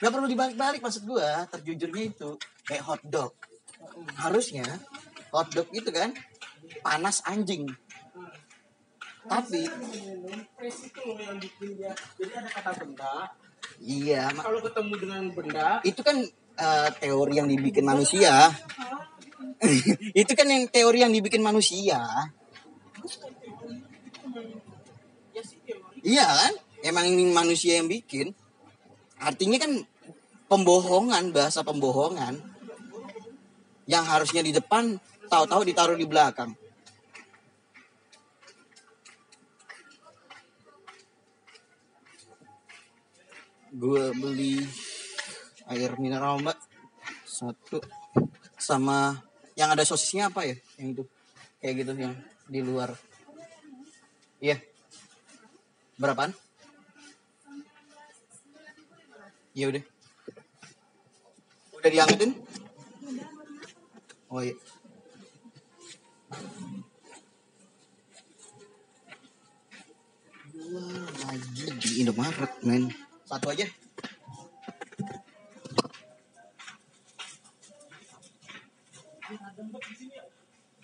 Nggak 0.00 0.12
perlu 0.12 0.26
dibalik-balik 0.28 0.80
maksud 0.84 1.04
gua 1.08 1.48
terjujurnya 1.48 2.12
itu 2.12 2.36
kayak 2.68 2.84
hotdog. 2.84 3.32
Harusnya 4.20 4.66
hotdog 5.32 5.68
itu 5.72 5.88
kan 5.88 6.12
panas 6.84 7.24
anjing 7.24 7.68
tapi 9.30 9.62
phrase 10.58 10.90
itu 10.90 11.00
loh 11.06 11.22
yang 11.22 11.38
bikin 11.38 11.78
dia 11.78 11.94
jadi 12.18 12.32
ada 12.42 12.50
kata 12.50 12.70
benda 12.82 13.14
iya 13.78 14.26
kalau 14.34 14.58
ketemu 14.58 14.94
dengan 14.98 15.22
benda 15.30 15.68
itu 15.86 16.02
kan 16.02 16.18
eh, 16.58 16.88
teori 16.98 17.34
yang 17.38 17.46
dibikin 17.46 17.86
manusia 17.86 18.50
itu 20.20 20.32
kan 20.34 20.46
yang 20.50 20.66
teori 20.66 21.06
yang 21.06 21.14
dibikin 21.14 21.46
manusia 21.46 21.78
ya 21.94 22.04
Iya 26.00 26.24
kan? 26.24 26.52
Emang 26.80 27.04
ini 27.12 27.28
manusia 27.28 27.76
yang 27.76 27.88
bikin. 27.88 28.32
Artinya 29.20 29.60
kan 29.60 29.84
pembohongan, 30.48 31.32
bahasa 31.32 31.60
pembohongan. 31.60 32.40
Yang 33.84 34.04
harusnya 34.08 34.40
di 34.40 34.52
depan, 34.56 34.96
tahu-tahu 35.28 35.62
ditaruh 35.68 35.98
di 35.98 36.08
belakang. 36.08 36.56
Gue 43.70 44.10
beli 44.14 44.62
air 45.70 45.92
mineral 45.98 46.42
mbak. 46.42 46.58
Satu. 47.26 47.80
Sama 48.60 49.16
yang 49.56 49.72
ada 49.72 49.82
sosisnya 49.86 50.28
apa 50.28 50.46
ya? 50.46 50.56
Yang 50.78 50.88
itu. 50.92 51.04
Kayak 51.60 51.74
gitu 51.82 51.92
yang 51.98 52.14
di 52.50 52.60
luar. 52.62 52.90
Iya. 54.42 54.58
Berapaan? 55.96 56.32
Ya 59.54 59.66
udah. 59.68 59.84
Udah 61.80 61.90
diangetin 61.90 62.36
oh 64.30 64.40
iya. 64.46 64.54
Wah, 70.70 71.06
lagi 71.26 71.66
di 71.82 71.90
Indomaret 72.06 72.52
men 72.62 72.94
satu 73.30 73.46
aja. 73.54 73.66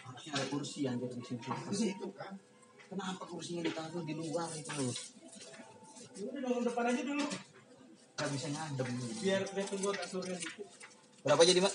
Harusnya 0.07 0.31
ada 0.39 0.47
kursi 0.47 0.79
yang 0.87 1.03
di 1.03 1.27
situ. 1.27 2.07
Kenapa 2.87 3.27
kursinya 3.27 3.67
ditaruh 3.67 4.07
di 4.07 4.15
luar 4.15 4.47
itu? 4.55 4.71
Loh 4.79 4.95
Udah 6.17 6.41
dong 6.41 6.65
depan 6.65 6.85
aja 6.87 7.03
dulu. 7.03 7.27
nggak 8.17 8.31
bisa 8.33 8.49
ngadem. 8.49 8.89
Biar 9.21 9.43
kelihatan 9.45 9.77
gua 9.85 9.93
kasurnya 9.93 10.39
dikit. 10.41 10.65
berapa 11.21 11.43
jadi 11.45 11.61
mbak? 11.61 11.75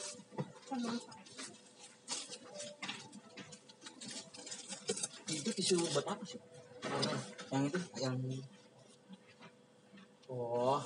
Itu 5.29 5.49
tisu 5.53 5.75
buat 5.93 6.07
apa 6.09 6.23
sih? 6.25 6.41
Yang 7.53 7.63
itu 7.69 7.79
yang 8.01 8.15
Oh. 10.31 10.79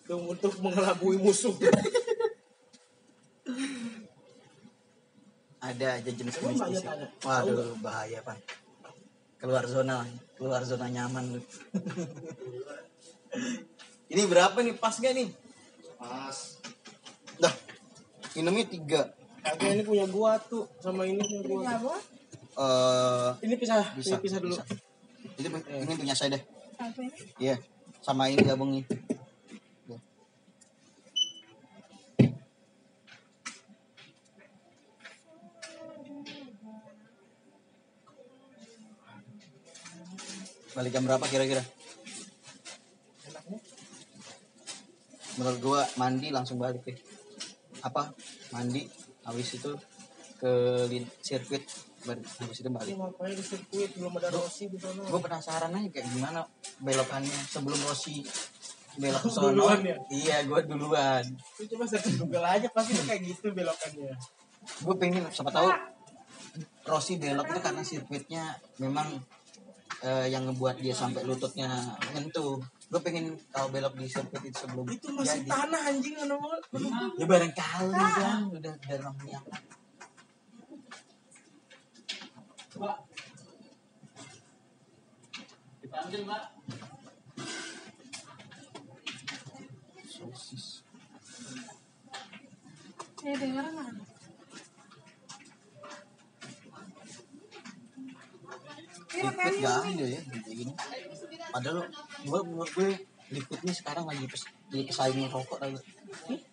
Itu 0.00 0.14
untuk 0.16 0.56
mengelabui 0.58 1.20
musuh. 1.20 1.52
ada 5.58 5.98
aja 5.98 6.10
jenis 6.10 6.38
jenis 6.38 6.62
waduh 7.26 7.74
bahaya 7.82 8.22
pak 8.22 8.38
keluar 9.36 9.66
zona 9.66 10.06
keluar 10.38 10.62
zona 10.62 10.86
nyaman 10.86 11.34
lu 11.34 11.40
ini 14.14 14.22
berapa 14.30 14.54
nih 14.54 14.78
pas 14.78 14.94
gak 14.94 15.10
nih 15.10 15.26
Pas. 15.98 16.38
dah 17.42 17.50
minumnya 18.38 18.66
tiga 18.68 19.00
Kagak 19.42 19.74
ini 19.74 19.82
punya 19.82 20.06
gua 20.06 20.38
tuh 20.38 20.66
sama 20.78 21.02
ini 21.02 21.22
punya 21.22 21.78
gua. 21.78 21.98
eh 22.58 23.30
Ini 23.46 23.54
pisah, 23.54 23.94
bisa 23.94 24.18
ini 24.18 24.22
pisah 24.22 24.38
dulu. 24.38 24.54
bisa. 24.54 24.62
ini 25.38 25.48
ini 25.82 25.94
punya 25.96 26.14
saya 26.14 26.34
deh 26.38 26.42
Satu 26.74 27.00
ini. 27.02 27.10
iya 27.42 27.56
sama 28.04 28.28
ini 28.30 28.42
gabungin 28.44 28.84
Ya. 29.86 29.98
balik 40.76 40.92
jam 40.92 41.04
berapa 41.08 41.24
kira-kira? 41.24 41.62
Menurut 45.36 45.58
gua 45.60 45.80
mandi 46.00 46.28
langsung 46.32 46.56
balik 46.60 46.84
deh. 46.84 46.96
Apa? 47.84 48.12
Mandi 48.52 48.88
habis 49.24 49.56
itu 49.56 49.72
ke 50.36 50.52
sirkuit 51.24 51.64
habis 52.12 52.58
itu 52.60 52.68
balik. 52.70 52.94
Ngapain 52.96 53.32
di 53.32 53.44
sirkuit? 53.44 53.90
Belum 53.96 54.12
ada 54.20 54.28
Rossi 54.32 54.68
di 54.68 54.78
sana. 54.78 55.02
gue 55.02 55.20
penasaran 55.20 55.72
aja 55.74 55.88
kayak 55.90 56.06
gimana 56.12 56.44
belokannya 56.78 57.38
sebelum 57.46 57.78
Rossi 57.82 58.20
belok 58.96 59.22
ke 59.22 59.30
sono 59.34 59.52
Duluan 59.52 59.80
ya? 59.80 59.96
iya 60.08 60.36
gue 60.42 60.60
duluan 60.64 61.24
Lu 61.56 61.64
coba 61.66 61.84
search 61.84 62.16
Google 62.16 62.44
aja 62.44 62.68
pasti 62.68 62.92
tuh 62.92 63.04
kayak 63.04 63.20
gitu 63.24 63.52
belokannya. 63.52 64.12
gue 64.66 64.94
pengen 64.96 65.22
siapa 65.28 65.48
tahu 65.48 65.68
Rossi 66.84 67.16
belok 67.16 67.46
itu 67.46 67.60
karena 67.60 67.82
sirkuitnya 67.82 68.42
memang 68.76 69.08
eh, 70.00 70.26
yang 70.28 70.44
ngebuat 70.44 70.76
dia 70.78 70.92
sampai 70.92 71.22
lututnya 71.22 71.68
nyentuh 72.12 72.56
gue 72.86 73.00
pengen 73.02 73.34
tahu 73.50 73.66
belok 73.68 73.94
di 73.94 74.06
sirkuit 74.06 74.42
itu 74.44 74.56
sebelum 74.56 74.84
Itu 74.86 75.10
masih 75.12 75.42
jadi. 75.42 75.50
tanah 75.50 75.80
anjing 75.86 76.14
mau. 76.24 76.48
ya 77.14 77.26
barangkali 77.26 77.92
kan 77.92 78.40
udah 78.48 78.72
udah 78.74 78.96
ramai 78.98 79.28
yang 79.28 79.44
Mbak, 82.76 82.96
dipanggil 85.80 86.20
mbak 86.28 86.42
Ini 93.26 93.34
dengeran 93.42 93.74
nggak? 93.74 94.06
liquid 99.16 99.54
gak 99.64 99.76
ada 99.80 100.06
ya 100.06 100.20
gini 100.44 100.72
padahal 101.50 101.88
gue 102.22 102.40
menurut 102.46 102.70
gue 102.76 102.90
liquid 103.32 103.60
ini 103.66 103.72
sekarang 103.74 104.04
lagi 104.06 104.28
pes, 104.28 104.44
jadi 104.70 104.82
pesaingnya 104.86 105.26
rokok 105.32 105.58
gak? 105.58 105.82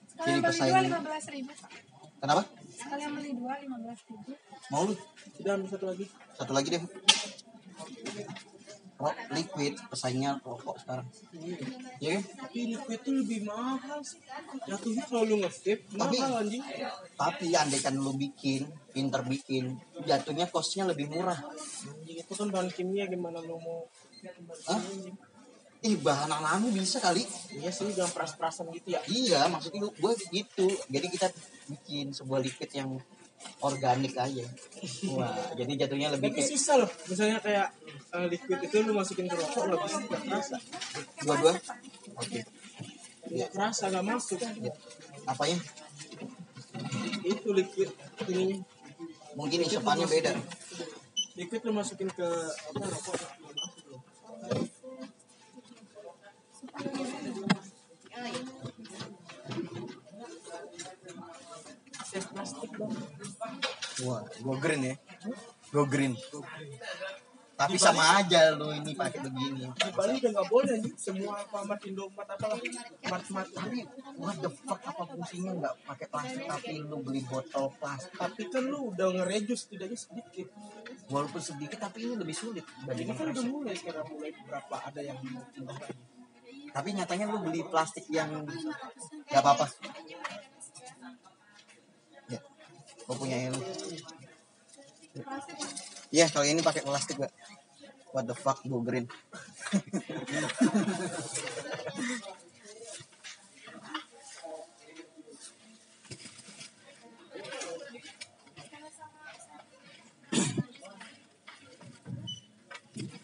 Sekalian 0.10 0.40
beli 0.42 0.48
pesaing. 0.48 0.72
dua 0.72 0.82
lima 0.82 1.00
belas 1.04 1.24
ribu. 1.30 1.52
Pak. 1.54 1.70
kenapa 2.24 2.42
Sekalian 2.74 3.12
beli 3.14 3.32
dua 3.36 3.54
lima 3.62 3.78
belas 3.84 4.00
ribu. 4.10 4.32
mau 4.72 4.82
lu 4.88 4.94
sudah 5.38 5.52
ambil 5.60 5.70
satu 5.70 5.86
lagi. 5.92 6.06
satu 6.40 6.52
lagi 6.56 6.68
deh 6.72 6.84
liquid 9.30 9.74
pesaingnya 9.88 10.40
rokok 10.40 10.78
sekarang 10.80 11.08
ya 11.98 12.16
kan? 12.16 12.24
Tapi 12.44 12.60
liquid 12.72 13.00
tuh 13.02 13.14
lebih 13.16 13.40
mahal. 13.44 14.00
Jatuhnya 14.64 15.04
kalau 15.04 15.24
lu 15.24 15.36
nge-vape 15.40 15.84
Tapi- 15.90 16.20
mahal 16.20 16.34
anjing. 16.42 16.64
tapi 17.14 17.46
andaikan 17.52 17.96
lu 17.96 18.12
bikin 18.14 18.64
pinter 18.90 19.22
bikin 19.24 19.74
jatuhnya 20.02 20.46
costnya 20.48 20.86
lebih 20.86 21.08
murah 21.08 21.38
Anjing 21.84 22.20
itu 22.20 22.34
kan 22.34 22.48
bahan 22.48 22.70
kimia 22.70 23.06
gimana 23.06 23.40
lu 23.40 23.58
mau 23.58 23.86
Hah? 24.66 24.82
ih 25.80 25.98
bahan 25.98 26.30
alami 26.30 26.72
bisa 26.72 26.98
kali 26.98 27.26
Iya 27.52 27.68
sih 27.70 27.92
jangan 27.92 28.12
peras-perasan 28.12 28.72
gitu 28.72 28.88
ya. 28.90 29.02
iya 29.06 29.40
maksudnya 29.48 29.84
gue 29.84 30.14
gitu 30.32 30.68
jadi 30.88 31.08
kita 31.08 31.28
bikin 31.68 32.12
sebuah 32.12 32.40
liquid 32.40 32.72
yang 32.72 32.90
organik 33.64 34.14
aja 34.18 34.46
wah 35.16 35.32
jadi 35.56 35.88
jatuhnya 35.88 36.12
lebih 36.14 36.36
Tapi 36.36 36.40
kayak 36.44 36.52
susah 36.52 36.76
loh. 36.84 36.90
Misalnya 37.08 37.40
kayak 37.40 37.68
eh, 38.14 38.26
liquid 38.28 38.60
itu 38.60 38.76
lu 38.84 38.92
masukin 38.92 39.26
ke 39.32 39.36
rokok 39.36 39.64
nggak 39.72 39.80
bisa 39.88 39.98
nggak 40.04 40.22
kerasa. 40.28 40.58
dua-dua 41.24 41.54
oke 42.20 42.40
Nggak 43.34 43.50
kerasa 43.56 43.84
nggak 43.90 44.06
masuk. 44.06 44.38
Ya. 44.44 44.52
apanya 45.24 45.58
Itu 47.24 47.50
liquid 47.56 47.90
ininya. 48.28 48.60
mungkin 49.40 49.60
hisapannya 49.64 50.08
beda 50.08 50.32
Liquid 51.34 51.62
lu 51.66 51.74
masukin 51.74 52.10
ke 52.14 52.28
apa 52.70 52.84
rokok 52.86 53.16
masuk 53.18 53.32
plastik 62.22 62.70
dong. 62.78 62.94
wah 64.06 64.22
go 64.44 64.54
green 64.62 64.82
ya. 64.94 64.96
Go 65.74 65.90
green. 65.90 66.14
Tapi 67.54 67.78
sama 67.78 68.18
aja 68.18 68.54
lu 68.58 68.74
ini 68.74 68.98
pakai 68.98 69.24
begini. 69.24 69.70
Di 69.72 69.90
Bali 69.94 70.18
udah 70.18 70.32
nggak 70.34 70.50
boleh 70.50 70.76
nih 70.84 70.94
semua 70.98 71.38
Alfamart 71.42 71.82
Indomaret 71.86 72.30
apalah 72.34 72.60
smart 73.24 73.50
tapi 73.54 73.86
what 74.18 74.36
the 74.42 74.50
fuck 74.50 74.82
apa 74.84 75.04
fungsinya 75.06 75.52
nggak 75.62 75.74
pakai 75.86 76.08
plastik? 76.10 76.44
Tapi 76.50 76.74
lu 76.82 76.98
beli 77.06 77.22
botol 77.24 77.70
plastik. 77.78 78.18
Tapi 78.18 78.42
kan 78.50 78.64
lu 78.66 78.90
udah 78.92 79.08
ngerejus 79.22 79.70
setidaknya 79.70 79.98
sedikit. 79.98 80.48
Walaupun 81.14 81.42
sedikit 81.42 81.78
tapi 81.78 82.10
ini 82.10 82.16
lebih 82.18 82.34
sulit 82.34 82.66
ini 82.90 83.12
kan 83.14 83.28
udah 83.30 83.46
mulai 83.46 83.76
sekarang 83.78 84.06
mulai 84.08 84.32
berapa 84.34 84.76
ada 84.88 85.02
yang 85.04 85.18
tapi 86.74 86.90
nyatanya 86.98 87.30
lu 87.30 87.38
beli 87.46 87.62
plastik 87.70 88.10
yang 88.10 88.34
nggak 89.30 89.42
apa-apa 89.46 89.70
gue 93.04 93.16
punya 93.16 93.52
lu 93.52 93.62
Iya, 96.14 96.30
kalau 96.30 96.46
ini 96.46 96.62
pakai 96.62 96.82
plastik 96.86 97.22
gak? 97.22 97.34
What 98.14 98.30
the 98.30 98.38
fuck, 98.38 98.62
go 98.66 98.82
green. 98.82 99.10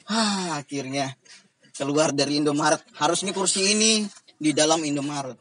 Ah, 0.10 0.58
akhirnya 0.58 1.14
keluar 1.78 2.10
dari 2.10 2.42
Indomaret 2.42 2.82
harusnya 2.98 3.30
kursi 3.30 3.78
ini 3.78 4.10
di 4.36 4.52
dalam 4.58 4.82
Indomaret 4.82 5.38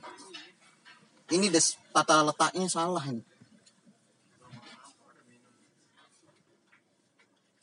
ini 1.32 1.48
des 1.48 1.74
tata 1.90 2.20
letaknya 2.22 2.68
salah 2.68 3.02
ini 3.08 3.24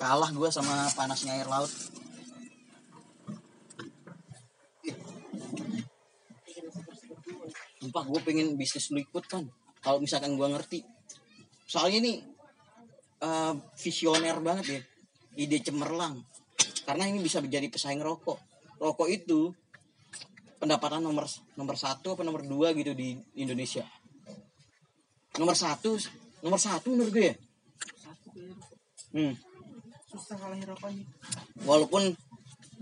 kalah 0.06 0.30
gue 0.30 0.49
sama 0.53 0.86
panasnya 0.93 1.34
air 1.34 1.49
laut. 1.49 1.74
Sumpah 7.82 8.06
gue 8.06 8.22
pengen 8.22 8.53
bisnis 8.53 8.93
liquid 8.93 9.26
kan. 9.26 9.49
Kalau 9.82 9.97
misalkan 9.97 10.38
gue 10.38 10.45
ngerti. 10.45 10.86
Soalnya 11.66 12.06
ini 12.06 12.14
eh, 13.26 13.53
visioner 13.82 14.38
banget 14.45 14.66
ya. 14.78 14.82
Ide 15.41 15.66
cemerlang. 15.66 16.22
Karena 16.86 17.10
ini 17.10 17.18
bisa 17.18 17.41
menjadi 17.41 17.66
pesaing 17.66 18.06
rokok. 18.06 18.38
Rokok 18.78 19.10
itu 19.10 19.49
pendapatan 20.62 21.01
nomor 21.01 21.26
nomor 21.58 21.76
satu 21.82 22.14
apa 22.14 22.22
nomor 22.22 22.45
dua 22.45 22.78
gitu 22.78 22.93
di 22.93 23.18
Indonesia. 23.41 23.82
Nomor 25.41 25.58
satu 25.58 25.97
nomor 26.45 26.62
satu 26.62 26.93
menurut 26.93 27.10
gue 27.10 27.26
ya? 27.26 27.36
Hmm. 29.18 29.55
Walaupun 31.66 32.03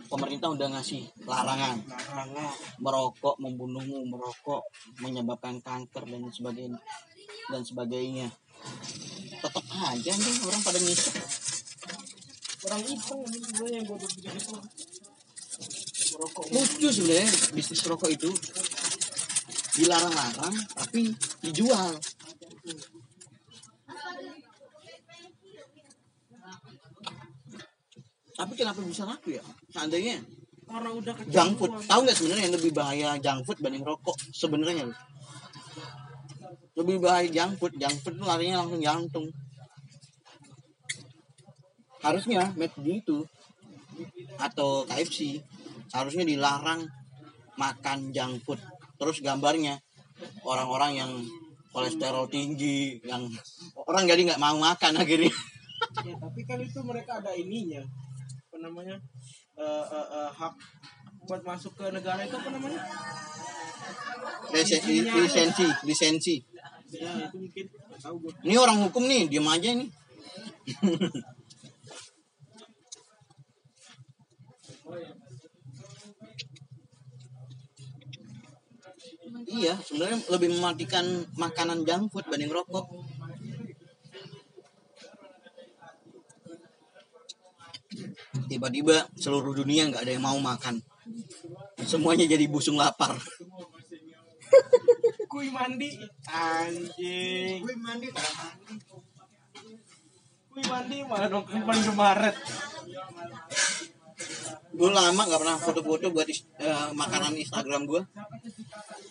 pemerintah 0.09 0.53
udah 0.53 0.67
ngasih 0.77 1.09
larangan 1.25 1.81
Larangan. 1.89 2.51
merokok 2.81 3.36
membunuhmu 3.41 4.05
merokok 4.09 4.61
menyebabkan 5.01 5.57
kanker 5.63 6.05
dan 6.05 6.29
sebagainya 6.29 6.79
dan 7.49 7.61
sebagainya 7.65 8.27
tetap 9.41 9.65
aja 9.73 10.11
nih 10.13 10.36
orang 10.45 10.61
pada 10.61 10.79
ngisep 10.79 11.15
Orang 12.63 12.79
iseng 12.88 13.19
sebenarnya 13.27 13.75
yang 13.84 13.88
bodoh 13.91 14.07
begitu. 14.07 14.55
Merokok. 16.15 16.45
lucu 16.47 16.88
sebenarnya 16.88 17.29
bisnis 17.51 17.84
rokok 17.84 18.09
itu 18.13 18.31
dilarang-larang 19.81 20.55
tapi 20.71 21.11
dijual 21.43 21.91
tapi 28.34 28.53
kenapa 28.57 28.79
bisa 28.81 29.05
laku 29.05 29.38
ya? 29.38 29.43
Seandainya 29.69 30.17
Karena 30.65 30.89
udah 30.89 31.13
kecil. 31.13 31.31
junk 31.34 31.51
food. 31.59 31.71
tahu 31.86 31.99
nggak 32.07 32.17
sebenarnya 32.17 32.43
yang 32.49 32.55
lebih 32.57 32.71
bahaya 32.73 33.09
junk 33.21 33.41
food 33.45 33.57
dibanding 33.61 33.86
rokok? 33.86 34.17
Sebenarnya 34.34 34.86
lebih 36.73 36.97
bahaya 36.97 37.27
junk 37.29 37.53
food. 37.61 37.73
Junk 37.77 37.97
food 38.01 38.15
tuh 38.17 38.25
larinya 38.25 38.65
langsung 38.65 38.81
jantung. 38.81 39.27
Harusnya 42.01 42.49
McD 42.57 43.05
itu. 43.05 43.21
Atau 44.41 44.89
KFC 44.89 45.38
harusnya 45.93 46.25
dilarang 46.25 46.89
makan 47.55 48.09
junk 48.09 48.41
food. 48.41 48.59
Terus 48.97 49.21
gambarnya 49.21 49.77
orang-orang 50.41 50.91
yang 50.97 51.11
kolesterol 51.73 52.29
tinggi 52.29 53.01
yang 53.05 53.29
orang 53.89 54.05
jadi 54.05 54.21
nggak 54.34 54.41
mau 54.41 54.57
makan 54.57 54.97
akhirnya. 54.97 55.34
Ya, 56.01 56.15
tapi 56.17 56.41
kan 56.47 56.57
itu 56.63 56.79
mereka 56.81 57.19
ada 57.21 57.36
ininya. 57.36 57.84
Namanya? 58.64 58.97
Eh, 59.59 59.86
eh, 59.99 60.07
eh, 60.18 60.30
hak 60.39 60.53
buat 61.28 61.41
masuk 61.43 61.76
ke 61.76 61.86
negara 61.91 62.24
itu 62.24 62.36
apa 62.36 62.49
namanya? 62.49 62.82
lisensi 64.53 64.93
lisensi 65.03 65.66
lisensi 65.84 66.36
Ya, 66.93 67.09
itu 67.26 67.41
mungkin 67.41 67.66
tahu 67.97 68.16
gue. 68.22 68.32
ini 68.45 68.53
orang 68.53 68.78
hukum 68.86 69.09
nih 69.09 69.26
diam 69.26 69.49
aja 69.49 69.74
nih 69.74 69.89
iya 79.57 79.74
sebenarnya 79.82 80.18
lebih 80.34 80.49
mematikan 80.55 81.05
makanan 81.38 81.84
junk 81.88 82.09
food 82.11 82.26
banding 82.30 82.51
rokok 82.51 82.86
tiba-tiba 88.54 89.10
seluruh 89.18 89.58
dunia 89.58 89.89
nggak 89.89 90.06
ada 90.06 90.12
yang 90.14 90.26
mau 90.26 90.38
makan 90.38 90.78
semuanya 91.82 92.30
jadi 92.30 92.45
busung 92.45 92.78
lapar 92.78 93.18
Kui 95.34 95.49
mandi. 95.49 95.89
Anjing. 96.30 97.66
Gue 97.66 97.74
mandi. 97.82 98.06
Kui 100.54 100.64
mandi 100.70 100.97
malah 101.10 101.26
dong 101.26 101.45
ke 101.49 101.58
Maret. 101.97 102.38
gue 104.74 104.89
lama 104.89 105.22
nggak 105.30 105.41
pernah 105.41 105.58
foto-foto 105.62 106.10
buat 106.10 106.26
is- 106.26 106.49
eh, 106.58 106.89
makanan 106.97 107.38
Instagram 107.38 107.86
gue 107.86 108.01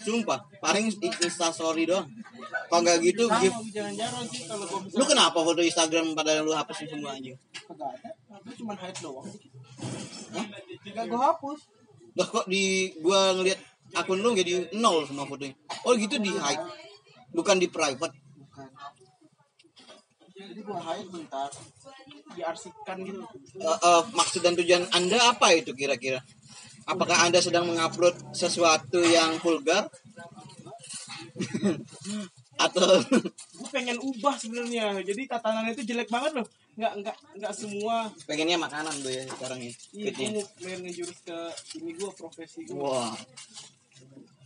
sumpah 0.03 0.39
paling 0.59 0.91
i- 0.91 1.19
instastory 1.23 1.87
doang 1.87 2.07
kalau 2.69 2.83
nggak 2.83 2.99
gitu 3.03 3.31
gue 3.31 3.51
lu 4.93 5.05
kenapa 5.07 5.39
foto 5.39 5.63
Instagram 5.63 6.13
pada 6.19 6.43
lu 6.43 6.53
hapusin 6.53 6.91
semua 6.91 7.15
aja 7.15 7.33
kagak 7.69 7.91
ada. 7.97 8.11
Cuma 8.59 8.75
hide 8.75 8.99
doang. 8.99 9.29
Gak 10.83 11.05
gue 11.07 11.21
hapus. 11.21 11.61
Lah 12.19 12.27
kok 12.27 12.47
di 12.51 12.91
gua 12.99 13.33
ngeliat 13.39 13.61
akun 13.95 14.19
lu 14.19 14.35
jadi 14.35 14.73
nol 14.77 15.05
semua 15.07 15.29
fotonya 15.29 15.55
oh 15.87 15.95
gitu 15.95 16.17
di 16.19 16.33
hide 16.33 16.65
bukan 17.31 17.57
di 17.63 17.69
private 17.71 18.13
Bukan. 18.13 18.69
Jadi 20.33 20.61
gue 20.61 20.79
hide 20.81 21.09
bentar. 21.09 21.51
Diarsipkan 22.33 22.97
gitu. 23.05 23.21
Eh, 23.61 23.69
eh, 23.69 24.03
maksud 24.11 24.41
dan 24.43 24.57
tujuan 24.59 24.85
anda 24.91 25.19
apa 25.31 25.53
itu 25.55 25.71
kira-kira 25.77 26.19
apakah 26.87 27.27
anda 27.27 27.39
sedang 27.39 27.69
mengupload 27.71 28.15
sesuatu 28.35 29.01
yang 29.03 29.39
vulgar 29.43 29.87
atau 32.67 33.01
Gue 33.63 33.69
pengen 33.73 33.99
ubah 33.99 34.35
sebenarnya. 34.39 35.01
Jadi 35.03 35.27
tatanan 35.27 35.71
itu 35.71 35.83
jelek 35.87 36.11
banget 36.11 36.43
loh. 36.43 36.47
Nggak 36.79 36.93
nggak 37.05 37.17
nggak 37.39 37.53
semua. 37.55 38.09
pengennya 38.25 38.57
makanan 38.57 38.95
tuh 39.05 39.13
ya 39.13 39.23
sekarang 39.29 39.61
ya 39.61 39.73
Iya, 39.93 40.09
gue 40.09 40.13
fitnya. 40.17 40.29
mau 40.33 40.45
pengen 40.59 40.81
ngejurus 40.89 41.19
ke 41.23 41.39
ini 41.79 41.91
gue 41.95 42.11
profesi 42.17 42.59
gue. 42.67 42.75
Wah. 42.77 43.15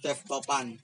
Chef 0.03 0.19
Topan. 0.29 0.77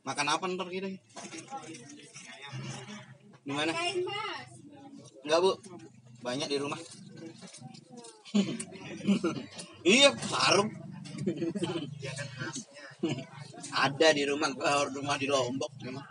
Makan 0.00 0.26
apa 0.26 0.44
ntar 0.48 0.68
kita? 0.72 0.88
Gimana? 3.44 3.72
Enggak, 5.20 5.38
Bu. 5.44 5.52
Banyak 6.20 6.48
di 6.52 6.58
rumah. 6.60 6.80
iya, 9.82 10.12
sarung. 10.20 10.70
Ada 13.72 14.12
di 14.12 14.28
rumah, 14.28 14.52
gua 14.52 14.84
rumah 14.92 15.16
di 15.16 15.26
Lombok 15.26 15.72
memang. 15.80 16.04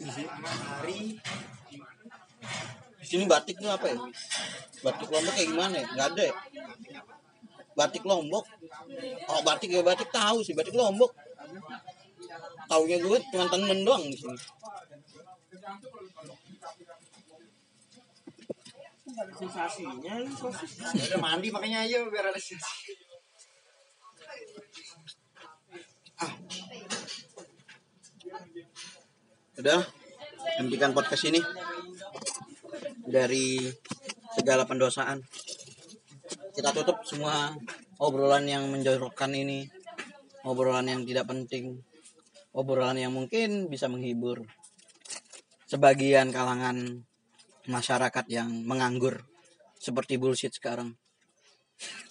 Hari 0.00 1.20
sini 3.10 3.26
batik 3.26 3.58
itu 3.58 3.66
apa 3.66 3.90
ya? 3.90 3.98
Batik 4.86 5.10
Lombok 5.10 5.34
kayak 5.34 5.48
gimana 5.50 5.74
ya? 5.82 5.86
Enggak 5.90 6.08
ada 6.14 6.22
ya? 6.30 6.34
Batik 7.74 8.04
Lombok. 8.06 8.44
Oh, 9.26 9.40
batik 9.42 9.70
ya 9.74 9.82
batik 9.82 10.08
tahu 10.14 10.46
sih, 10.46 10.54
batik 10.54 10.78
Lombok. 10.78 11.10
Taunya 12.70 13.02
gue 13.02 13.18
cuma 13.34 13.50
temen 13.50 13.82
doang 13.82 14.06
di 14.06 14.14
sini. 14.14 14.38
Nggak 19.10 19.24
ada 19.26 19.34
sensasinya 19.34 20.14
sosis. 20.30 20.70
Ya 21.10 21.18
mandi 21.18 21.50
makanya 21.50 21.82
ayo 21.82 22.06
biar 22.14 22.30
ada 22.30 22.38
sensasi. 22.38 22.94
Udah, 29.60 29.82
hentikan 30.62 30.94
podcast 30.94 31.26
ini 31.26 31.42
dari 33.06 33.60
segala 34.34 34.64
pendosaan. 34.68 35.20
Kita 36.50 36.70
tutup 36.74 37.02
semua 37.06 37.54
obrolan 37.98 38.46
yang 38.46 38.66
menjorokkan 38.70 39.30
ini, 39.34 39.66
obrolan 40.46 40.86
yang 40.90 41.02
tidak 41.06 41.26
penting, 41.30 41.80
obrolan 42.54 42.98
yang 42.98 43.12
mungkin 43.14 43.70
bisa 43.70 43.86
menghibur 43.86 44.44
sebagian 45.70 46.34
kalangan 46.34 47.06
masyarakat 47.70 48.24
yang 48.26 48.50
menganggur 48.66 49.22
seperti 49.78 50.18
bullshit 50.18 50.50
sekarang. 50.54 50.94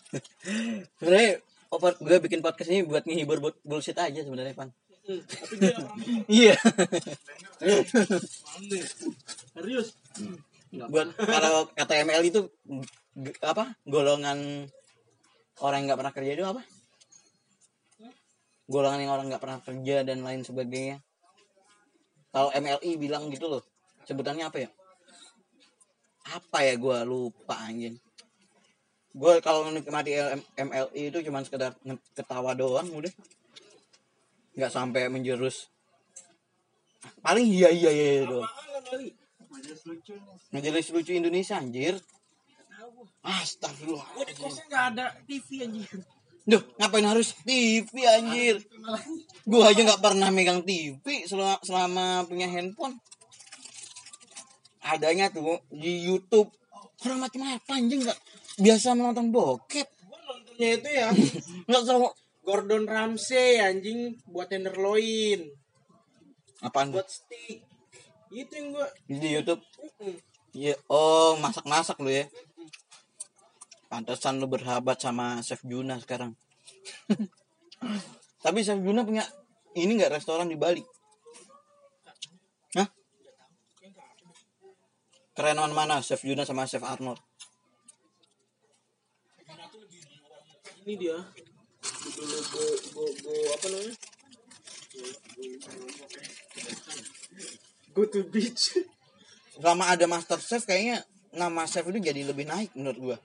Sebenarnya 0.97 1.43
over- 1.69 1.99
gue 1.99 2.17
bikin 2.23 2.41
podcast 2.41 2.71
ini 2.71 2.81
buat 2.87 3.03
menghibur 3.05 3.37
bu- 3.43 3.61
bullshit 3.61 3.97
aja 3.99 4.23
sebenarnya, 4.23 4.55
Pan. 4.55 4.69
Iya. 6.29 6.53
Serius. 9.53 9.89
buat 10.70 11.07
kalau 11.36 11.65
kata 11.74 12.05
ML 12.05 12.24
itu 12.30 12.45
apa 13.41 13.74
golongan 13.89 14.70
orang 15.65 15.78
yang 15.82 15.88
nggak 15.89 15.99
pernah 15.99 16.13
kerja 16.13 16.32
itu 16.38 16.45
apa? 16.45 16.61
Golongan 18.70 19.01
yang 19.01 19.11
orang 19.17 19.26
nggak 19.34 19.41
pernah 19.41 19.59
kerja 19.65 20.05
dan 20.05 20.22
lain 20.22 20.45
sebagainya. 20.45 21.01
Kalau 22.30 22.53
MLI 22.53 22.91
bilang 23.01 23.26
gitu 23.34 23.49
loh 23.49 23.65
sebutannya 24.05 24.45
apa 24.45 24.57
ya? 24.61 24.70
Apa 26.30 26.61
ya 26.61 26.78
gue 26.78 26.97
lupa 27.09 27.57
anjing. 27.65 27.97
Gue 29.09 29.41
kalau 29.41 29.65
menikmati 29.65 30.13
MLI 30.53 31.01
itu 31.09 31.17
cuman 31.26 31.41
sekedar 31.41 31.74
ketawa 32.13 32.53
doang 32.53 32.86
udah. 32.93 33.09
Nggak 34.53 34.70
sampai 34.70 35.09
menjurus. 35.09 35.74
Paling 37.26 37.49
iya 37.49 37.74
iya 37.74 37.89
iya, 37.89 38.07
iya 38.22 38.26
doang 38.30 38.45
Majelis 39.50 39.82
lucu 39.89 40.14
majelis 40.54 40.86
lucu 40.93 41.12
Indonesia 41.18 41.58
anjir 41.58 41.97
Astagfirullah 43.26 44.08
Gua 44.16 44.26
di 44.26 44.34
kosnya 44.38 44.64
nggak 44.70 44.86
ada 44.95 45.06
TV 45.28 45.47
anjir. 45.66 45.97
Duh, 46.50 46.64
ngapain 46.80 47.06
harus 47.06 47.36
TV 47.43 47.91
anjir? 48.08 48.64
Gua 49.43 49.70
aja 49.70 49.82
nggak 49.84 50.02
pernah 50.02 50.30
megang 50.32 50.64
TV 50.64 51.28
selama, 51.28 51.60
selama 51.62 52.06
punya 52.26 52.47
handphone. 52.47 52.95
Adanya 54.82 55.30
tuh 55.30 55.62
di 55.70 56.08
YouTube. 56.08 56.50
Orang 57.06 57.28
macam 57.28 57.45
apa 57.45 57.78
anjing 57.78 58.02
nggak 58.08 58.20
biasa 58.58 58.97
menonton 58.97 59.30
bokep. 59.30 59.88
Nontonnya 60.10 60.70
itu 60.80 60.89
ya 60.89 61.08
Nggak 61.70 61.84
tahu 61.86 62.08
Gordon 62.47 62.89
Ramsay 62.89 63.62
anjing 63.62 64.18
buat 64.26 64.50
tenderloin, 64.50 65.54
apaan 66.66 66.89
buat 66.89 67.06
steak. 67.06 67.68
Itu 68.30 68.53
yang 68.53 68.67
gua 68.73 68.88
di 69.09 69.30
YouTube. 69.30 69.61
Iya, 70.53 70.73
oh 70.89 71.38
masak-masak 71.38 71.97
lu 72.01 72.09
ya. 72.09 72.25
Pantesan 73.89 74.38
lu 74.38 74.45
bersahabat 74.45 75.01
sama 75.01 75.41
Chef 75.41 75.61
Juna 75.65 75.97
sekarang. 75.97 76.38
Tapi 78.45 78.59
Chef 78.61 78.77
Juna 78.82 79.05
punya 79.05 79.25
ini 79.73 79.97
nggak 79.97 80.21
restoran 80.21 80.49
di 80.49 80.57
Bali? 80.57 80.82
Hah? 82.77 82.89
Kerenan 85.34 85.73
mana 85.73 86.01
Chef 86.05 86.21
Juna 86.21 86.45
sama 86.45 86.69
Chef 86.69 86.86
Arnold? 86.86 87.21
ini 90.89 91.05
dia 91.05 91.21
go 91.21 92.25
go 92.25 93.05
go 93.21 93.34
apa 93.53 93.67
namanya 93.69 93.93
go 97.38 97.68
to 97.93 98.23
beach 98.29 98.73
Selama 99.59 99.91
ada 99.91 100.07
Master 100.07 100.39
Chef 100.39 100.63
kayaknya 100.63 101.03
nama 101.35 101.67
chef 101.67 101.83
itu 101.91 101.99
jadi 101.99 102.23
lebih 102.23 102.47
naik 102.47 102.71
menurut 102.79 102.97
gua. 102.97 103.17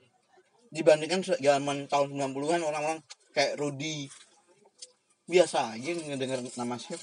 Dibandingkan 0.67 1.23
zaman 1.23 1.87
tahun 1.87 2.11
90-an 2.11 2.59
orang-orang 2.59 2.99
kayak 3.31 3.55
Rudy 3.55 4.11
biasa 5.25 5.73
aja 5.79 5.89
ngedenger 5.95 6.43
nama 6.59 6.75
chef. 6.77 6.99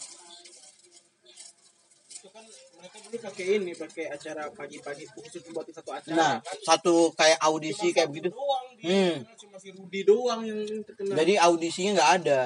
itu 2.23 2.31
kan 2.31 2.47
mereka 2.79 2.97
dulu 3.03 3.19
pakai 3.19 3.45
ini 3.59 3.73
pakai 3.75 4.05
acara 4.15 4.47
pagi-pagi 4.55 5.11
khusus 5.11 5.43
buat 5.51 5.67
satu 5.75 5.91
acara 5.91 6.15
Nah, 6.15 6.35
kan 6.39 6.57
satu 6.63 7.11
kayak 7.19 7.39
audisi 7.43 7.91
kayak 7.91 8.15
begitu. 8.15 8.31
doang 8.31 8.67
Hmm. 8.79 9.27
cuma 9.39 9.57
si 9.59 9.75
Rudi 9.75 10.07
doang 10.07 10.47
yang 10.47 10.63
terkenal 10.87 11.19
Jadi 11.19 11.35
audisinya 11.35 11.91
nggak 11.99 12.13
ada, 12.23 12.41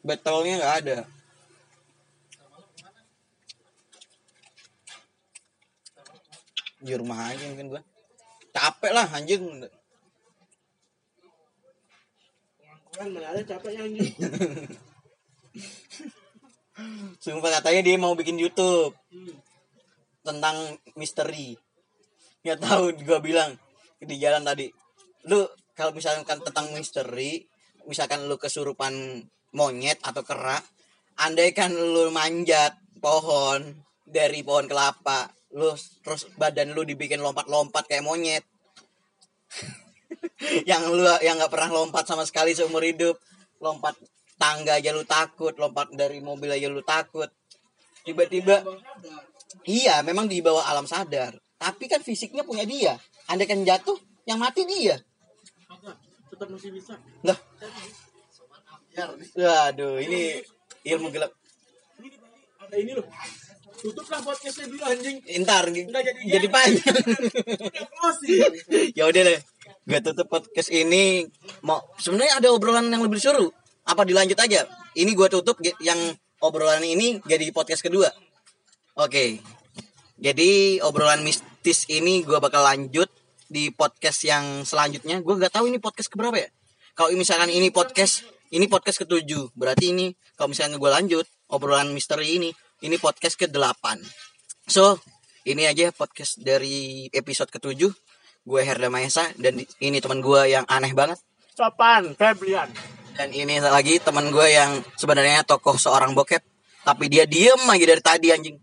battle-nya 0.00 0.54
nggak 0.56 0.76
ada. 0.84 0.98
Di 6.82 6.92
rumah 6.98 7.30
aja 7.30 7.46
mungkin 7.46 7.70
gua. 7.70 7.82
Capek 8.52 8.92
lah 8.92 9.06
anjing. 9.08 9.64
kan 12.92 13.08
capeknya 13.48 13.88
anjing 13.88 14.12
Sumpah 17.24 17.50
katanya 17.56 17.80
dia 17.80 17.96
mau 17.96 18.12
bikin 18.12 18.36
YouTube 18.36 18.92
Hmm. 19.08 19.32
tentang 20.20 20.76
misteri. 20.96 21.56
Nggak 22.44 22.58
tahu 22.60 22.84
gua 23.06 23.18
bilang 23.24 23.56
di 23.96 24.16
jalan 24.20 24.44
tadi. 24.44 24.68
Lu 25.30 25.46
kalau 25.72 25.96
misalkan 25.96 26.42
tentang 26.42 26.68
misteri, 26.76 27.40
misalkan 27.88 28.28
lu 28.28 28.36
kesurupan 28.36 29.24
monyet 29.56 30.00
atau 30.04 30.20
kera, 30.24 30.60
andaikan 31.20 31.72
lu 31.72 32.08
manjat 32.12 32.76
pohon 33.00 33.82
dari 34.04 34.44
pohon 34.44 34.68
kelapa, 34.68 35.32
lu 35.52 35.72
terus 35.76 36.28
badan 36.40 36.72
lu 36.72 36.82
dibikin 36.84 37.20
lompat-lompat 37.20 37.88
kayak 37.88 38.04
monyet. 38.04 38.44
yang 40.70 40.88
lu 40.88 41.04
yang 41.20 41.36
nggak 41.36 41.52
pernah 41.52 41.70
lompat 41.82 42.08
sama 42.08 42.24
sekali 42.24 42.56
seumur 42.56 42.84
hidup, 42.84 43.16
lompat 43.60 43.96
tangga 44.40 44.80
aja 44.80 44.90
lu 44.90 45.04
takut, 45.04 45.52
lompat 45.56 45.92
dari 45.92 46.18
mobil 46.24 46.50
aja 46.50 46.66
lu 46.72 46.82
takut. 46.82 47.28
Tiba-tiba 48.02 48.66
Iya, 49.68 50.00
memang 50.02 50.26
di 50.26 50.40
bawah 50.40 50.64
alam 50.64 50.88
sadar. 50.88 51.36
Tapi 51.60 51.84
kan 51.86 52.00
fisiknya 52.00 52.42
punya 52.42 52.64
dia. 52.66 52.96
Andai 53.30 53.46
kan 53.46 53.60
jatuh, 53.62 53.94
yang 54.26 54.40
mati 54.40 54.64
dia. 54.66 54.98
Tetap 56.32 56.48
masih 56.48 56.72
bisa 56.72 56.96
nih. 56.96 57.38
waduh, 59.38 60.00
ini 60.02 60.42
ilmu 60.88 61.08
gelap. 61.12 61.32
ini 62.02 62.08
ada 62.58 62.76
ini 62.76 62.92
loh 62.96 63.06
tutuplah 63.82 64.22
podcastnya 64.22 64.70
dulu 64.70 64.82
anjing 64.86 65.18
Ntar 65.42 65.64
Nggak 65.68 66.02
jadi- 66.06 66.22
jadi 66.30 66.48
panjang. 66.48 66.96
ya 68.98 69.04
udah 69.10 69.22
deh. 69.26 69.40
Gue 69.82 69.98
tutup 69.98 70.26
podcast 70.30 70.70
ini. 70.70 71.26
Mau 71.66 71.82
sebenarnya 71.98 72.38
ada 72.38 72.48
obrolan 72.54 72.86
yang 72.86 73.02
lebih 73.02 73.18
seru. 73.18 73.50
Apa 73.82 74.06
dilanjut 74.06 74.38
aja? 74.38 74.62
Ini 74.94 75.10
gue 75.10 75.28
tutup 75.28 75.58
yang 75.82 75.98
obrolan 76.38 76.86
ini 76.86 77.18
jadi 77.26 77.50
podcast 77.50 77.82
kedua. 77.82 78.06
Oke. 78.94 79.42
Jadi 80.22 80.78
obrolan 80.86 81.26
mistis 81.26 81.90
ini 81.90 82.22
gue 82.22 82.38
bakal 82.38 82.62
lanjut 82.62 83.10
di 83.50 83.74
podcast 83.74 84.22
yang 84.22 84.62
selanjutnya. 84.62 85.18
Gue 85.18 85.34
nggak 85.34 85.58
tahu 85.58 85.66
ini 85.66 85.82
podcast 85.82 86.06
keberapa 86.06 86.38
ya. 86.38 86.48
Kalau 86.94 87.10
misalkan 87.18 87.50
ini 87.50 87.74
podcast 87.74 88.22
ini 88.52 88.68
podcast 88.68 89.02
ketujuh, 89.02 89.56
berarti 89.56 89.90
ini 89.96 90.12
kalau 90.38 90.52
misalnya 90.52 90.76
gue 90.76 90.90
lanjut 90.92 91.26
obrolan 91.48 91.88
misteri 91.90 92.36
ini, 92.36 92.50
ini 92.82 92.98
podcast 92.98 93.38
ke 93.38 93.46
delapan. 93.46 93.96
So 94.66 94.98
ini 95.46 95.70
aja 95.70 95.94
podcast 95.94 96.42
dari 96.42 97.06
episode 97.14 97.48
ketujuh. 97.48 97.94
Gue 98.42 98.60
Herda 98.66 98.90
Maesa 98.90 99.30
dan 99.38 99.62
ini 99.78 100.02
teman 100.02 100.18
gue 100.18 100.50
yang 100.50 100.66
aneh 100.66 100.90
banget. 100.90 101.18
Sopan 101.54 102.18
Febrian 102.18 102.66
Dan 103.14 103.30
ini 103.30 103.62
lagi 103.62 104.02
teman 104.02 104.34
gue 104.34 104.46
yang 104.50 104.82
sebenarnya 104.98 105.46
tokoh 105.46 105.78
seorang 105.78 106.16
bokep, 106.16 106.42
tapi 106.82 107.06
dia 107.06 107.28
diem 107.28 107.60
aja 107.60 107.84
dari 107.86 108.02
tadi 108.02 108.28
anjing. 108.34 108.58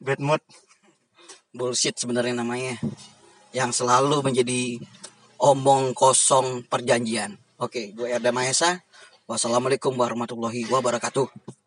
Bad 0.00 0.20
mood. 0.24 0.42
bullshit 1.48 1.96
sebenarnya 1.96 2.38
namanya 2.38 2.78
yang 3.50 3.74
selalu 3.74 4.22
menjadi 4.22 4.78
omong 5.42 5.90
kosong 5.90 6.62
perjanjian. 6.70 7.34
Oke, 7.58 7.90
gue 7.90 8.06
Erda 8.06 8.30
Mahesa. 8.30 8.78
Wassalamualaikum 9.26 9.90
warahmatullahi 9.98 10.70
wabarakatuh. 10.70 11.57